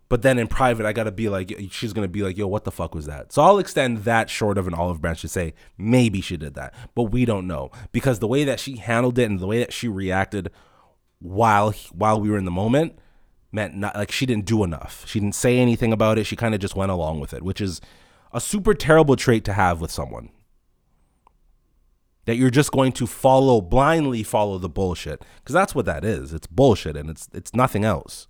but 0.09 0.21
then 0.21 0.39
in 0.39 0.47
private, 0.47 0.85
I 0.85 0.93
gotta 0.93 1.11
be 1.11 1.29
like, 1.29 1.53
she's 1.71 1.93
gonna 1.93 2.07
be 2.07 2.23
like, 2.23 2.37
yo, 2.37 2.47
what 2.47 2.63
the 2.63 2.71
fuck 2.71 2.95
was 2.95 3.05
that? 3.05 3.31
So 3.33 3.41
I'll 3.41 3.59
extend 3.59 3.99
that 3.99 4.29
short 4.29 4.57
of 4.57 4.67
an 4.67 4.73
olive 4.73 5.01
branch 5.01 5.21
to 5.21 5.27
say 5.27 5.53
maybe 5.77 6.21
she 6.21 6.37
did 6.37 6.53
that, 6.55 6.73
but 6.95 7.03
we 7.03 7.25
don't 7.25 7.47
know 7.47 7.71
because 7.91 8.19
the 8.19 8.27
way 8.27 8.43
that 8.43 8.59
she 8.59 8.77
handled 8.77 9.19
it 9.19 9.29
and 9.29 9.39
the 9.39 9.47
way 9.47 9.59
that 9.59 9.73
she 9.73 9.87
reacted 9.87 10.51
while 11.19 11.71
while 11.91 12.19
we 12.19 12.29
were 12.29 12.37
in 12.37 12.45
the 12.45 12.51
moment 12.51 12.97
meant 13.51 13.75
not 13.75 13.95
like 13.95 14.11
she 14.11 14.25
didn't 14.25 14.45
do 14.45 14.63
enough. 14.63 15.03
She 15.07 15.19
didn't 15.19 15.35
say 15.35 15.57
anything 15.57 15.93
about 15.93 16.17
it. 16.17 16.25
She 16.25 16.35
kind 16.35 16.53
of 16.53 16.61
just 16.61 16.75
went 16.75 16.91
along 16.91 17.19
with 17.19 17.33
it, 17.33 17.43
which 17.43 17.61
is 17.61 17.81
a 18.31 18.41
super 18.41 18.73
terrible 18.73 19.15
trait 19.15 19.43
to 19.45 19.53
have 19.53 19.81
with 19.81 19.91
someone. 19.91 20.29
That 22.25 22.35
you're 22.35 22.49
just 22.49 22.71
going 22.71 22.91
to 22.93 23.07
follow 23.07 23.61
blindly 23.61 24.21
follow 24.21 24.57
the 24.57 24.69
bullshit 24.69 25.23
because 25.39 25.53
that's 25.53 25.73
what 25.73 25.85
that 25.85 26.03
is. 26.03 26.33
It's 26.33 26.47
bullshit 26.47 26.97
and 26.97 27.09
it's 27.09 27.29
it's 27.33 27.53
nothing 27.53 27.85
else. 27.85 28.27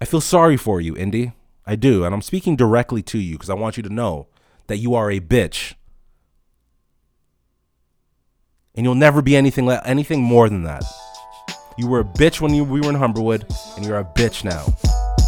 I 0.00 0.06
feel 0.06 0.20
sorry 0.20 0.56
for 0.56 0.80
you, 0.80 0.96
Indy. 0.96 1.32
I 1.66 1.76
do. 1.76 2.04
And 2.04 2.14
I'm 2.14 2.22
speaking 2.22 2.56
directly 2.56 3.02
to 3.02 3.18
you 3.18 3.34
because 3.34 3.50
I 3.50 3.54
want 3.54 3.76
you 3.76 3.82
to 3.82 3.90
know 3.90 4.28
that 4.66 4.78
you 4.78 4.94
are 4.94 5.10
a 5.10 5.20
bitch. 5.20 5.74
And 8.74 8.86
you'll 8.86 8.94
never 8.94 9.20
be 9.20 9.36
anything 9.36 9.66
le- 9.66 9.82
anything 9.84 10.22
more 10.22 10.48
than 10.48 10.62
that. 10.64 10.84
You 11.76 11.86
were 11.86 12.00
a 12.00 12.04
bitch 12.04 12.40
when 12.40 12.54
you, 12.54 12.64
we 12.64 12.80
were 12.80 12.90
in 12.90 12.96
Humberwood, 12.96 13.44
and 13.76 13.84
you're 13.84 13.98
a 13.98 14.04
bitch 14.04 14.44
now. 14.44 14.64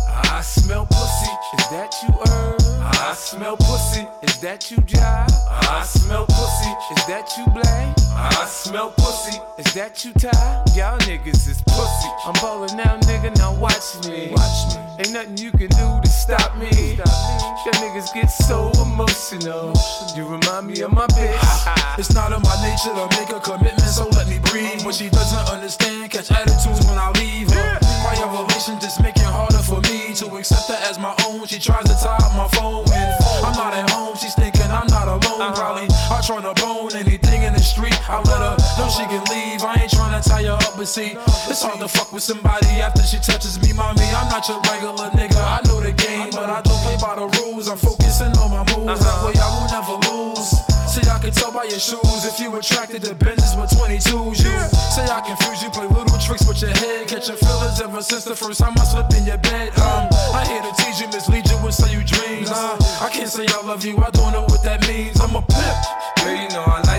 I 0.06 0.40
smell 0.42 0.86
pussy, 0.86 1.30
is 1.58 1.68
that 1.70 1.94
you 2.02 2.08
herb? 2.26 2.60
I 2.80 3.14
smell 3.14 3.56
pussy, 3.56 4.06
is 4.22 4.40
that 4.40 4.70
you 4.70 4.78
jive? 4.78 5.30
I 5.48 5.82
smell 5.84 6.26
pussy, 6.26 6.70
is 6.94 7.06
that 7.06 7.30
you 7.36 7.44
blame? 7.52 8.01
I 8.14 8.44
smell 8.46 8.90
pussy, 8.90 9.38
is 9.58 9.72
that 9.74 10.04
you 10.04 10.12
tie? 10.14 10.62
Y'all 10.76 10.98
niggas 11.00 11.48
is 11.48 11.62
pussy. 11.66 12.10
I'm 12.26 12.34
ballin' 12.34 12.76
now, 12.76 12.98
nigga, 13.08 13.36
now 13.38 13.54
watch 13.54 14.06
me. 14.06 14.28
Watch 14.30 14.76
me. 14.76 14.82
Ain't 15.00 15.12
nothing 15.12 15.36
you 15.38 15.50
can 15.50 15.68
do 15.68 16.00
to 16.02 16.08
stop 16.08 16.56
me. 16.56 16.70
Stop 16.96 17.08
Y'all 17.64 17.78
niggas 17.78 18.12
get 18.12 18.26
so 18.28 18.70
emotional. 18.82 19.72
You 20.16 20.26
remind 20.26 20.66
me 20.66 20.80
of 20.82 20.92
my 20.92 21.06
bitch. 21.08 21.38
It's 21.98 22.14
not 22.14 22.32
in 22.32 22.40
my 22.42 22.56
nature 22.62 22.92
to 22.92 23.06
make 23.20 23.30
a 23.30 23.40
commitment, 23.40 23.88
so 23.88 24.08
let 24.16 24.26
me 24.28 24.38
breathe. 24.38 24.82
What 24.84 24.94
she 24.94 25.08
doesn't 25.08 25.48
understand, 25.48 26.10
catch 26.10 26.30
attitudes 26.30 26.84
when 26.86 26.98
I 26.98 27.10
leave 27.20 27.50
her. 27.50 27.78
My 28.04 28.16
elevation 28.20 28.80
just 28.80 29.00
making 29.00 29.24
harder 29.24 29.62
for 29.62 29.80
me 29.88 30.14
to 30.16 30.26
accept 30.36 30.68
her 30.68 30.78
as 30.88 30.98
my 30.98 31.14
own. 31.26 31.46
She 31.46 31.58
tries 31.58 31.84
to 31.84 31.94
tie 31.94 32.16
up 32.16 32.34
my 32.36 32.48
phone 32.56 32.84
when 32.86 33.06
I'm 33.44 33.56
not 33.56 33.74
at 33.74 33.88
home. 33.90 34.16
She's 34.16 34.34
thinking 34.34 34.51
I'm 34.72 34.88
not 34.88 35.08
alone. 35.08 35.40
Uh-huh. 35.40 35.54
Probably 35.54 35.86
I 36.10 36.20
trying 36.24 36.48
to 36.48 36.54
bone 36.60 36.96
anything 36.96 37.42
in 37.42 37.52
the 37.52 37.60
street. 37.60 37.96
I 38.08 38.18
let 38.24 38.40
her 38.40 38.56
know 38.80 38.88
she 38.88 39.04
can 39.04 39.22
leave. 39.28 39.62
I 39.62 39.84
ain't 39.84 39.92
trying 39.92 40.16
to 40.16 40.22
tie 40.24 40.44
her 40.44 40.56
up, 40.56 40.74
but 40.76 40.88
see, 40.88 41.14
it's 41.48 41.62
hard 41.62 41.80
to 41.80 41.88
fuck 41.88 42.12
with 42.12 42.22
somebody 42.22 42.80
after 42.80 43.02
she 43.02 43.18
touches 43.20 43.60
me, 43.60 43.72
mommy. 43.72 44.08
I'm 44.16 44.28
not 44.32 44.48
your 44.48 44.60
regular 44.72 45.12
nigga. 45.12 45.36
I 45.36 45.60
know 45.68 45.80
the 45.80 45.92
game, 45.92 46.30
but 46.32 46.48
I 46.48 46.62
don't 46.62 46.80
play 46.82 46.96
by 46.96 47.16
the 47.20 47.28
rules. 47.40 47.68
I'm 47.68 47.78
focusing 47.78 48.32
on 48.40 48.50
my 48.50 48.64
moves. 48.72 49.00
That 49.00 49.12
uh-huh. 49.12 49.26
way 49.28 49.34
I 49.36 49.48
will 49.52 49.68
never 49.68 49.96
lose. 50.08 50.50
See, 50.92 51.08
I 51.08 51.18
can 51.18 51.32
tell 51.32 51.52
by 51.52 51.64
your 51.64 51.80
shoes 51.80 52.24
if 52.28 52.38
you 52.38 52.54
attracted 52.56 53.00
to 53.04 53.14
Benzes 53.14 53.56
with 53.56 53.70
22s. 53.72 54.44
You 54.44 54.52
say 54.92 55.08
I 55.08 55.24
confuse 55.24 55.62
you, 55.62 55.70
play 55.70 55.88
little 55.88 56.18
tricks 56.20 56.46
with 56.46 56.60
your 56.60 56.76
head. 56.76 57.08
Catching 57.08 57.36
feelings 57.36 57.80
ever 57.80 58.02
since 58.02 58.24
the 58.24 58.36
first 58.36 58.60
time 58.60 58.74
I 58.76 58.84
slept 58.84 59.14
in 59.14 59.24
your 59.24 59.38
bed. 59.38 59.72
Um, 59.80 60.08
I 60.36 60.44
here 60.44 60.60
to 60.60 60.72
tease 60.84 61.00
you, 61.00 61.08
mislead 61.08 61.48
you, 61.48 61.56
and 61.56 61.72
sell 61.72 61.88
you 61.88 62.04
dreams. 62.04 62.50
I 62.52 62.76
can't 63.12 63.28
say 63.28 63.46
I 63.46 63.66
love 63.66 63.84
you, 63.84 63.98
I 63.98 64.10
don't 64.10 64.32
know 64.32 64.42
what 64.42 64.62
that 64.64 64.86
means. 64.88 65.20
I'm 65.20 65.36
a 65.36 65.42
pimp. 65.42 65.76
Girl, 66.24 66.34
you 66.34 66.48
know 66.48 66.64
I 66.64 66.80
like 66.82 66.91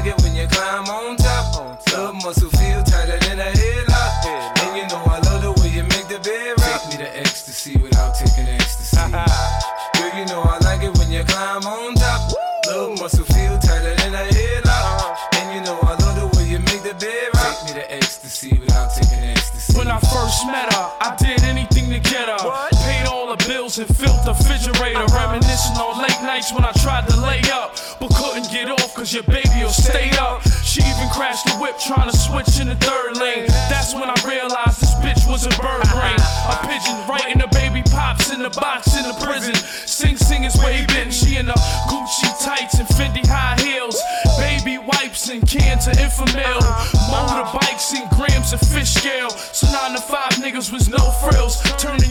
nights 26.43 26.53
when 26.53 26.65
I 26.65 26.71
tried 26.83 27.07
to 27.09 27.21
lay 27.21 27.41
up, 27.51 27.77
but 27.99 28.09
couldn't 28.15 28.51
get 28.51 28.69
off 28.69 28.93
cause 28.95 29.13
your 29.13 29.23
baby 29.23 29.61
will 29.61 29.69
stay 29.69 30.09
up. 30.19 30.41
She 30.63 30.81
even 30.81 31.07
crashed 31.09 31.45
the 31.45 31.55
whip 31.61 31.77
trying 31.79 32.09
to 32.09 32.17
switch 32.17 32.59
in 32.59 32.67
the 32.67 32.75
third 32.75 33.17
lane. 33.17 33.47
That's 33.69 33.93
when 33.93 34.09
I 34.09 34.15
realized 34.27 34.81
this 34.81 34.93
bitch 34.99 35.29
was 35.29 35.45
a 35.45 35.53
bird 35.61 35.87
brain. 35.91 36.19
A 36.49 36.57
pigeon 36.67 36.97
right 37.07 37.29
in 37.31 37.39
the 37.39 37.47
baby 37.51 37.83
pops 37.91 38.31
in 38.33 38.41
the 38.41 38.49
box 38.49 38.97
in 38.97 39.03
the 39.03 39.15
prison. 39.23 39.55
Sing 39.55 40.17
Sing 40.17 40.43
is 40.43 40.55
waving. 40.63 41.11
She 41.11 41.37
in 41.37 41.45
the 41.45 41.57
Gucci 41.87 42.29
tights 42.43 42.79
and 42.79 42.87
Fendi 42.87 43.25
high 43.25 43.55
heels. 43.61 44.01
Baby 44.37 44.79
wipes 44.79 45.29
and 45.29 45.47
cans 45.47 45.87
of 45.87 45.93
Enfamil. 45.93 46.59
Motorbikes 47.07 47.93
and 47.95 48.09
grams 48.17 48.51
of 48.53 48.59
fish 48.59 48.93
scale. 48.95 49.29
So 49.29 49.67
nine 49.71 49.95
to 49.95 50.01
five 50.01 50.33
niggas 50.43 50.71
was 50.73 50.89
no 50.89 51.11
frills. 51.23 51.61
Turning 51.77 52.02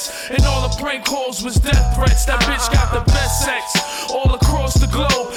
debts. 0.00 0.30
And 0.30 0.44
all 0.46 0.68
the 0.68 0.76
prank 0.76 1.04
calls 1.04 1.42
was 1.42 1.56
death 1.56 1.94
threats. 1.94 2.24
That 2.26 2.40
bitch 2.40 2.72
got 2.72 2.92
the 2.92 3.10
best 3.12 3.44
sex 3.44 4.10
all 4.10 4.34
across 4.34 4.74
the 4.74 4.86
globe. 4.86 5.29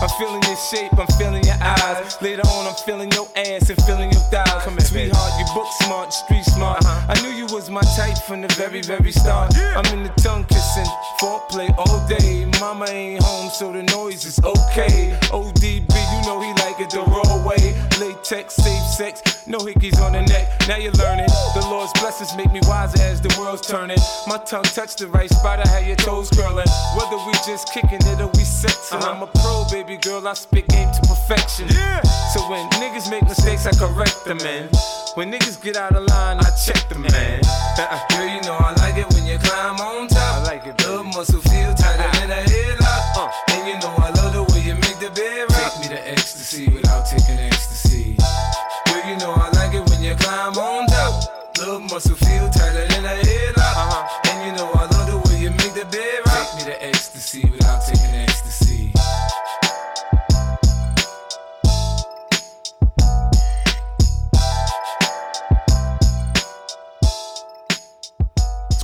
I'm 0.00 0.08
feeling 0.10 0.40
your 0.44 0.56
shape, 0.56 0.96
I'm 0.96 1.08
feeling 1.18 1.42
your 1.42 1.56
eyes. 1.60 2.16
Later 2.22 2.46
on, 2.54 2.66
I'm 2.68 2.74
feeling 2.86 3.10
your 3.12 3.26
ass 3.34 3.68
and 3.68 3.82
feeling 3.82 4.12
your 4.12 4.20
thighs. 4.30 4.62
Come 4.62 4.78
Sweetheart, 4.78 5.32
you 5.38 5.44
book 5.54 5.66
smart, 5.82 6.12
street 6.12 6.44
smart. 6.44 6.84
Uh-huh. 6.84 7.12
I 7.12 7.20
knew 7.20 7.34
you 7.36 7.46
was 7.52 7.68
my 7.68 7.82
type 7.96 8.16
from 8.18 8.42
the 8.42 8.48
very, 8.54 8.80
very 8.80 9.10
start. 9.10 9.56
I'm 9.58 9.84
in 9.92 10.04
the 10.04 10.12
tongue 10.22 10.44
kissing, 10.44 10.86
foreplay 11.20 11.74
all 11.76 12.06
day. 12.06 12.46
Mama 12.60 12.86
ain't 12.88 13.22
home, 13.24 13.50
so 13.50 13.72
the 13.72 13.82
noise 13.82 14.24
is 14.24 14.38
okay. 14.38 15.18
ODB, 15.34 15.90
you 15.90 16.20
know 16.26 16.40
he 16.40 16.52
like 16.62 16.78
it 16.78 16.94
way. 16.94 17.07
Latex, 18.30 18.56
safe 18.56 18.84
sex, 18.84 19.46
no 19.46 19.56
hickeys 19.58 19.98
on 20.02 20.12
the 20.12 20.20
neck. 20.20 20.52
Now 20.68 20.76
you're 20.76 20.92
learning. 20.92 21.28
The 21.54 21.66
Lord's 21.70 21.92
blessings 21.94 22.36
make 22.36 22.52
me 22.52 22.60
wiser 22.64 23.02
as 23.02 23.22
the 23.22 23.34
world's 23.40 23.66
turning. 23.66 23.96
My 24.26 24.36
tongue 24.36 24.64
touched 24.64 24.98
the 24.98 25.08
right 25.08 25.30
spot, 25.30 25.64
I 25.64 25.68
had 25.68 25.86
your 25.86 25.96
toes 25.96 26.28
curling. 26.28 26.68
Whether 26.94 27.16
we 27.24 27.32
just 27.46 27.72
kicking 27.72 28.04
it 28.04 28.20
or 28.20 28.26
we 28.36 28.44
sexing, 28.44 29.00
uh-huh. 29.00 29.12
I'm 29.12 29.22
a 29.22 29.26
pro, 29.40 29.64
baby 29.70 29.96
girl. 29.96 30.28
I 30.28 30.34
spit 30.34 30.68
game 30.68 30.92
to 30.92 31.00
perfection. 31.08 31.68
Yeah. 31.68 32.02
So 32.34 32.40
when 32.50 32.68
niggas 32.76 33.10
make 33.10 33.22
mistakes, 33.22 33.64
I 33.64 33.72
correct 33.72 34.26
them, 34.26 34.36
man. 34.44 34.68
When 35.14 35.32
niggas 35.32 35.62
get 35.62 35.76
out 35.76 35.96
of 35.96 36.04
line, 36.04 36.36
I 36.38 36.50
check 36.50 36.86
them, 36.90 37.02
man. 37.08 37.40
Girl, 38.10 38.28
you 38.28 38.42
know 38.42 38.57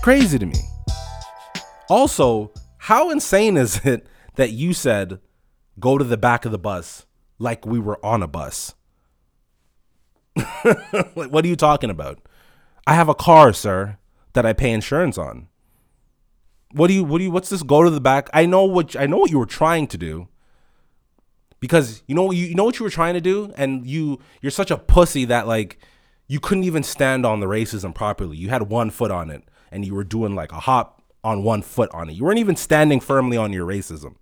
crazy 0.05 0.39
to 0.39 0.45
me. 0.45 0.61
Also, 1.89 2.53
how 2.77 3.09
insane 3.09 3.57
is 3.57 3.81
it 3.87 4.07
that 4.35 4.51
you 4.51 4.75
said 4.75 5.19
go 5.81 5.97
to 5.97 6.05
the 6.05 6.19
back 6.19 6.45
of 6.45 6.53
the 6.53 6.59
bus 6.59 7.07
like 7.39 7.65
we 7.65 7.79
were 7.79 7.99
on 8.05 8.23
a 8.23 8.27
bus? 8.27 8.75
like, 10.37 11.15
what 11.15 11.43
are 11.43 11.49
you 11.49 11.57
talking 11.57 11.89
about? 11.89 12.19
I 12.87 12.93
have 12.93 13.09
a 13.09 13.15
car, 13.15 13.55
sir, 13.55 13.97
that 14.35 14.45
I 14.45 14.53
pay 14.53 14.73
insurance 14.73 15.17
on. 15.17 15.49
What 16.73 16.89
do 16.89 16.93
you 16.93 17.03
what 17.03 17.17
do 17.17 17.25
you 17.25 17.31
what's 17.31 17.49
this 17.49 17.63
go 17.63 17.83
to 17.83 17.89
the 17.89 17.99
back? 17.99 18.29
I 18.35 18.45
know 18.45 18.65
what 18.65 18.95
I 18.97 19.07
know 19.07 19.17
what 19.17 19.31
you 19.31 19.39
were 19.39 19.47
trying 19.47 19.87
to 19.87 19.97
do. 19.97 20.29
Because 21.61 22.03
you 22.07 22.15
know 22.15 22.31
you, 22.31 22.45
you 22.45 22.55
know 22.55 22.65
what 22.65 22.79
you 22.79 22.85
were 22.85 22.91
trying 22.91 23.15
to 23.15 23.23
do 23.23 23.55
and 23.57 23.87
you 23.87 24.19
you're 24.43 24.51
such 24.51 24.71
a 24.71 24.77
pussy 24.77 25.25
that 25.25 25.47
like 25.47 25.79
you 26.29 26.41
couldn't 26.41 26.65
even 26.65 26.83
stand 26.83 27.25
on 27.25 27.41
the 27.41 27.47
racism 27.47 27.95
properly. 27.95 28.37
You 28.37 28.51
had 28.51 28.65
one 28.65 28.91
foot 28.91 29.11
on 29.11 29.31
it 29.31 29.45
and 29.75 29.85
you 29.85 29.95
were 29.95 30.05
doing 30.05 30.35
like 30.35 30.53
a 30.53 30.61
hop 30.61 31.03
on 31.23 31.43
one 31.43 31.63
foot 31.63 31.91
on 31.93 32.09
it. 32.09 32.13
You 32.13 32.25
weren't 32.25 32.39
even 32.39 32.57
standing 32.57 33.01
firmly 33.01 33.37
on 33.37 33.53
your 33.53 33.67
racism. 33.67 34.15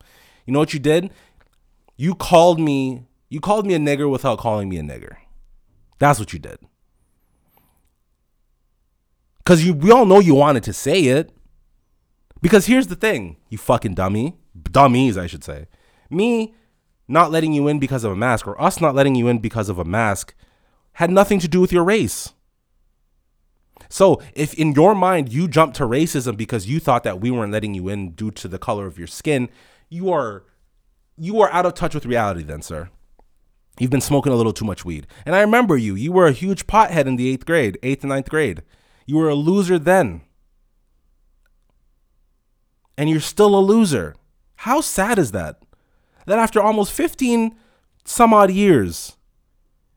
You 0.47 0.53
know 0.53 0.59
what 0.59 0.73
you 0.73 0.81
did? 0.81 1.11
You 1.97 2.15
called 2.15 2.59
me 2.59 3.07
you 3.29 3.41
called 3.41 3.67
me 3.67 3.75
a 3.75 3.79
nigger 3.79 4.11
without 4.11 4.39
calling 4.39 4.69
me 4.69 4.79
a 4.79 4.83
nigger. 4.83 5.17
That's 5.99 6.19
what 6.19 6.33
you 6.33 6.39
did. 6.39 6.59
Cause 9.45 9.63
you 9.63 9.75
we 9.75 9.91
all 9.91 10.07
know 10.07 10.21
you 10.21 10.35
wanted 10.35 10.63
to 10.65 10.73
say 10.73 11.05
it. 11.05 11.31
Because 12.41 12.67
here's 12.67 12.89
the 12.89 12.97
thing, 12.97 13.37
you 13.51 13.59
fucking 13.59 13.95
dummy. 13.95 14.37
Dummies, 14.61 15.17
I 15.17 15.27
should 15.29 15.45
say. 15.45 15.69
Me 16.11 16.55
not 17.09 17.31
letting 17.31 17.53
you 17.53 17.69
in 17.69 17.79
because 17.79 18.05
of 18.05 18.13
a 18.13 18.17
mask, 18.17 18.47
or 18.47 18.61
us 18.61 18.81
not 18.81 18.95
letting 18.95 19.15
you 19.15 19.29
in 19.29 19.39
because 19.39 19.69
of 19.69 19.79
a 19.79 19.85
mask, 19.85 20.35
had 20.95 21.11
nothing 21.11 21.39
to 21.41 21.49
do 21.49 21.61
with 21.61 21.73
your 21.73 21.85
race. 21.85 22.33
So 23.93 24.23
if 24.35 24.55
in 24.55 24.73
your 24.73 24.95
mind 24.95 25.31
you 25.31 25.47
jumped 25.47 25.77
to 25.77 25.83
racism 25.83 26.35
because 26.35 26.67
you 26.67 26.81
thought 26.81 27.03
that 27.03 27.21
we 27.21 27.31
weren't 27.31 27.53
letting 27.53 27.75
you 27.75 27.91
in 27.91 28.13
due 28.13 28.31
to 28.31 28.49
the 28.49 28.59
color 28.59 28.87
of 28.87 28.97
your 28.97 29.07
skin, 29.07 29.51
you 29.91 30.11
are 30.11 30.45
you 31.19 31.43
are 31.43 31.53
out 31.53 31.67
of 31.67 31.75
touch 31.75 31.95
with 31.95 32.07
reality 32.07 32.43
then, 32.43 32.63
sir. 32.63 32.89
You've 33.79 33.91
been 33.91 34.01
smoking 34.01 34.33
a 34.33 34.37
little 34.37 34.55
too 34.55 34.65
much 34.65 34.83
weed. 34.83 35.07
And 35.27 35.37
I 35.37 35.43
remember 35.43 35.77
you. 35.77 35.95
You 35.95 36.11
were 36.11 36.27
a 36.27 36.33
huge 36.33 36.67
pothead 36.67 37.05
in 37.05 37.17
the 37.17 37.29
eighth 37.29 37.45
grade, 37.45 37.79
eighth 37.83 38.03
and 38.03 38.09
ninth 38.09 38.31
grade. 38.31 38.63
You 39.05 39.19
were 39.19 39.29
a 39.29 39.35
loser 39.35 39.79
then. 39.79 40.23
And 42.97 43.11
you're 43.11 43.21
still 43.21 43.55
a 43.55 43.61
loser. 43.61 44.15
How 44.55 44.81
sad 44.81 45.19
is 45.19 45.33
that? 45.33 45.61
That 46.25 46.39
after 46.39 46.63
almost 46.63 46.93
15 46.93 47.55
some 48.07 48.33
odd 48.33 48.51
years, 48.51 49.19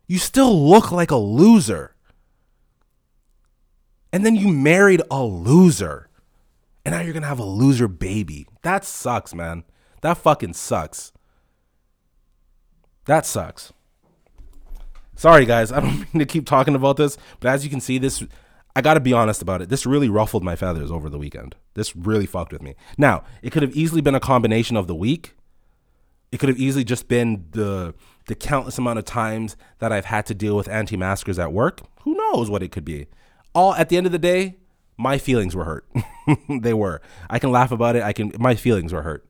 you 0.05 0.17
still 0.17 0.67
look 0.67 0.91
like 0.91 1.11
a 1.11 1.15
loser. 1.15 1.94
And 4.11 4.25
then 4.25 4.35
you 4.35 4.47
married 4.47 5.01
a 5.11 5.23
loser. 5.23 6.09
And 6.85 6.93
now 6.93 7.01
you're 7.01 7.13
going 7.13 7.23
to 7.23 7.29
have 7.29 7.39
a 7.39 7.45
loser 7.45 7.87
baby. 7.87 8.47
That 8.61 8.85
sucks, 8.85 9.33
man. 9.33 9.63
That 10.01 10.17
fucking 10.17 10.53
sucks. 10.53 11.11
That 13.05 13.25
sucks. 13.25 13.73
Sorry, 15.15 15.45
guys. 15.45 15.71
I 15.73 15.79
don't 15.79 15.97
mean 16.13 16.19
to 16.19 16.25
keep 16.25 16.45
talking 16.45 16.75
about 16.75 16.97
this, 16.97 17.17
but 17.39 17.49
as 17.49 17.63
you 17.63 17.69
can 17.69 17.81
see, 17.81 17.97
this 17.97 18.23
I 18.75 18.81
got 18.81 18.95
to 18.95 18.99
be 18.99 19.13
honest 19.13 19.41
about 19.41 19.61
it. 19.61 19.69
This 19.69 19.85
really 19.85 20.09
ruffled 20.09 20.43
my 20.43 20.55
feathers 20.55 20.91
over 20.91 21.09
the 21.09 21.17
weekend. 21.17 21.55
This 21.75 21.95
really 21.95 22.25
fucked 22.25 22.51
with 22.51 22.61
me. 22.61 22.75
Now, 22.97 23.23
it 23.41 23.51
could 23.51 23.61
have 23.61 23.75
easily 23.75 24.01
been 24.01 24.15
a 24.15 24.19
combination 24.19 24.75
of 24.75 24.87
the 24.87 24.95
week. 24.95 25.35
It 26.31 26.39
could 26.39 26.49
have 26.49 26.59
easily 26.59 26.83
just 26.83 27.07
been 27.07 27.45
the 27.51 27.93
the 28.27 28.35
countless 28.35 28.77
amount 28.77 28.97
of 28.97 29.05
times 29.05 29.55
that 29.77 29.91
I've 29.91 30.05
had 30.05 30.25
to 30.25 30.33
deal 30.33 30.57
with 30.57 30.67
anti-maskers 30.67 31.37
at 31.37 31.53
work. 31.53 31.81
Who 32.01 32.15
knows 32.15 32.49
what 32.49 32.63
it 32.63 32.71
could 32.71 32.83
be? 32.83 33.05
All 33.55 33.73
at 33.73 33.89
the 33.89 33.97
end 33.97 34.05
of 34.05 34.11
the 34.11 34.19
day, 34.19 34.57
my 34.97 35.17
feelings 35.17 35.55
were 35.55 35.63
hurt. 35.63 35.87
they 36.61 36.73
were. 36.73 37.01
I 37.29 37.39
can 37.39 37.51
laugh 37.51 37.71
about 37.71 37.95
it. 37.95 38.03
I 38.03 38.13
can 38.13 38.33
my 38.37 38.53
feelings 38.53 38.93
were 38.93 39.01
hurt. 39.01 39.27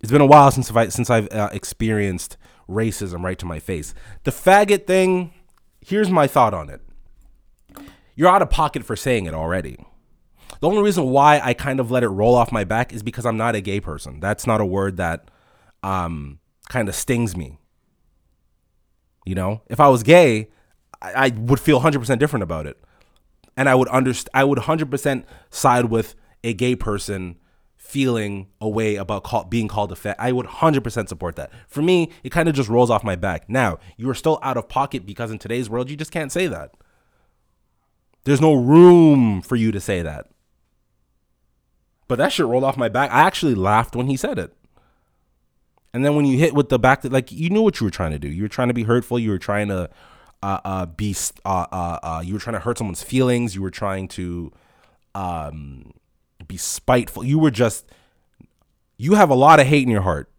It's 0.00 0.12
been 0.12 0.20
a 0.20 0.26
while 0.26 0.50
since 0.50 0.70
I 0.70 0.88
since 0.88 1.08
I've 1.08 1.32
uh, 1.32 1.48
experienced 1.52 2.36
racism 2.68 3.24
right 3.24 3.38
to 3.38 3.46
my 3.46 3.58
face. 3.58 3.94
The 4.24 4.30
faggot 4.30 4.86
thing. 4.86 5.32
Here's 5.80 6.10
my 6.10 6.26
thought 6.26 6.52
on 6.52 6.68
it. 6.68 6.80
You're 8.16 8.28
out 8.28 8.42
of 8.42 8.50
pocket 8.50 8.84
for 8.84 8.96
saying 8.96 9.26
it 9.26 9.34
already. 9.34 9.76
The 10.60 10.68
only 10.68 10.82
reason 10.82 11.04
why 11.04 11.40
I 11.42 11.54
kind 11.54 11.78
of 11.78 11.90
let 11.90 12.02
it 12.02 12.08
roll 12.08 12.34
off 12.34 12.50
my 12.50 12.64
back 12.64 12.92
is 12.92 13.02
because 13.02 13.26
I'm 13.26 13.36
not 13.36 13.54
a 13.54 13.60
gay 13.60 13.78
person. 13.78 14.20
That's 14.20 14.46
not 14.46 14.60
a 14.60 14.64
word 14.64 14.96
that 14.96 15.30
um, 15.82 16.40
kind 16.68 16.88
of 16.88 16.94
stings 16.94 17.36
me. 17.36 17.58
You 19.24 19.34
know, 19.34 19.62
if 19.68 19.80
I 19.80 19.88
was 19.88 20.02
gay, 20.02 20.48
I, 21.02 21.26
I 21.26 21.28
would 21.36 21.60
feel 21.60 21.80
100% 21.80 22.18
different 22.18 22.42
about 22.42 22.66
it. 22.66 22.78
And 23.56 23.68
I 23.68 23.74
would 23.74 23.88
underst- 23.88 24.28
I 24.34 24.44
would 24.44 24.58
100% 24.58 25.24
side 25.50 25.86
with 25.86 26.14
a 26.44 26.52
gay 26.52 26.76
person 26.76 27.36
feeling 27.76 28.48
a 28.60 28.68
way 28.68 28.96
about 28.96 29.22
call- 29.22 29.44
being 29.44 29.68
called 29.68 29.92
a 29.92 29.96
fat. 29.96 30.16
I 30.18 30.32
would 30.32 30.46
100% 30.46 31.08
support 31.08 31.36
that. 31.36 31.50
For 31.68 31.82
me, 31.82 32.10
it 32.24 32.30
kind 32.30 32.48
of 32.48 32.54
just 32.54 32.68
rolls 32.68 32.90
off 32.90 33.04
my 33.04 33.16
back. 33.16 33.48
Now, 33.48 33.78
you 33.96 34.10
are 34.10 34.14
still 34.14 34.38
out 34.42 34.56
of 34.56 34.68
pocket 34.68 35.06
because 35.06 35.30
in 35.30 35.38
today's 35.38 35.70
world, 35.70 35.88
you 35.88 35.96
just 35.96 36.10
can't 36.10 36.32
say 36.32 36.46
that. 36.48 36.72
There's 38.24 38.40
no 38.40 38.54
room 38.54 39.40
for 39.40 39.54
you 39.54 39.70
to 39.70 39.80
say 39.80 40.02
that. 40.02 40.26
But 42.08 42.18
that 42.18 42.32
shit 42.32 42.46
rolled 42.46 42.64
off 42.64 42.76
my 42.76 42.88
back. 42.88 43.10
I 43.10 43.20
actually 43.20 43.54
laughed 43.54 43.96
when 43.96 44.08
he 44.08 44.16
said 44.16 44.38
it. 44.38 44.52
And 45.94 46.04
then 46.04 46.14
when 46.14 46.26
you 46.26 46.38
hit 46.38 46.54
with 46.54 46.68
the 46.68 46.78
back, 46.78 47.04
like 47.04 47.32
you 47.32 47.50
knew 47.50 47.62
what 47.62 47.80
you 47.80 47.84
were 47.84 47.90
trying 47.90 48.10
to 48.10 48.18
do. 48.18 48.28
You 48.28 48.42
were 48.42 48.48
trying 48.48 48.68
to 48.68 48.74
be 48.74 48.82
hurtful. 48.82 49.18
You 49.18 49.30
were 49.30 49.38
trying 49.38 49.68
to 49.68 49.88
uh, 50.46 50.60
uh, 50.64 50.86
be, 50.86 51.16
uh, 51.44 51.66
uh, 51.72 51.98
uh, 52.04 52.22
you 52.24 52.32
were 52.32 52.38
trying 52.38 52.54
to 52.54 52.60
hurt 52.60 52.78
someone's 52.78 53.02
feelings. 53.02 53.56
You 53.56 53.62
were 53.62 53.70
trying 53.70 54.06
to 54.08 54.52
um, 55.12 55.92
be 56.46 56.56
spiteful. 56.56 57.24
You 57.24 57.40
were 57.40 57.50
just, 57.50 57.84
you 58.96 59.14
have 59.14 59.28
a 59.28 59.34
lot 59.34 59.58
of 59.58 59.66
hate 59.66 59.82
in 59.82 59.88
your 59.88 60.02
heart. 60.02 60.30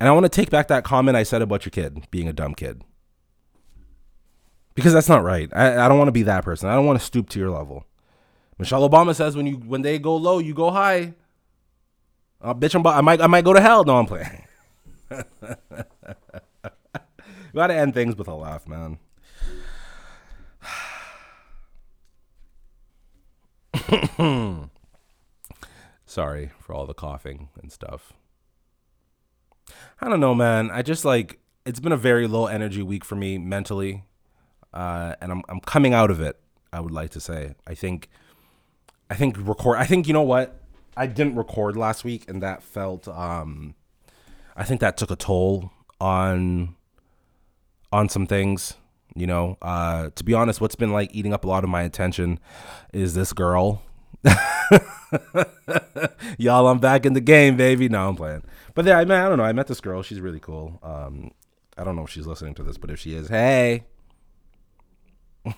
And 0.00 0.08
I 0.08 0.12
want 0.12 0.24
to 0.24 0.28
take 0.28 0.50
back 0.50 0.66
that 0.66 0.82
comment 0.82 1.16
I 1.16 1.22
said 1.22 1.42
about 1.42 1.64
your 1.64 1.70
kid 1.70 2.10
being 2.10 2.26
a 2.26 2.32
dumb 2.32 2.54
kid. 2.54 2.82
Because 4.74 4.92
that's 4.92 5.08
not 5.08 5.22
right. 5.22 5.48
I, 5.54 5.84
I 5.84 5.86
don't 5.86 5.98
want 5.98 6.08
to 6.08 6.12
be 6.12 6.24
that 6.24 6.44
person. 6.44 6.68
I 6.68 6.74
don't 6.74 6.86
want 6.86 6.98
to 6.98 7.04
stoop 7.04 7.28
to 7.30 7.38
your 7.38 7.50
level. 7.50 7.86
Michelle 8.58 8.88
Obama 8.88 9.14
says 9.14 9.36
when 9.36 9.46
you 9.46 9.56
when 9.58 9.82
they 9.82 10.00
go 10.00 10.16
low, 10.16 10.38
you 10.40 10.54
go 10.54 10.70
high. 10.70 11.14
Uh, 12.40 12.54
bitch, 12.54 12.74
I'm, 12.74 12.84
I 12.84 13.00
might 13.00 13.20
I 13.20 13.26
might 13.28 13.44
go 13.44 13.52
to 13.52 13.60
hell. 13.60 13.84
No, 13.84 13.98
I'm 13.98 14.06
playing. 14.06 14.44
Gotta 17.54 17.74
end 17.74 17.92
things 17.94 18.16
with 18.16 18.28
a 18.28 18.34
laugh, 18.34 18.66
man. 18.66 18.98
Sorry 26.06 26.50
for 26.60 26.74
all 26.74 26.86
the 26.86 26.94
coughing 26.94 27.48
and 27.60 27.70
stuff. 27.70 28.12
I 30.00 30.08
don't 30.08 30.20
know, 30.20 30.34
man. 30.34 30.70
I 30.70 30.82
just 30.82 31.04
like 31.04 31.38
it's 31.64 31.80
been 31.80 31.92
a 31.92 31.96
very 31.96 32.26
low 32.26 32.46
energy 32.46 32.82
week 32.82 33.04
for 33.04 33.16
me 33.16 33.38
mentally, 33.38 34.04
uh, 34.72 35.14
and 35.20 35.30
I'm 35.30 35.42
I'm 35.48 35.60
coming 35.60 35.94
out 35.94 36.10
of 36.10 36.20
it. 36.20 36.38
I 36.72 36.80
would 36.80 36.92
like 36.92 37.10
to 37.10 37.20
say. 37.20 37.54
I 37.66 37.74
think, 37.74 38.08
I 39.10 39.14
think 39.14 39.36
record. 39.38 39.76
I 39.78 39.84
think 39.84 40.06
you 40.06 40.12
know 40.12 40.22
what. 40.22 40.58
I 40.96 41.06
didn't 41.06 41.36
record 41.36 41.76
last 41.76 42.04
week, 42.04 42.28
and 42.28 42.42
that 42.42 42.62
felt. 42.62 43.08
Um, 43.08 43.74
I 44.56 44.64
think 44.64 44.80
that 44.80 44.96
took 44.96 45.10
a 45.10 45.16
toll 45.16 45.70
on 46.00 46.76
on 47.92 48.08
some 48.08 48.26
things. 48.26 48.74
You 49.14 49.26
know, 49.26 49.58
uh, 49.60 50.08
to 50.14 50.24
be 50.24 50.32
honest, 50.32 50.60
what's 50.60 50.74
been 50.74 50.92
like 50.92 51.10
eating 51.12 51.34
up 51.34 51.44
a 51.44 51.48
lot 51.48 51.64
of 51.64 51.70
my 51.70 51.82
attention 51.82 52.40
is 52.94 53.14
this 53.14 53.34
girl. 53.34 53.82
Y'all, 56.38 56.66
I'm 56.66 56.78
back 56.78 57.04
in 57.04 57.12
the 57.12 57.20
game, 57.20 57.56
baby. 57.56 57.90
No, 57.90 58.08
I'm 58.08 58.16
playing. 58.16 58.42
But 58.74 58.86
yeah, 58.86 58.98
I 58.98 59.04
mean, 59.04 59.18
I 59.18 59.28
don't 59.28 59.36
know. 59.36 59.44
I 59.44 59.52
met 59.52 59.66
this 59.66 59.82
girl. 59.82 60.02
She's 60.02 60.20
really 60.20 60.40
cool. 60.40 60.78
Um, 60.82 61.32
I 61.76 61.84
don't 61.84 61.94
know 61.96 62.04
if 62.04 62.10
she's 62.10 62.26
listening 62.26 62.54
to 62.54 62.62
this, 62.62 62.78
but 62.78 62.90
if 62.90 62.98
she 62.98 63.14
is, 63.14 63.28
hey. 63.28 63.84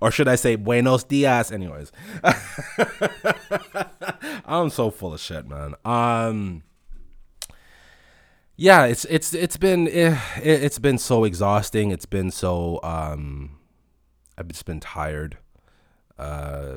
or 0.00 0.10
should 0.10 0.28
I 0.28 0.36
say 0.36 0.56
buenos 0.56 1.04
dias? 1.04 1.52
Anyways, 1.52 1.92
I'm 4.44 4.70
so 4.70 4.90
full 4.90 5.12
of 5.14 5.20
shit, 5.20 5.46
man. 5.48 5.74
Um, 5.84 6.62
yeah, 8.60 8.84
it's 8.84 9.06
it's 9.06 9.32
it's 9.32 9.56
been 9.56 9.88
eh, 9.88 10.20
it, 10.36 10.62
it's 10.64 10.78
been 10.78 10.98
so 10.98 11.24
exhausting. 11.24 11.92
It's 11.92 12.04
been 12.04 12.30
so 12.30 12.78
um, 12.82 13.58
I've 14.36 14.48
just 14.48 14.66
been 14.66 14.80
tired. 14.80 15.38
Uh, 16.18 16.76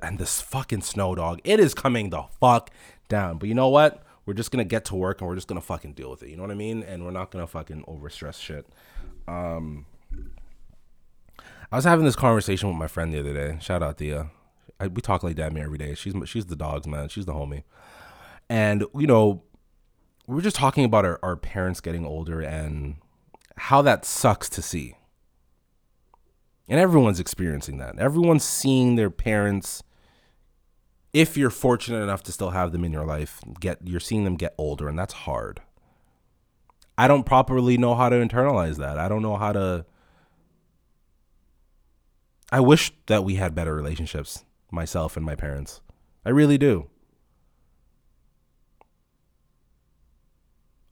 and 0.00 0.18
this 0.18 0.40
fucking 0.40 0.82
snow 0.82 1.16
dog, 1.16 1.40
it 1.42 1.58
is 1.58 1.74
coming 1.74 2.10
the 2.10 2.22
fuck 2.38 2.70
down. 3.08 3.38
But 3.38 3.48
you 3.48 3.56
know 3.56 3.68
what? 3.68 4.04
We're 4.24 4.34
just 4.34 4.52
gonna 4.52 4.62
get 4.62 4.84
to 4.84 4.94
work 4.94 5.20
and 5.20 5.26
we're 5.26 5.34
just 5.34 5.48
gonna 5.48 5.60
fucking 5.60 5.94
deal 5.94 6.12
with 6.12 6.22
it. 6.22 6.28
You 6.28 6.36
know 6.36 6.42
what 6.42 6.52
I 6.52 6.54
mean? 6.54 6.84
And 6.84 7.04
we're 7.04 7.10
not 7.10 7.32
gonna 7.32 7.48
fucking 7.48 7.82
overstress 7.88 8.40
shit. 8.40 8.64
Um, 9.26 9.84
I 11.72 11.76
was 11.76 11.86
having 11.86 12.04
this 12.04 12.14
conversation 12.14 12.68
with 12.68 12.78
my 12.78 12.86
friend 12.86 13.12
the 13.12 13.18
other 13.18 13.34
day. 13.34 13.58
Shout 13.60 13.82
out 13.82 13.98
Thea. 13.98 14.30
I, 14.78 14.86
we 14.86 15.02
talk 15.02 15.24
like 15.24 15.36
me 15.52 15.60
every 15.60 15.78
day. 15.78 15.96
She's 15.96 16.14
she's 16.26 16.46
the 16.46 16.54
dogs 16.54 16.86
man. 16.86 17.08
She's 17.08 17.26
the 17.26 17.34
homie. 17.34 17.64
And 18.48 18.84
you 18.94 19.08
know, 19.08 19.42
we 20.28 20.34
were 20.34 20.42
just 20.42 20.56
talking 20.56 20.84
about 20.84 21.06
our, 21.06 21.18
our 21.22 21.36
parents 21.36 21.80
getting 21.80 22.04
older 22.04 22.42
and 22.42 22.96
how 23.56 23.80
that 23.80 24.04
sucks 24.04 24.48
to 24.50 24.60
see. 24.60 24.94
And 26.68 26.78
everyone's 26.78 27.18
experiencing 27.18 27.78
that. 27.78 27.98
Everyone's 27.98 28.44
seeing 28.44 28.96
their 28.96 29.08
parents 29.08 29.82
if 31.14 31.38
you're 31.38 31.48
fortunate 31.48 32.02
enough 32.02 32.22
to 32.24 32.32
still 32.32 32.50
have 32.50 32.72
them 32.72 32.84
in 32.84 32.92
your 32.92 33.06
life, 33.06 33.40
get 33.58 33.78
you're 33.82 33.98
seeing 33.98 34.24
them 34.24 34.36
get 34.36 34.54
older 34.58 34.86
and 34.86 34.98
that's 34.98 35.14
hard. 35.14 35.62
I 36.98 37.08
don't 37.08 37.24
properly 37.24 37.78
know 37.78 37.94
how 37.94 38.10
to 38.10 38.16
internalize 38.16 38.76
that. 38.76 38.98
I 38.98 39.08
don't 39.08 39.22
know 39.22 39.36
how 39.36 39.52
to 39.52 39.86
I 42.52 42.60
wish 42.60 42.92
that 43.06 43.24
we 43.24 43.36
had 43.36 43.54
better 43.54 43.74
relationships, 43.74 44.44
myself 44.70 45.16
and 45.16 45.24
my 45.24 45.34
parents. 45.34 45.80
I 46.26 46.30
really 46.30 46.58
do. 46.58 46.90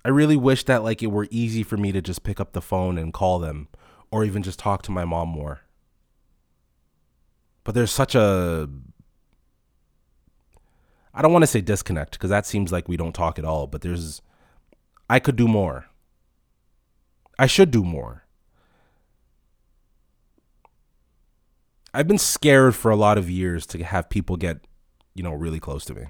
I 0.06 0.10
really 0.10 0.36
wish 0.36 0.62
that 0.66 0.84
like 0.84 1.02
it 1.02 1.08
were 1.08 1.26
easy 1.32 1.64
for 1.64 1.76
me 1.76 1.90
to 1.90 2.00
just 2.00 2.22
pick 2.22 2.38
up 2.38 2.52
the 2.52 2.62
phone 2.62 2.96
and 2.96 3.12
call 3.12 3.40
them 3.40 3.66
or 4.12 4.24
even 4.24 4.44
just 4.44 4.56
talk 4.56 4.82
to 4.82 4.92
my 4.92 5.04
mom 5.04 5.30
more. 5.30 5.62
But 7.64 7.74
there's 7.74 7.90
such 7.90 8.14
a 8.14 8.68
I 11.12 11.22
don't 11.22 11.32
want 11.32 11.42
to 11.42 11.48
say 11.48 11.60
disconnect 11.60 12.12
because 12.12 12.30
that 12.30 12.46
seems 12.46 12.70
like 12.70 12.86
we 12.86 12.96
don't 12.96 13.16
talk 13.16 13.36
at 13.36 13.44
all, 13.44 13.66
but 13.66 13.80
there's 13.80 14.22
I 15.10 15.18
could 15.18 15.34
do 15.34 15.48
more. 15.48 15.86
I 17.36 17.48
should 17.48 17.72
do 17.72 17.82
more. 17.82 18.26
I've 21.92 22.06
been 22.06 22.16
scared 22.16 22.76
for 22.76 22.92
a 22.92 22.96
lot 22.96 23.18
of 23.18 23.28
years 23.28 23.66
to 23.66 23.82
have 23.82 24.08
people 24.08 24.36
get, 24.36 24.60
you 25.16 25.24
know, 25.24 25.32
really 25.32 25.58
close 25.58 25.84
to 25.86 25.94
me. 25.96 26.04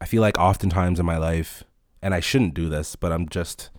I 0.00 0.06
feel 0.06 0.20
like 0.20 0.38
oftentimes 0.38 1.00
in 1.00 1.06
my 1.06 1.16
life, 1.16 1.64
and 2.02 2.14
I 2.14 2.20
shouldn't 2.20 2.54
do 2.54 2.68
this, 2.68 2.96
but 2.96 3.12
I'm 3.12 3.28
just, 3.28 3.70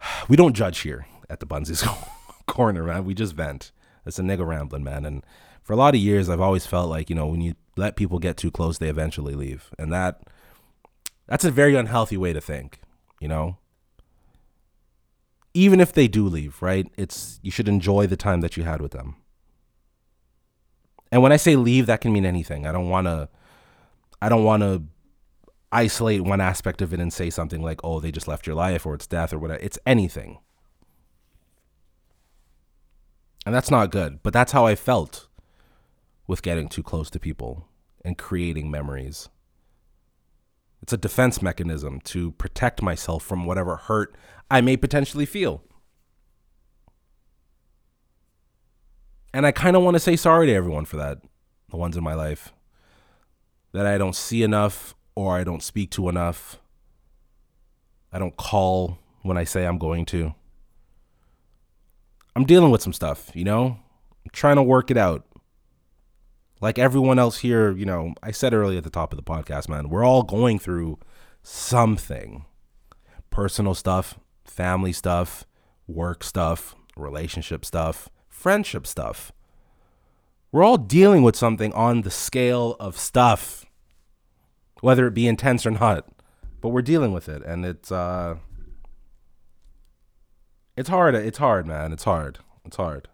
we 0.28 0.36
don't 0.36 0.54
judge 0.54 0.80
here 0.80 1.06
at 1.28 1.40
the 1.40 1.46
Bunzies 1.46 1.86
corner, 2.46 2.84
man. 2.84 3.04
We 3.04 3.14
just 3.14 3.34
vent. 3.34 3.72
It's 4.06 4.18
a 4.18 4.22
nigga 4.22 4.46
rambling, 4.46 4.84
man. 4.84 5.04
And 5.04 5.24
for 5.62 5.72
a 5.72 5.76
lot 5.76 5.94
of 5.94 6.00
years, 6.00 6.28
I've 6.28 6.40
always 6.40 6.66
felt 6.66 6.88
like, 6.88 7.10
you 7.10 7.16
know, 7.16 7.26
when 7.26 7.40
you 7.40 7.54
let 7.76 7.96
people 7.96 8.18
get 8.18 8.36
too 8.36 8.50
close, 8.50 8.78
they 8.78 8.88
eventually 8.88 9.34
leave. 9.34 9.70
And 9.78 9.92
that, 9.92 10.22
that's 11.26 11.44
a 11.44 11.50
very 11.50 11.74
unhealthy 11.74 12.16
way 12.16 12.32
to 12.32 12.40
think, 12.40 12.80
you 13.20 13.28
know? 13.28 13.58
Even 15.52 15.80
if 15.80 15.92
they 15.92 16.08
do 16.08 16.26
leave, 16.26 16.62
right? 16.62 16.90
It's, 16.96 17.38
you 17.42 17.50
should 17.50 17.68
enjoy 17.68 18.06
the 18.06 18.16
time 18.16 18.40
that 18.40 18.56
you 18.56 18.62
had 18.62 18.80
with 18.80 18.92
them. 18.92 19.16
And 21.12 21.22
when 21.22 21.32
I 21.32 21.36
say 21.36 21.56
leave, 21.56 21.86
that 21.86 22.00
can 22.00 22.12
mean 22.12 22.24
anything. 22.24 22.66
I 22.66 22.72
don't 22.72 22.88
want 22.88 23.06
to, 23.06 23.28
I 24.22 24.28
don't 24.28 24.44
want 24.44 24.62
to 24.62 24.82
isolate 25.72 26.22
one 26.22 26.40
aspect 26.40 26.82
of 26.82 26.92
it 26.92 27.00
and 27.00 27.12
say 27.12 27.30
something 27.30 27.62
like, 27.62 27.80
oh, 27.84 28.00
they 28.00 28.10
just 28.10 28.28
left 28.28 28.46
your 28.46 28.56
life 28.56 28.84
or 28.84 28.94
it's 28.94 29.06
death 29.06 29.32
or 29.32 29.38
whatever. 29.38 29.60
It's 29.62 29.78
anything. 29.86 30.38
And 33.46 33.54
that's 33.54 33.70
not 33.70 33.90
good. 33.90 34.22
But 34.22 34.32
that's 34.32 34.52
how 34.52 34.66
I 34.66 34.74
felt 34.74 35.28
with 36.26 36.42
getting 36.42 36.68
too 36.68 36.82
close 36.82 37.10
to 37.10 37.20
people 37.20 37.68
and 38.04 38.18
creating 38.18 38.70
memories. 38.70 39.28
It's 40.82 40.92
a 40.92 40.98
defense 40.98 41.42
mechanism 41.42 42.00
to 42.04 42.32
protect 42.32 42.82
myself 42.82 43.22
from 43.22 43.44
whatever 43.44 43.76
hurt 43.76 44.16
I 44.50 44.60
may 44.60 44.76
potentially 44.76 45.26
feel. 45.26 45.62
And 49.32 49.46
I 49.46 49.52
kind 49.52 49.76
of 49.76 49.82
want 49.82 49.94
to 49.94 50.00
say 50.00 50.16
sorry 50.16 50.46
to 50.46 50.54
everyone 50.54 50.84
for 50.84 50.96
that, 50.96 51.18
the 51.68 51.76
ones 51.76 51.96
in 51.96 52.02
my 52.02 52.14
life 52.14 52.52
that 53.72 53.86
I 53.86 53.98
don't 53.98 54.16
see 54.16 54.42
enough 54.42 54.94
or 55.14 55.36
I 55.36 55.44
don't 55.44 55.62
speak 55.62 55.90
to 55.92 56.08
enough. 56.08 56.58
I 58.12 58.18
don't 58.18 58.36
call 58.36 58.98
when 59.22 59.36
I 59.36 59.44
say 59.44 59.66
I'm 59.66 59.78
going 59.78 60.04
to. 60.06 60.34
I'm 62.34 62.44
dealing 62.44 62.70
with 62.70 62.82
some 62.82 62.92
stuff, 62.92 63.30
you 63.34 63.44
know? 63.44 63.78
I'm 64.24 64.30
trying 64.32 64.56
to 64.56 64.62
work 64.62 64.90
it 64.90 64.96
out. 64.96 65.26
Like 66.60 66.78
everyone 66.78 67.18
else 67.18 67.38
here, 67.38 67.72
you 67.72 67.86
know, 67.86 68.14
I 68.22 68.30
said 68.30 68.52
earlier 68.52 68.78
at 68.78 68.84
the 68.84 68.90
top 68.90 69.12
of 69.12 69.16
the 69.16 69.22
podcast, 69.22 69.68
man, 69.68 69.88
we're 69.88 70.04
all 70.04 70.22
going 70.22 70.58
through 70.58 70.98
something 71.42 72.44
personal 73.30 73.74
stuff, 73.74 74.18
family 74.44 74.92
stuff, 74.92 75.44
work 75.86 76.22
stuff, 76.22 76.74
relationship 76.96 77.64
stuff, 77.64 78.08
friendship 78.28 78.86
stuff. 78.86 79.32
We're 80.52 80.64
all 80.64 80.78
dealing 80.78 81.22
with 81.22 81.36
something 81.36 81.72
on 81.72 82.02
the 82.02 82.10
scale 82.10 82.76
of 82.80 82.98
stuff, 82.98 83.64
whether 84.80 85.06
it 85.06 85.14
be 85.14 85.26
intense 85.26 85.66
or 85.66 85.70
not. 85.70 86.08
But 86.60 86.70
we're 86.70 86.82
dealing 86.82 87.12
with 87.12 87.28
it, 87.28 87.42
and 87.42 87.64
it's 87.64 87.90
uh, 87.90 88.36
it's 90.76 90.88
hard. 90.88 91.14
It's 91.14 91.38
hard, 91.38 91.66
man. 91.66 91.92
It's 91.92 92.04
hard. 92.04 92.38
It's 92.64 92.76
hard. 92.76 93.08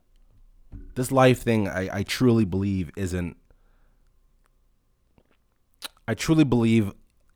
This 0.95 1.13
life 1.13 1.43
thing, 1.43 1.69
I, 1.69 1.99
I 1.99 2.03
truly 2.03 2.45
believe 2.45 2.91
isn't. 2.97 3.37
I 6.09 6.15
truly 6.15 6.45
believe 6.45 6.93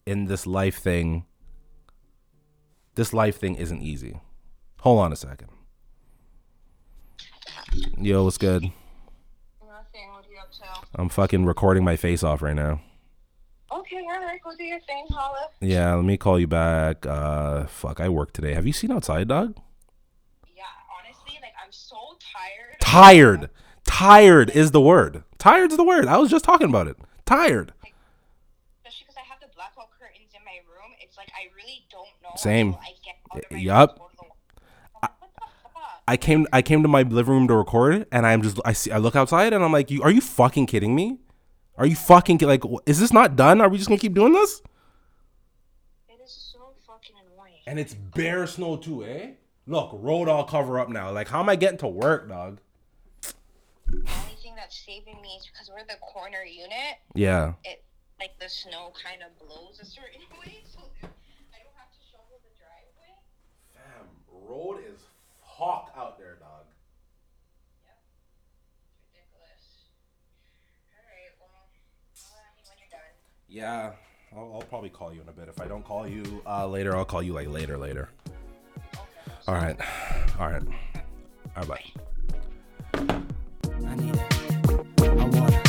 in 0.06 0.26
this 0.26 0.46
life 0.46 0.78
thing. 0.78 1.24
This 2.94 3.12
life 3.12 3.38
thing 3.38 3.54
isn't 3.54 3.82
easy. 3.82 4.20
Hold 4.80 5.00
on 5.00 5.12
a 5.12 5.16
second. 5.16 5.48
Yo, 7.98 8.24
what's 8.24 8.38
good? 8.38 8.62
Nothing. 8.62 10.10
What 10.10 10.26
are 10.26 10.30
you 10.30 10.38
up 10.40 10.52
to? 10.52 10.88
I'm 10.94 11.08
fucking 11.08 11.44
recording 11.44 11.84
my 11.84 11.96
face 11.96 12.22
off 12.22 12.42
right 12.42 12.56
now. 12.56 12.80
Okay, 13.72 13.98
all 13.98 14.20
right. 14.20 14.42
Go 14.42 14.50
do 14.56 14.64
your 14.64 14.80
thing, 14.80 15.06
holla. 15.10 15.48
Yeah, 15.60 15.94
let 15.94 16.04
me 16.04 16.16
call 16.16 16.40
you 16.40 16.46
back. 16.46 17.06
Uh, 17.06 17.66
fuck, 17.66 18.00
I 18.00 18.08
work 18.08 18.32
today. 18.32 18.54
Have 18.54 18.66
you 18.66 18.72
seen 18.72 18.90
outside, 18.90 19.28
dog? 19.28 19.56
Yeah, 20.56 20.64
honestly, 20.98 21.38
like 21.40 21.52
I'm 21.64 21.70
so 21.70 21.96
tired. 22.18 22.80
Tired. 22.80 23.50
Tired 23.84 24.50
is 24.50 24.72
the 24.72 24.80
word. 24.80 25.22
Tired's 25.38 25.76
the 25.76 25.84
word. 25.84 26.06
I 26.06 26.16
was 26.16 26.30
just 26.30 26.44
talking 26.44 26.68
about 26.68 26.88
it. 26.88 26.96
Tired. 27.24 27.72
Especially 28.84 29.04
because 29.06 29.16
I 29.16 29.26
have 29.28 29.40
the 29.40 29.46
blackout 29.54 29.90
curtains 29.98 30.30
in 30.34 30.44
my 30.44 30.58
room. 30.68 30.92
It's 31.00 31.16
like 31.16 31.30
I 31.34 31.54
really 31.54 31.84
don't 31.90 32.08
know. 32.22 32.30
Same. 32.36 32.68
until 32.68 32.80
I 32.80 32.92
get 33.04 33.16
out 33.32 33.44
of 33.44 33.50
my 33.52 33.58
Yup. 33.58 34.00
I 36.08 36.16
came 36.16 36.48
I 36.52 36.60
came 36.60 36.82
to 36.82 36.88
my 36.88 37.02
living 37.02 37.34
room 37.34 37.46
to 37.46 37.54
record 37.54 38.04
and 38.10 38.26
I'm 38.26 38.42
just 38.42 38.58
I 38.64 38.72
see 38.72 38.90
I 38.90 38.98
look 38.98 39.14
outside 39.14 39.52
and 39.52 39.62
I'm 39.62 39.70
like, 39.70 39.92
you 39.92 40.02
are 40.02 40.10
you 40.10 40.20
fucking 40.20 40.66
kidding 40.66 40.92
me? 40.92 41.18
Are 41.76 41.86
you 41.86 41.96
fucking 41.96 42.38
like 42.38 42.62
is 42.86 43.00
this 43.00 43.12
not 43.12 43.36
done? 43.36 43.60
Are 43.60 43.68
we 43.68 43.78
just 43.78 43.88
gonna 43.88 44.00
keep 44.00 44.14
doing 44.14 44.32
this? 44.32 44.60
It 46.08 46.20
is 46.22 46.30
so 46.52 46.72
fucking 46.86 47.16
annoying. 47.16 47.62
And 47.66 47.78
it's 47.78 47.94
bare 47.94 48.46
snow 48.46 48.76
too, 48.76 49.04
eh? 49.04 49.30
Look, 49.66 49.90
road 49.94 50.28
all 50.28 50.44
cover 50.44 50.78
up 50.78 50.88
now. 50.88 51.10
Like 51.10 51.28
how 51.28 51.40
am 51.40 51.48
I 51.48 51.56
getting 51.56 51.78
to 51.78 51.88
work, 51.88 52.28
dog? 52.28 52.60
The 53.22 53.96
only 53.96 54.36
thing 54.42 54.54
that's 54.56 54.76
saving 54.86 55.20
me 55.20 55.30
is 55.38 55.48
because 55.50 55.70
we're 55.70 55.84
the 55.86 55.98
corner 56.00 56.44
unit. 56.44 56.98
Yeah. 57.14 57.54
It 57.64 57.82
like 58.20 58.38
the 58.38 58.48
snow 58.48 58.92
kind 59.02 59.22
of 59.24 59.32
blows 59.40 59.80
a 59.80 59.86
certain 59.86 60.20
way, 60.38 60.60
so 60.68 60.78
I 61.02 61.58
don't 61.64 61.74
have 61.80 61.88
to 61.90 62.00
shovel 62.12 62.36
the 62.44 62.52
driveway. 62.60 63.16
Fam, 63.72 64.04
road 64.28 64.84
is 64.84 65.00
hawk 65.40 65.90
out 65.96 66.18
there, 66.18 66.36
dog. 66.36 66.68
Ridiculous. 69.08 69.88
All 70.92 71.00
right, 71.08 71.32
well, 71.40 71.48
holla 72.12 72.44
at 72.44 72.52
me 72.54 72.62
when 72.68 72.76
you're 72.76 72.92
done. 72.92 73.16
Yeah. 73.50 73.92
I'll, 74.34 74.52
I'll 74.54 74.62
probably 74.62 74.90
call 74.90 75.12
you 75.12 75.20
in 75.22 75.28
a 75.28 75.32
bit. 75.32 75.48
If 75.48 75.60
I 75.60 75.66
don't 75.66 75.84
call 75.84 76.06
you 76.06 76.40
uh, 76.46 76.66
later, 76.68 76.96
I'll 76.96 77.04
call 77.04 77.22
you 77.22 77.32
like 77.32 77.48
later, 77.48 77.76
later. 77.76 78.08
All 79.48 79.54
right. 79.54 79.76
All 80.38 80.48
right. 80.48 80.62
All 81.56 81.64
right. 81.64 81.68
Bye. 81.68 81.82
I 82.94 83.94
need 83.96 84.14
it. 84.14 84.22
I 85.00 85.08
want 85.08 85.52
it. 85.52 85.66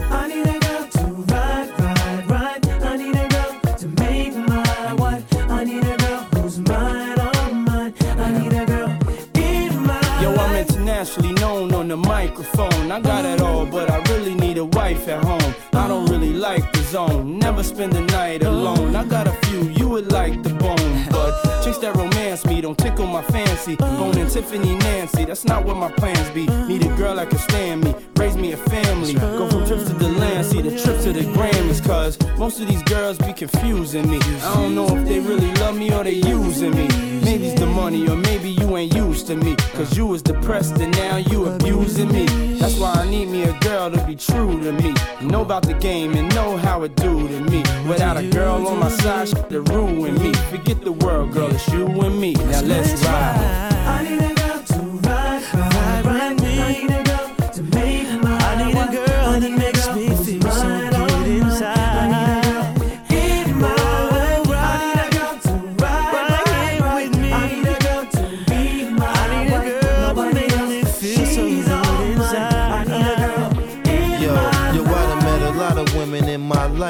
I 0.00 0.28
need 0.28 0.46
a 0.46 0.58
girl 0.58 0.88
to 0.88 1.04
ride, 1.34 1.80
ride, 1.80 2.30
ride. 2.30 2.66
I 2.82 2.96
need 2.96 3.14
a 3.14 3.28
girl 3.28 3.76
to 3.76 3.88
make 3.88 4.34
my 4.34 4.94
wife. 4.94 5.24
I 5.50 5.64
need 5.64 5.84
a 5.84 5.96
girl 5.98 6.20
who's 6.34 6.58
mine, 6.60 7.18
all 7.20 7.52
mine. 7.52 7.94
I 8.00 8.38
need 8.38 8.52
a 8.54 8.64
girl 8.64 8.88
in 9.34 9.76
my 9.82 10.22
Yo, 10.22 10.34
I'm 10.34 10.56
internationally 10.56 11.34
known 11.34 11.74
on 11.74 11.88
the 11.88 11.96
microphone. 12.22 12.92
I 12.92 13.00
got 13.00 13.24
it 13.24 13.40
all, 13.40 13.66
but 13.66 13.90
I 13.90 13.98
really 14.12 14.34
need 14.34 14.56
a 14.58 14.64
wife 14.64 15.08
at 15.08 15.24
home. 15.24 15.54
I 15.72 15.88
don't 15.88 16.08
really 16.08 16.32
like 16.32 16.72
the 16.72 16.82
zone, 16.82 17.38
never 17.38 17.64
spend 17.64 17.92
the 17.94 18.02
night 18.18 18.44
alone. 18.44 18.94
I 18.94 19.04
got 19.04 19.26
a 19.26 19.32
few 19.46 19.62
you 19.78 19.88
would 19.88 20.12
like 20.12 20.40
the 20.44 20.54
bone, 20.54 20.92
but 21.10 21.32
chicks 21.64 21.78
that 21.78 21.96
romance 21.96 22.44
me 22.46 22.60
don't 22.60 22.78
tickle 22.78 23.06
my 23.06 23.22
fancy. 23.22 23.74
Bone 23.74 24.16
and 24.18 24.30
Tiffany 24.30 24.76
Nancy, 24.76 25.24
that's 25.24 25.44
not 25.44 25.64
what 25.64 25.76
my 25.76 25.90
plans 25.90 26.30
be. 26.30 26.46
Need 26.68 26.82
a 26.86 26.96
girl 26.96 27.16
that 27.16 27.28
can 27.30 27.38
stand 27.38 27.82
me, 27.84 27.92
raise 28.16 28.36
me 28.36 28.52
a 28.52 28.56
family. 28.56 29.14
Go 29.14 29.48
from 29.50 29.66
trips 29.66 29.86
to 29.88 29.94
the 29.94 30.08
land, 30.08 30.46
see 30.46 30.62
the 30.62 30.70
trip 30.82 31.00
to 31.02 31.12
the 31.12 31.24
Grammys, 31.34 31.84
cause 31.84 32.16
most 32.38 32.60
of 32.60 32.68
these 32.68 32.82
girls 32.84 33.18
be 33.18 33.32
confusing 33.32 34.08
me. 34.08 34.18
I 34.18 34.54
don't 34.54 34.74
know 34.76 34.86
if 34.96 35.08
they 35.08 35.18
really 35.18 35.52
love 35.54 35.76
me 35.76 35.92
or 35.92 36.04
they 36.04 36.18
using 36.38 36.70
me. 36.70 36.86
Maybe 37.24 37.48
it's 37.48 37.60
the 37.60 37.66
money, 37.66 38.06
or 38.08 38.16
maybe 38.16 38.50
you 38.50 38.76
ain't 38.76 38.94
used 38.94 39.26
to 39.28 39.36
me. 39.36 39.56
Cause 39.76 39.96
you 39.96 40.06
was 40.06 40.22
depressed 40.22 40.76
and 40.78 40.92
now 40.96 41.16
you 41.16 41.46
abusing 41.46 42.08
me. 42.11 42.11
That's 42.58 42.78
why 42.78 42.92
I 42.92 43.08
need 43.08 43.28
me 43.28 43.44
a 43.44 43.58
girl 43.60 43.90
to 43.90 44.04
be 44.06 44.16
true 44.16 44.60
to 44.62 44.72
me. 44.72 44.94
Know 45.20 45.42
about 45.42 45.62
the 45.62 45.74
game 45.74 46.14
and 46.14 46.32
know 46.34 46.56
how 46.56 46.82
it 46.82 46.94
do 46.96 47.28
to 47.28 47.40
me. 47.40 47.62
Without 47.88 48.16
a 48.16 48.22
girl 48.28 48.66
on 48.66 48.78
my 48.78 48.88
side, 48.88 49.28
shit 49.28 49.48
to 49.50 49.62
ruin 49.62 50.14
me. 50.22 50.32
Forget 50.50 50.82
the 50.82 50.92
world, 50.92 51.32
girl, 51.32 51.50
it's 51.50 51.68
you 51.68 51.86
and 51.86 52.20
me. 52.20 52.34
Now 52.34 52.62
let's 52.62 53.04
ride. 53.04 54.31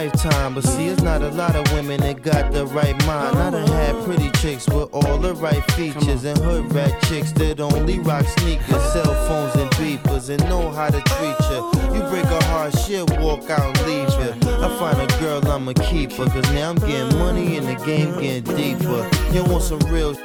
Lifetime, 0.03 0.55
but 0.55 0.65
see, 0.65 0.87
it's 0.87 1.03
not 1.03 1.23
a 1.23 1.29
lot 1.31 1.55
of 1.55 1.71
women 1.73 2.01
that 2.01 2.23
got 2.23 2.53
the 2.53 2.67
right 2.67 2.97
mind. 3.07 3.39
I 3.39 3.51
done 3.51 3.69
had 3.69 4.05
pretty 4.05 4.31
chicks 4.41 4.67
with 4.69 4.89
all 4.93 5.19
the 5.19 5.35
right 5.35 5.63
features, 5.73 6.25
and 6.25 6.39
hood 6.39 6.73
rat 6.75 6.93
chicks 7.05 7.31
that 7.33 7.61
only 7.61 8.01
rock 8.01 8.25
sneakers, 8.25 8.83
cell 8.93 9.15
phones, 9.29 9.55
and 9.55 9.71
beepers, 9.73 10.29
and 10.29 10.43
know 10.49 10.71
how 10.71 10.89
to 10.89 11.01
treat 11.01 11.39
you. 11.51 11.61
You 11.95 12.03
break 12.11 12.25
a 12.25 12.45
heart, 12.47 12.77
she'll 12.79 13.07
walk 13.21 13.49
out 13.51 13.79
and 13.79 13.87
leave 13.87 14.13
you. 14.21 14.33
I 14.65 14.69
find 14.79 14.99
a 15.01 15.21
girl, 15.21 15.41
I'ma 15.49 15.73
cause 15.75 16.53
now 16.53 16.71
I'm 16.71 16.77
getting 16.77 17.17
money 17.19 17.57
and 17.59 17.69
the 17.69 17.77
game 17.85 18.13
getting 18.21 18.57
deeper. 18.57 19.09
You 19.33 19.45
want 19.45 19.63
some 19.63 19.81
real 19.93 20.17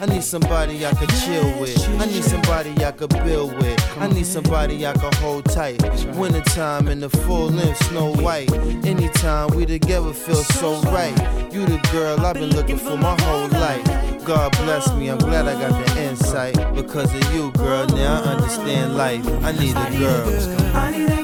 I 0.00 0.06
need 0.06 0.24
somebody 0.24 0.86
I 0.86 0.94
could 0.94 1.10
chill 1.10 1.60
with. 1.60 1.76
I 2.00 2.06
need 2.06 2.24
somebody 2.24 2.72
I 2.82 2.90
could 2.90 3.10
build 3.22 3.54
with. 3.58 3.98
I 3.98 4.08
need 4.08 4.24
somebody 4.24 4.86
I 4.86 4.94
could 4.94 5.12
hold 5.16 5.44
tight. 5.44 5.82
Wintertime 6.16 6.88
in 6.88 7.00
the 7.00 7.10
full 7.10 7.50
length, 7.50 7.84
snow 7.84 8.14
white. 8.14 8.50
Anytime 8.86 9.48
we 9.54 9.66
together 9.66 10.14
feel 10.14 10.42
so 10.42 10.80
right. 10.90 11.14
You 11.52 11.66
the 11.66 11.86
girl 11.92 12.18
I've 12.24 12.36
been 12.36 12.48
looking 12.56 12.78
for 12.78 12.96
my 12.96 13.14
whole 13.20 13.48
life. 13.48 14.24
God 14.24 14.52
bless 14.52 14.90
me, 14.94 15.10
I'm 15.10 15.18
glad 15.18 15.46
I 15.46 15.60
got 15.60 15.86
the 15.86 16.02
insight. 16.02 16.56
Because 16.74 17.14
of 17.14 17.34
you, 17.34 17.50
girl, 17.52 17.86
now 17.88 18.22
I 18.22 18.34
understand 18.36 18.96
life. 18.96 19.26
I 19.44 19.52
need 19.52 19.76
a 19.76 19.98
girl. 19.98 21.19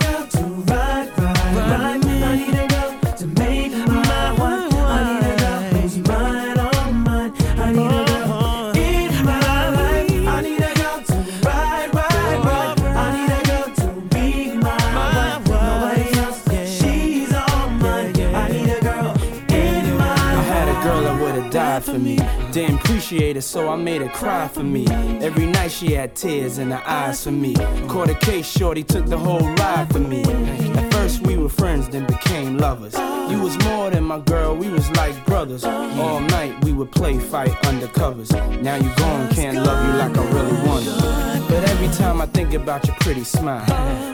For 21.96 22.02
me. 22.02 22.16
Didn't 22.52 22.76
appreciate 22.76 23.36
it, 23.36 23.42
so 23.42 23.68
I 23.68 23.76
made 23.76 24.02
her 24.02 24.08
cry 24.08 24.48
for 24.48 24.62
me. 24.62 24.86
Every 25.22 25.46
night 25.46 25.70
she 25.70 25.92
had 25.92 26.14
tears 26.14 26.58
in 26.58 26.70
her 26.70 26.82
eyes 26.86 27.24
for 27.24 27.32
me. 27.32 27.54
Caught 27.88 28.10
a 28.10 28.14
case, 28.14 28.46
shorty 28.46 28.82
took 28.82 29.06
the 29.06 29.18
whole 29.18 29.48
ride 29.54 29.90
for 29.90 30.00
me. 30.00 30.22
At 30.22 30.92
first 30.92 31.26
we 31.26 31.36
were 31.36 31.48
friends, 31.48 31.88
then 31.88 32.06
became 32.06 32.58
lovers. 32.58 32.94
You 33.30 33.40
was 33.40 33.56
more 33.64 33.90
than 33.90 34.04
my 34.04 34.18
girl, 34.20 34.54
we 34.54 34.68
was 34.68 34.90
like 34.90 35.14
brothers. 35.24 35.64
All 35.64 36.20
night 36.20 36.62
we 36.64 36.72
would 36.72 36.92
play 36.92 37.18
fight 37.18 37.52
undercovers. 37.62 38.30
Now 38.62 38.76
you 38.76 38.90
gone, 38.96 39.30
can't 39.30 39.58
love 39.64 39.80
you 39.86 39.92
like 39.98 40.16
I 40.16 40.24
really 40.32 40.68
wanted. 40.68 41.48
But 41.48 41.64
every 41.70 41.88
time 41.88 42.20
I 42.20 42.26
think 42.26 42.52
about 42.52 42.86
your 42.86 42.96
pretty 43.00 43.24
smile 43.24 43.64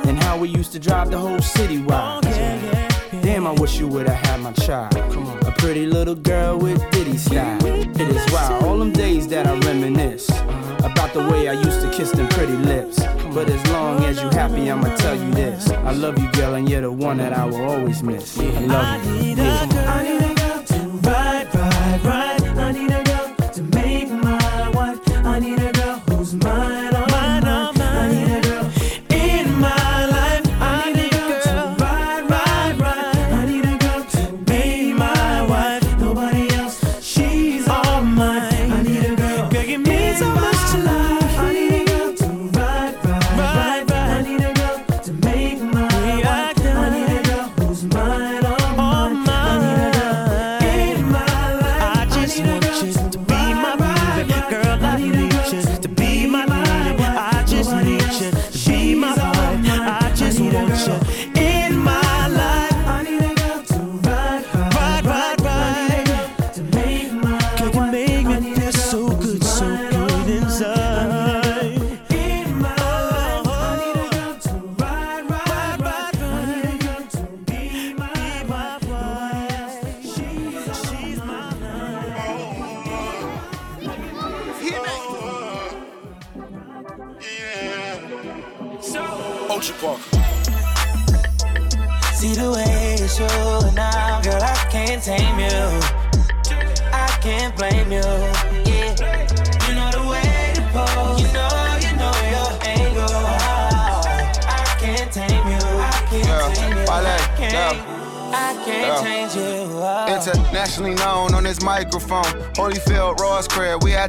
and 0.07 0.18
how 0.22 0.39
we 0.39 0.49
used 0.49 0.72
to 0.72 0.78
drive 0.78 1.11
the 1.11 1.18
whole 1.18 1.41
city 1.41 1.78
wild. 1.83 2.22
Damn, 3.22 3.47
I 3.47 3.53
wish 3.53 3.78
you 3.78 3.87
would've 3.87 4.12
had 4.12 4.41
my 4.41 4.53
child. 4.53 4.95
Come 5.62 5.70
on. 5.70 5.74
A 5.74 5.74
pretty 5.74 5.86
little 5.86 6.14
girl 6.14 6.58
with 6.58 6.90
ditty 6.90 7.16
style. 7.16 7.64
It 7.64 8.00
is 8.00 8.32
wild. 8.32 8.64
All 8.64 8.78
them 8.78 8.92
days 8.92 9.28
that 9.28 9.46
I 9.46 9.58
reminisce 9.60 10.28
about 10.80 11.12
the 11.14 11.20
way 11.30 11.48
I 11.48 11.52
used 11.52 11.80
to 11.82 11.90
kiss 11.90 12.10
them 12.10 12.28
pretty 12.28 12.56
lips. 12.56 12.98
But 13.34 13.48
as 13.48 13.66
long 13.70 14.04
as 14.04 14.20
you 14.20 14.28
happy, 14.30 14.70
I'ma 14.70 14.94
tell 14.96 15.16
you 15.16 15.30
this. 15.30 15.70
I 15.70 15.92
love 15.92 16.18
you, 16.18 16.30
girl, 16.32 16.54
and 16.54 16.68
you're 16.68 16.82
the 16.82 16.92
one 16.92 17.18
that 17.18 17.32
I 17.32 17.44
will 17.46 17.62
always 17.62 18.02
miss. 18.02 18.38
I 18.38 18.60
love 18.66 19.06
you. 19.06 19.34
Yeah. 19.36 20.32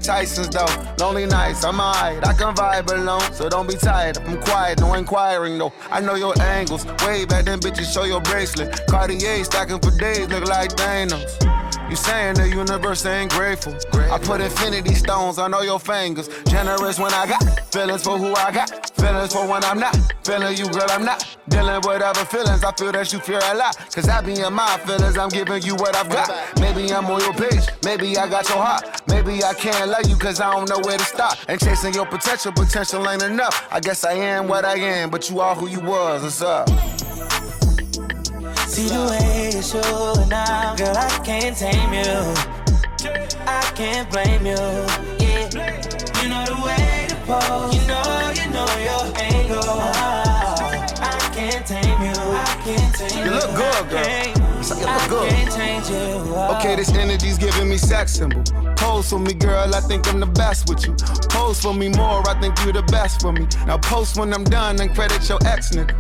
Tyson's 0.04 0.49
though. 0.49 0.68
Lonely 0.99 1.26
nights, 1.26 1.64
I'm 1.64 1.80
alright, 1.80 2.26
I 2.28 2.34
can 2.34 2.54
vibe 2.54 2.91
alone. 2.91 3.34
So 3.34 3.49
don't 3.49 3.68
be 3.68 3.76
tired, 3.76 4.18
I'm 4.20 4.39
quiet, 4.41 4.80
no 4.82 4.93
inquiring 4.93 5.58
though. 5.58 5.74
I 5.89 6.01
know 6.01 6.16
your 6.16 6.39
angles, 6.41 6.86
way 7.06 7.26
back 7.26 7.45
then 7.45 7.60
bitches 7.60 7.91
show 7.91 8.04
your 8.04 8.22
bracelet. 8.22 8.86
Cartier 8.88 9.43
stacking 9.43 9.80
for 9.80 9.91
days, 9.97 10.28
look 10.30 10.45
like 10.47 10.72
Thanos. 10.72 11.64
You 11.89 11.95
saying 11.95 12.36
the 12.36 12.49
universe 12.49 13.06
ain't 13.06 13.32
grateful. 13.32 13.76
I 13.93 14.18
put 14.18 14.41
infinity 14.41 14.95
stones 14.95 15.38
on 15.38 15.54
all 15.54 15.64
your 15.64 15.80
fingers. 15.80 16.28
Generous 16.45 16.99
when 16.99 17.14
I 17.14 17.28
got 17.28 17.43
feelings 17.72 18.04
for 18.04 18.18
who 18.18 18.34
I 18.34 18.51
got. 18.51 18.89
Feelings 18.95 19.34
for 19.34 19.47
when 19.47 19.64
I'm 19.64 19.80
not. 19.80 19.95
Feeling 20.24 20.58
you, 20.58 20.68
girl, 20.70 20.88
I'm 20.89 21.06
not. 21.06 21.33
Dealing 21.54 21.82
with 21.86 22.01
other 22.01 22.26
feelings. 22.26 22.64
I 22.64 22.72
feel 22.72 22.91
that 22.93 23.14
you 23.14 23.20
fear 23.20 23.39
a 23.43 23.54
lot. 23.54 23.78
Cause 23.93 24.10
I 24.10 24.22
be 24.22 24.39
in 24.41 24.54
my 24.54 24.76
feelings. 24.80 25.20
I'm 25.20 25.30
giving 25.30 25.62
you 25.62 25.76
what 25.76 25.95
I've 25.95 26.10
got. 26.10 26.28
Maybe 26.60 26.91
I'm 26.91 27.06
on 27.06 27.22
your 27.22 27.34
page. 27.34 27.62
Maybe 27.86 28.18
I 28.18 28.28
got 28.28 28.49
your 28.49 28.58
heart. 28.58 29.04
Maybe 29.08 29.43
I 29.43 29.54
can't 29.54 29.88
love 29.88 30.10
you 30.10 30.16
cause 30.16 30.41
I 30.41 30.51
don't 30.51 30.68
know 30.68 30.80
where 30.80 30.97
to 30.97 31.04
stop. 31.04 31.38
And 31.47 31.60
chasing 31.62 31.93
your 31.93 32.08
potential, 32.08 32.51
potential 32.54 33.08
ain't 33.08 33.22
enough. 33.22 33.68
I 33.72 33.80
guess 33.82 34.04
I 34.04 34.14
am 34.14 34.47
what 34.47 34.66
I 34.66 34.78
am, 34.78 35.12
but 35.12 35.30
you 35.30 35.41
are 35.41 35.54
who 35.54 35.68
you 35.68 35.80
was. 35.80 36.24
What's 36.24 36.41
up? 36.41 36.70
See 38.68 38.89
the 38.89 39.06
way 39.12 39.51
you 39.54 39.62
show 39.62 40.26
now, 40.30 40.76
girl, 40.76 40.97
I 40.97 41.22
can't 41.24 41.56
tame 41.56 41.93
you. 41.93 43.14
I 43.45 43.62
can't 43.76 44.10
blame 44.10 44.47
you. 44.47 44.58
Yeah, 45.24 45.54
you 46.20 46.30
know 46.30 46.45
the 46.45 46.60
way 46.66 47.06
to 47.10 47.16
pose. 47.28 47.76
You 47.76 47.88
know, 47.88 48.34
you 48.34 48.49
know 48.49 48.66
your 48.82 49.18
angle. 49.22 50.12
I 51.64 51.66
can't 51.66 51.84
tame 51.84 52.01
you. 52.01 52.11
I 52.11 52.61
can't 52.66 52.95
tame 52.95 53.20
you. 53.20 53.32
You 53.32 53.38
look 53.39 53.55
good, 53.55 53.89
girl. 53.89 54.03
You 54.68 54.86
look 54.86 55.09
good. 55.09 55.32
you. 55.89 56.36
Okay, 56.57 56.76
this 56.76 56.91
energy's 56.91 57.38
giving 57.38 57.70
me 57.70 57.78
sex 57.78 58.11
symbol. 58.11 58.43
Pose 58.76 59.09
for 59.09 59.20
me, 59.20 59.34
girl, 59.34 59.74
I 59.74 59.80
think 59.80 60.05
I'm 60.09 60.20
the 60.20 60.26
best 60.26 60.68
with 60.68 60.86
you. 60.86 60.93
Pose 61.30 61.61
for 61.61 61.74
me 61.74 61.88
more, 61.88 62.28
I 62.28 62.38
think 62.41 62.59
you're 62.66 62.74
the 62.74 62.84
best 62.91 63.22
for 63.22 63.32
me. 63.32 63.47
Now 63.66 63.78
post 63.78 64.18
when 64.18 64.34
I'm 64.34 64.43
done 64.43 64.82
and 64.82 64.93
credit 64.93 65.30
your 65.30 65.39
ex 65.45 65.70
nigga. 65.70 65.95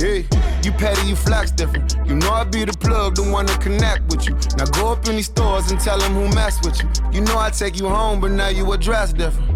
Hey, 0.00 0.26
you 0.62 0.72
petty, 0.72 1.06
you 1.08 1.16
flex 1.16 1.50
different. 1.50 1.94
You 2.06 2.14
know 2.14 2.30
I 2.30 2.44
be 2.44 2.64
the 2.64 2.72
plug, 2.72 3.16
the 3.16 3.30
one 3.30 3.44
to 3.46 3.58
connect 3.58 4.10
with 4.10 4.26
you. 4.26 4.34
Now 4.56 4.64
go 4.64 4.92
up 4.92 5.06
in 5.08 5.16
these 5.16 5.26
stores 5.26 5.70
and 5.70 5.78
tell 5.78 5.98
them 5.98 6.14
who 6.14 6.34
mess 6.34 6.64
with 6.64 6.82
you. 6.82 6.88
You 7.12 7.20
know 7.20 7.38
I 7.38 7.50
take 7.50 7.78
you 7.78 7.88
home, 7.88 8.18
but 8.18 8.30
now 8.30 8.48
you 8.48 8.72
address 8.72 9.12
different. 9.12 9.52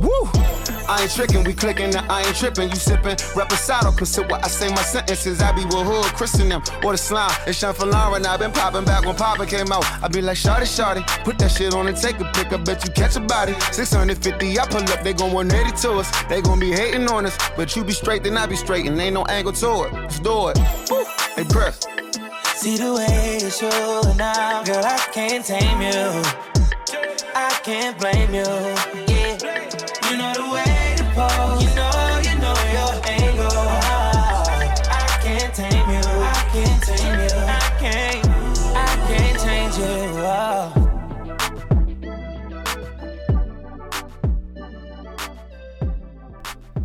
Woo! 0.00 0.57
I 0.88 1.02
ain't 1.02 1.10
tricking, 1.10 1.44
we 1.44 1.52
clicking, 1.52 1.90
now 1.90 2.06
I 2.08 2.22
ain't 2.22 2.34
tripping. 2.34 2.70
You 2.70 2.76
sipping, 2.76 3.16
reposado, 3.36 3.94
consider 3.96 4.26
what 4.28 4.42
I 4.42 4.48
say 4.48 4.68
my 4.70 4.82
sentences. 4.82 5.42
I 5.42 5.52
be 5.52 5.64
with 5.64 5.86
hood, 5.86 6.06
Christian 6.16 6.48
them, 6.48 6.62
or 6.82 6.92
the 6.92 6.98
slime. 6.98 7.30
It's 7.46 7.58
Sean 7.58 7.74
Lauren, 7.90 8.24
I 8.24 8.38
been 8.38 8.52
popping 8.52 8.86
back 8.86 9.04
when 9.04 9.14
Papa 9.14 9.44
came 9.44 9.70
out. 9.70 9.84
I 10.02 10.08
be 10.08 10.22
like, 10.22 10.38
Shorty, 10.38 10.64
Shorty, 10.64 11.02
put 11.24 11.38
that 11.40 11.50
shit 11.50 11.74
on 11.74 11.88
and 11.88 11.96
take 11.96 12.18
a 12.20 12.24
pic. 12.32 12.52
I 12.52 12.56
bet 12.56 12.84
you 12.84 12.90
catch 12.92 13.16
a 13.16 13.20
body. 13.20 13.52
650, 13.70 14.58
I 14.58 14.66
pull 14.66 14.82
up, 14.82 15.02
they 15.02 15.12
gon' 15.12 15.32
180 15.32 15.76
to 15.82 15.92
us. 15.98 16.10
They 16.24 16.40
gon' 16.40 16.58
be 16.58 16.72
hating 16.72 17.06
on 17.08 17.26
us, 17.26 17.36
but 17.54 17.76
you 17.76 17.84
be 17.84 17.92
straight, 17.92 18.24
then 18.24 18.38
I 18.38 18.46
be 18.46 18.56
straight, 18.56 18.86
and 18.86 18.98
ain't 18.98 19.12
no 19.12 19.24
angle 19.26 19.52
to 19.52 19.84
it. 19.84 19.92
Let's 19.92 20.20
do 20.20 20.48
it. 20.48 20.58
Woo! 20.90 21.04
Hey, 21.36 21.44
press. 21.44 21.86
See 22.56 22.78
the 22.78 22.94
way 22.94 23.38
you 23.42 23.50
show 23.50 24.14
now, 24.16 24.64
girl, 24.64 24.84
I 24.84 24.98
can't 25.12 25.44
tame 25.44 25.82
you. 25.82 26.22
I 27.34 27.60
can't 27.62 27.98
blame 27.98 28.34
you 28.34 29.07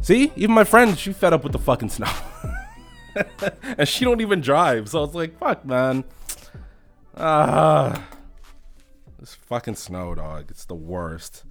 See, 0.04 0.34
even 0.36 0.54
my 0.54 0.66
friend, 0.66 1.00
she 1.00 1.14
fed 1.14 1.32
up 1.32 1.44
with 1.44 1.54
the 1.54 1.60
fucking 1.60 1.88
snow, 1.88 2.12
and 3.78 3.88
she 3.88 4.04
don't 4.04 4.20
even 4.20 4.42
drive. 4.42 4.90
So 4.90 5.02
it's 5.06 5.16
like, 5.16 5.40
fuck, 5.40 5.64
man. 5.64 6.04
Ah, 7.16 8.06
this 9.18 9.34
fucking 9.34 9.76
snow, 9.76 10.14
dog. 10.14 10.48
It's 10.50 10.66
the 10.66 10.76
worst. 10.76 11.46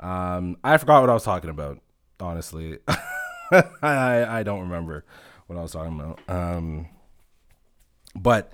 Um, 0.00 0.56
I 0.62 0.76
forgot 0.76 1.00
what 1.00 1.10
I 1.10 1.14
was 1.14 1.24
talking 1.24 1.50
about. 1.50 1.80
Honestly, 2.20 2.78
I, 3.50 3.64
I 3.82 4.38
I 4.38 4.42
don't 4.44 4.60
remember 4.60 5.04
what 5.48 5.58
I 5.58 5.62
was 5.62 5.72
talking 5.72 5.98
about. 5.98 6.20
Um, 6.28 6.88
but 8.14 8.52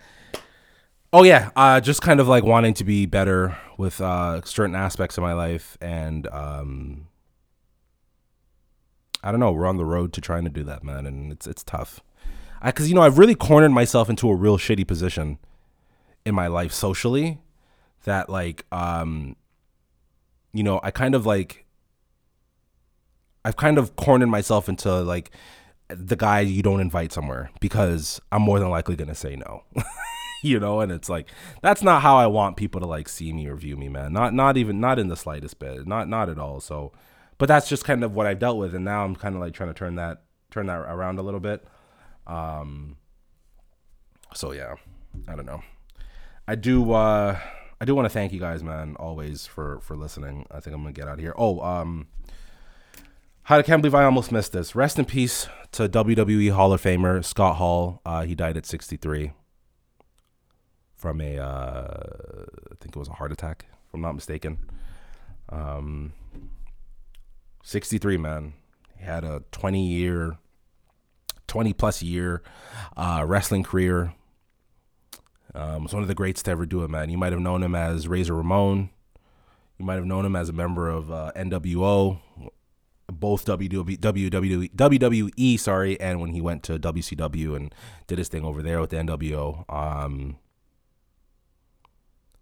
oh 1.13 1.25
yeah, 1.25 1.51
uh, 1.57 1.79
just 1.83 2.01
kind 2.01 2.21
of 2.21 2.29
like 2.29 2.45
wanting 2.45 2.73
to 2.73 2.85
be 2.85 3.05
better 3.05 3.55
with 3.77 4.01
uh 4.01 4.41
certain 4.47 4.75
aspects 4.75 5.19
of 5.19 5.23
my 5.23 5.35
life, 5.35 5.77
and 5.83 6.27
um, 6.29 7.09
I 9.23 9.31
don't 9.31 9.41
know. 9.41 9.53
We're 9.53 9.67
on 9.67 9.77
the 9.77 9.85
road 9.85 10.13
to 10.15 10.21
trying 10.21 10.45
to 10.45 10.51
do 10.51 10.65
that, 10.65 10.83
man, 10.83 11.07
and 11.07 11.33
it's 11.33 11.47
it's 11.47 11.63
tough. 11.63 12.01
Because 12.65 12.89
you 12.89 12.95
know 12.95 13.03
I've 13.03 13.19
really 13.19 13.35
cornered 13.35 13.71
myself 13.71 14.11
into 14.11 14.29
a 14.29 14.35
real 14.35 14.59
shitty 14.59 14.87
position 14.87 15.39
in 16.25 16.35
my 16.35 16.47
life 16.47 16.73
socially 16.73 17.41
that 18.05 18.29
like 18.29 18.67
um 18.71 19.37
you 20.53 20.63
know 20.63 20.81
I 20.83 20.91
kind 20.91 21.15
of 21.15 21.25
like 21.25 21.65
I've 23.45 23.57
kind 23.57 23.79
of 23.79 23.97
cornered 23.97 24.29
myself 24.29 24.69
into 24.69 25.01
like 25.01 25.31
the 25.89 26.17
guy 26.17 26.41
you 26.41 26.63
don't 26.63 26.81
invite 26.81 27.13
somewhere 27.13 27.51
because 27.61 28.21
I'm 28.31 28.43
more 28.43 28.59
than 28.59 28.71
likely 28.71 28.97
gonna 28.97 29.15
say 29.15 29.37
no. 29.37 29.65
you 30.43 30.59
know, 30.61 30.81
and 30.81 30.93
it's 30.93 31.09
like 31.09 31.29
that's 31.63 31.83
not 31.83 32.03
how 32.03 32.17
I 32.17 32.27
want 32.27 32.57
people 32.57 32.81
to 32.81 32.87
like 32.87 33.09
see 33.09 33.33
me 33.33 33.47
or 33.47 33.57
view 33.57 33.77
me, 33.77 33.89
man. 33.89 34.13
Not 34.13 34.35
not 34.35 34.57
even 34.57 34.81
not 34.81 34.99
in 34.99 35.09
the 35.09 35.17
slightest 35.17 35.59
bit. 35.59 35.87
Not 35.87 36.09
not 36.09 36.29
at 36.29 36.39
all. 36.39 36.61
So 36.61 36.93
but 37.41 37.47
that's 37.47 37.69
just 37.69 37.85
kind 37.85 38.05
of 38.05 38.15
what 38.15 38.27
I've 38.27 38.39
dealt 38.39 38.59
with 38.59 38.75
and 38.75 38.85
now 38.85 39.03
I'm 39.03 39.17
kind 39.17 39.35
of 39.35 39.41
like 39.41 39.55
trying 39.55 39.71
to 39.71 39.75
turn 39.75 39.97
that 39.97 40.23
turn 40.51 40.67
that 40.67 40.79
around 40.79 41.19
a 41.19 41.23
little 41.23 41.41
bit. 41.41 41.67
Um 42.27 42.97
so 44.35 44.53
yeah, 44.53 44.75
I 45.27 45.35
don't 45.35 45.47
know. 45.47 45.63
I 46.47 46.55
do 46.55 46.93
uh 46.93 47.39
I 47.81 47.85
do 47.87 47.95
want 47.95 48.05
to 48.05 48.11
thank 48.11 48.33
you 48.35 48.39
guys, 48.39 48.63
man, 48.63 48.95
always 49.01 49.47
for 49.47 49.81
for 49.81 49.97
listening. 49.97 50.47
I 50.51 50.61
think 50.61 50.77
I'm 50.77 50.85
to 50.85 50.93
get 50.93 51.09
out 51.09 51.15
of 51.15 51.21
here. 51.21 51.35
Oh, 51.37 51.61
um 51.61 52.09
I 53.49 53.63
can't 53.63 53.83
believe 53.83 53.95
I 53.95 54.05
almost 54.05 54.31
missed 54.31 54.53
this. 54.53 54.77
Rest 54.77 54.99
in 54.99 55.07
peace 55.07 55.49
to 55.73 55.89
WWE 55.89 56.53
Hall 56.53 56.73
of 56.75 56.83
Famer 56.83 57.25
Scott 57.25 57.57
Hall. 57.57 58.01
Uh, 58.07 58.23
he 58.23 58.37
died 58.37 58.57
at 58.57 58.65
63 58.65 59.33
from 60.95 61.21
a, 61.21 61.39
uh, 61.39 62.45
I 62.71 62.75
think 62.79 62.95
it 62.95 62.97
was 62.97 63.09
a 63.09 63.15
heart 63.15 63.33
attack, 63.33 63.67
if 63.89 63.95
I'm 63.95 64.03
not 64.03 64.13
mistaken. 64.15 64.59
Um, 65.49 66.13
63, 67.63 68.17
man. 68.17 68.55
He 68.97 69.05
had 69.05 69.25
a 69.25 69.43
20 69.53 69.85
year, 69.87 70.39
20 71.47 71.73
plus 71.73 72.03
year 72.03 72.43
uh, 72.97 73.25
wrestling 73.27 73.63
career. 73.63 74.15
Um, 75.55 75.83
was 75.83 75.93
one 75.93 76.03
of 76.03 76.09
the 76.09 76.15
greats 76.15 76.43
to 76.45 76.51
ever 76.51 76.65
do 76.65 76.85
it, 76.85 76.91
man. 76.91 77.11
You 77.11 77.19
might 77.19 77.33
have 77.33 77.41
known 77.41 77.63
him 77.63 77.75
as 77.75 78.07
Razor 78.07 78.35
Ramon. 78.35 78.91
You 79.79 79.85
might 79.85 79.95
have 79.95 80.05
known 80.05 80.25
him 80.25 80.37
as 80.37 80.49
a 80.49 80.53
member 80.53 80.89
of 80.89 81.11
uh, 81.11 81.33
NWO, 81.35 82.21
both 83.11 83.47
WWE, 83.47 83.99
WWE, 83.99 85.59
sorry, 85.59 85.99
and 85.99 86.21
when 86.21 86.33
he 86.33 86.41
went 86.41 86.63
to 86.65 86.79
WCW 86.79 87.57
and 87.57 87.75
did 88.07 88.19
his 88.19 88.29
thing 88.29 88.45
over 88.45 88.63
there 88.63 88.81
with 88.81 88.91
the 88.91 88.99
NWO. 88.99 89.65
Um, 89.73 90.37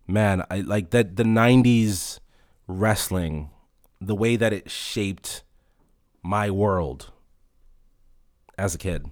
man, 0.07 0.43
I 0.51 0.61
like 0.61 0.91
that 0.91 1.17
the 1.17 1.23
'90s 1.23 2.19
wrestling, 2.67 3.51
the 4.01 4.15
way 4.15 4.37
that 4.37 4.53
it 4.53 4.71
shaped 4.71 5.43
my 6.23 6.51
world 6.51 7.11
as 8.57 8.75
a 8.75 8.79
kid 8.79 9.07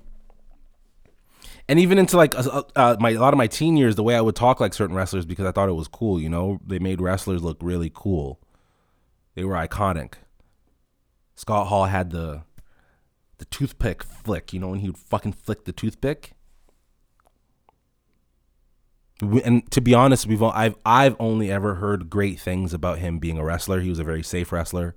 and 1.69 1.79
even 1.81 1.99
into 1.99 2.17
like 2.17 2.35
uh, 2.37 2.63
uh, 2.77 2.97
my 3.01 3.11
a 3.11 3.19
lot 3.19 3.35
of 3.35 3.39
my 3.39 3.47
teen 3.47 3.77
years, 3.77 3.97
the 3.97 4.03
way 4.03 4.15
I 4.15 4.21
would 4.21 4.37
talk 4.37 4.61
like 4.61 4.73
certain 4.73 4.95
wrestlers 4.95 5.27
because 5.27 5.47
I 5.47 5.53
thought 5.53 5.69
it 5.69 5.73
was 5.73 5.89
cool. 5.89 6.21
You 6.21 6.29
know, 6.29 6.61
they 6.65 6.79
made 6.79 7.01
wrestlers 7.01 7.43
look 7.43 7.59
really 7.61 7.91
cool. 7.93 8.41
They 9.35 9.45
were 9.45 9.55
iconic. 9.55 10.15
Scott 11.35 11.67
Hall 11.67 11.87
had 11.87 12.11
the 12.11 12.43
the 13.39 13.45
toothpick 13.47 14.03
flick. 14.05 14.53
You 14.53 14.61
know, 14.61 14.69
when 14.69 14.81
he 14.81 14.89
would 14.89 14.99
fucking 14.99 15.33
flick 15.33 15.65
the 15.65 15.73
toothpick. 15.73 16.33
And 19.21 19.71
to 19.71 19.81
be 19.81 19.95
honest, 19.95 20.27
we've 20.27 20.43
I've 20.43 20.77
I've 20.85 21.17
only 21.19 21.51
ever 21.51 21.77
heard 21.77 22.11
great 22.11 22.39
things 22.39 22.75
about 22.75 22.99
him 22.99 23.19
being 23.19 23.39
a 23.39 23.45
wrestler. 23.45 23.81
He 23.81 23.89
was 23.89 23.99
a 23.99 24.05
very 24.05 24.23
safe 24.23 24.53
wrestler. 24.53 24.95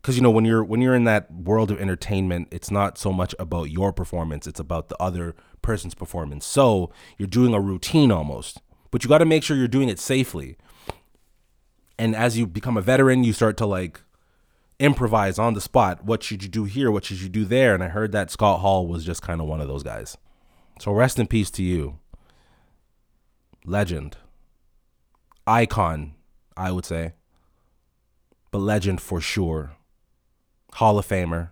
Because 0.00 0.16
you 0.16 0.22
know 0.22 0.30
when 0.30 0.44
you're 0.44 0.62
when 0.62 0.80
you're 0.80 0.94
in 0.94 1.04
that 1.04 1.32
world 1.32 1.70
of 1.70 1.80
entertainment 1.80 2.48
it's 2.50 2.72
not 2.72 2.98
so 2.98 3.12
much 3.12 3.34
about 3.38 3.70
your 3.70 3.92
performance 3.92 4.48
it's 4.48 4.58
about 4.58 4.88
the 4.88 5.00
other 5.00 5.34
person's 5.62 5.94
performance. 5.94 6.44
So 6.44 6.92
you're 7.18 7.28
doing 7.28 7.54
a 7.54 7.60
routine 7.60 8.12
almost 8.12 8.60
but 8.90 9.02
you 9.02 9.08
got 9.08 9.18
to 9.18 9.24
make 9.24 9.42
sure 9.42 9.56
you're 9.56 9.68
doing 9.68 9.88
it 9.88 9.98
safely. 9.98 10.56
And 11.98 12.14
as 12.16 12.36
you 12.36 12.46
become 12.46 12.76
a 12.76 12.82
veteran 12.82 13.24
you 13.24 13.32
start 13.32 13.56
to 13.58 13.66
like 13.66 14.00
improvise 14.78 15.38
on 15.38 15.54
the 15.54 15.60
spot. 15.60 16.04
What 16.04 16.24
should 16.24 16.42
you 16.42 16.48
do 16.48 16.64
here? 16.64 16.90
What 16.90 17.04
should 17.04 17.20
you 17.20 17.28
do 17.28 17.44
there? 17.44 17.72
And 17.74 17.84
i 17.84 17.88
heard 17.88 18.10
that 18.12 18.30
scott 18.30 18.60
hall 18.60 18.86
was 18.88 19.04
just 19.04 19.22
kind 19.22 19.40
of 19.40 19.46
one 19.46 19.60
of 19.60 19.68
those 19.68 19.84
guys. 19.84 20.16
So 20.80 20.92
rest 20.92 21.20
in 21.20 21.28
peace 21.28 21.50
to 21.52 21.62
you 21.62 22.00
legend 23.64 24.16
icon 25.46 26.14
i 26.56 26.70
would 26.70 26.84
say 26.84 27.12
but 28.50 28.58
legend 28.58 29.00
for 29.00 29.20
sure 29.20 29.72
Hall 30.74 30.98
of 30.98 31.06
Famer. 31.06 31.50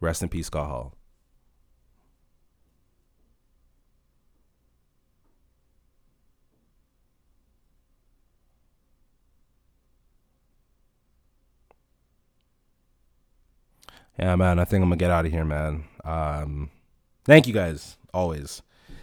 Rest 0.00 0.22
in 0.22 0.28
peace, 0.28 0.46
Scott 0.46 0.68
Hall. 0.68 0.94
Yeah, 14.18 14.36
man, 14.36 14.58
I 14.58 14.64
think 14.64 14.82
I'm 14.82 14.88
gonna 14.90 14.96
get 14.96 15.10
out 15.10 15.24
of 15.24 15.32
here, 15.32 15.44
man. 15.44 15.84
Um, 16.04 16.70
thank 17.24 17.46
you 17.46 17.54
guys 17.54 17.96
always. 18.12 18.62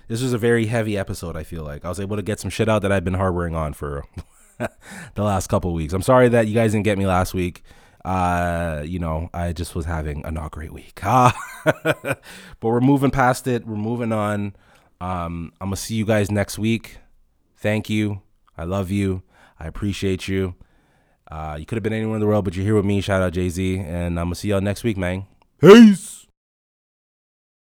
This 0.09 0.21
was 0.21 0.33
a 0.33 0.37
very 0.37 0.65
heavy 0.65 0.97
episode. 0.97 1.37
I 1.37 1.43
feel 1.43 1.63
like 1.63 1.85
I 1.85 1.89
was 1.89 2.01
able 2.01 2.17
to 2.17 2.21
get 2.21 2.41
some 2.41 2.49
shit 2.49 2.67
out 2.67 2.81
that 2.81 2.91
I've 2.91 3.05
been 3.05 3.13
harboring 3.13 3.55
on 3.55 3.71
for 3.71 4.03
the 4.57 5.23
last 5.23 5.47
couple 5.47 5.71
weeks. 5.73 5.93
I'm 5.93 6.01
sorry 6.01 6.27
that 6.27 6.47
you 6.47 6.53
guys 6.53 6.73
didn't 6.73 6.83
get 6.83 6.97
me 6.97 7.07
last 7.07 7.33
week 7.33 7.63
uh, 8.05 8.83
you 8.85 8.99
know, 8.99 9.29
I 9.33 9.53
just 9.53 9.75
was 9.75 9.85
having 9.85 10.25
a 10.25 10.31
not 10.31 10.51
great 10.51 10.71
week. 10.71 10.99
but 11.03 12.21
we're 12.61 12.79
moving 12.79 13.11
past 13.11 13.47
it. 13.47 13.65
We're 13.65 13.75
moving 13.75 14.11
on. 14.11 14.55
Um, 15.01 15.53
I'm 15.61 15.67
gonna 15.67 15.75
see 15.75 15.95
you 15.95 16.05
guys 16.05 16.31
next 16.31 16.57
week. 16.57 16.97
Thank 17.57 17.89
you. 17.89 18.21
I 18.57 18.63
love 18.63 18.91
you. 18.91 19.23
I 19.59 19.67
appreciate 19.67 20.27
you. 20.27 20.55
Uh, 21.29 21.57
you 21.59 21.65
could 21.65 21.75
have 21.75 21.83
been 21.83 21.93
anywhere 21.93 22.15
in 22.15 22.21
the 22.21 22.27
world, 22.27 22.45
but 22.45 22.55
you're 22.55 22.65
here 22.65 22.75
with 22.75 22.85
me. 22.85 23.01
Shout 23.01 23.21
out 23.21 23.33
Jay 23.33 23.49
Z, 23.49 23.77
and 23.79 24.19
I'm 24.19 24.27
gonna 24.27 24.35
see 24.35 24.49
y'all 24.49 24.61
next 24.61 24.83
week, 24.83 24.97
man. 24.97 25.25
Peace. 25.59 26.18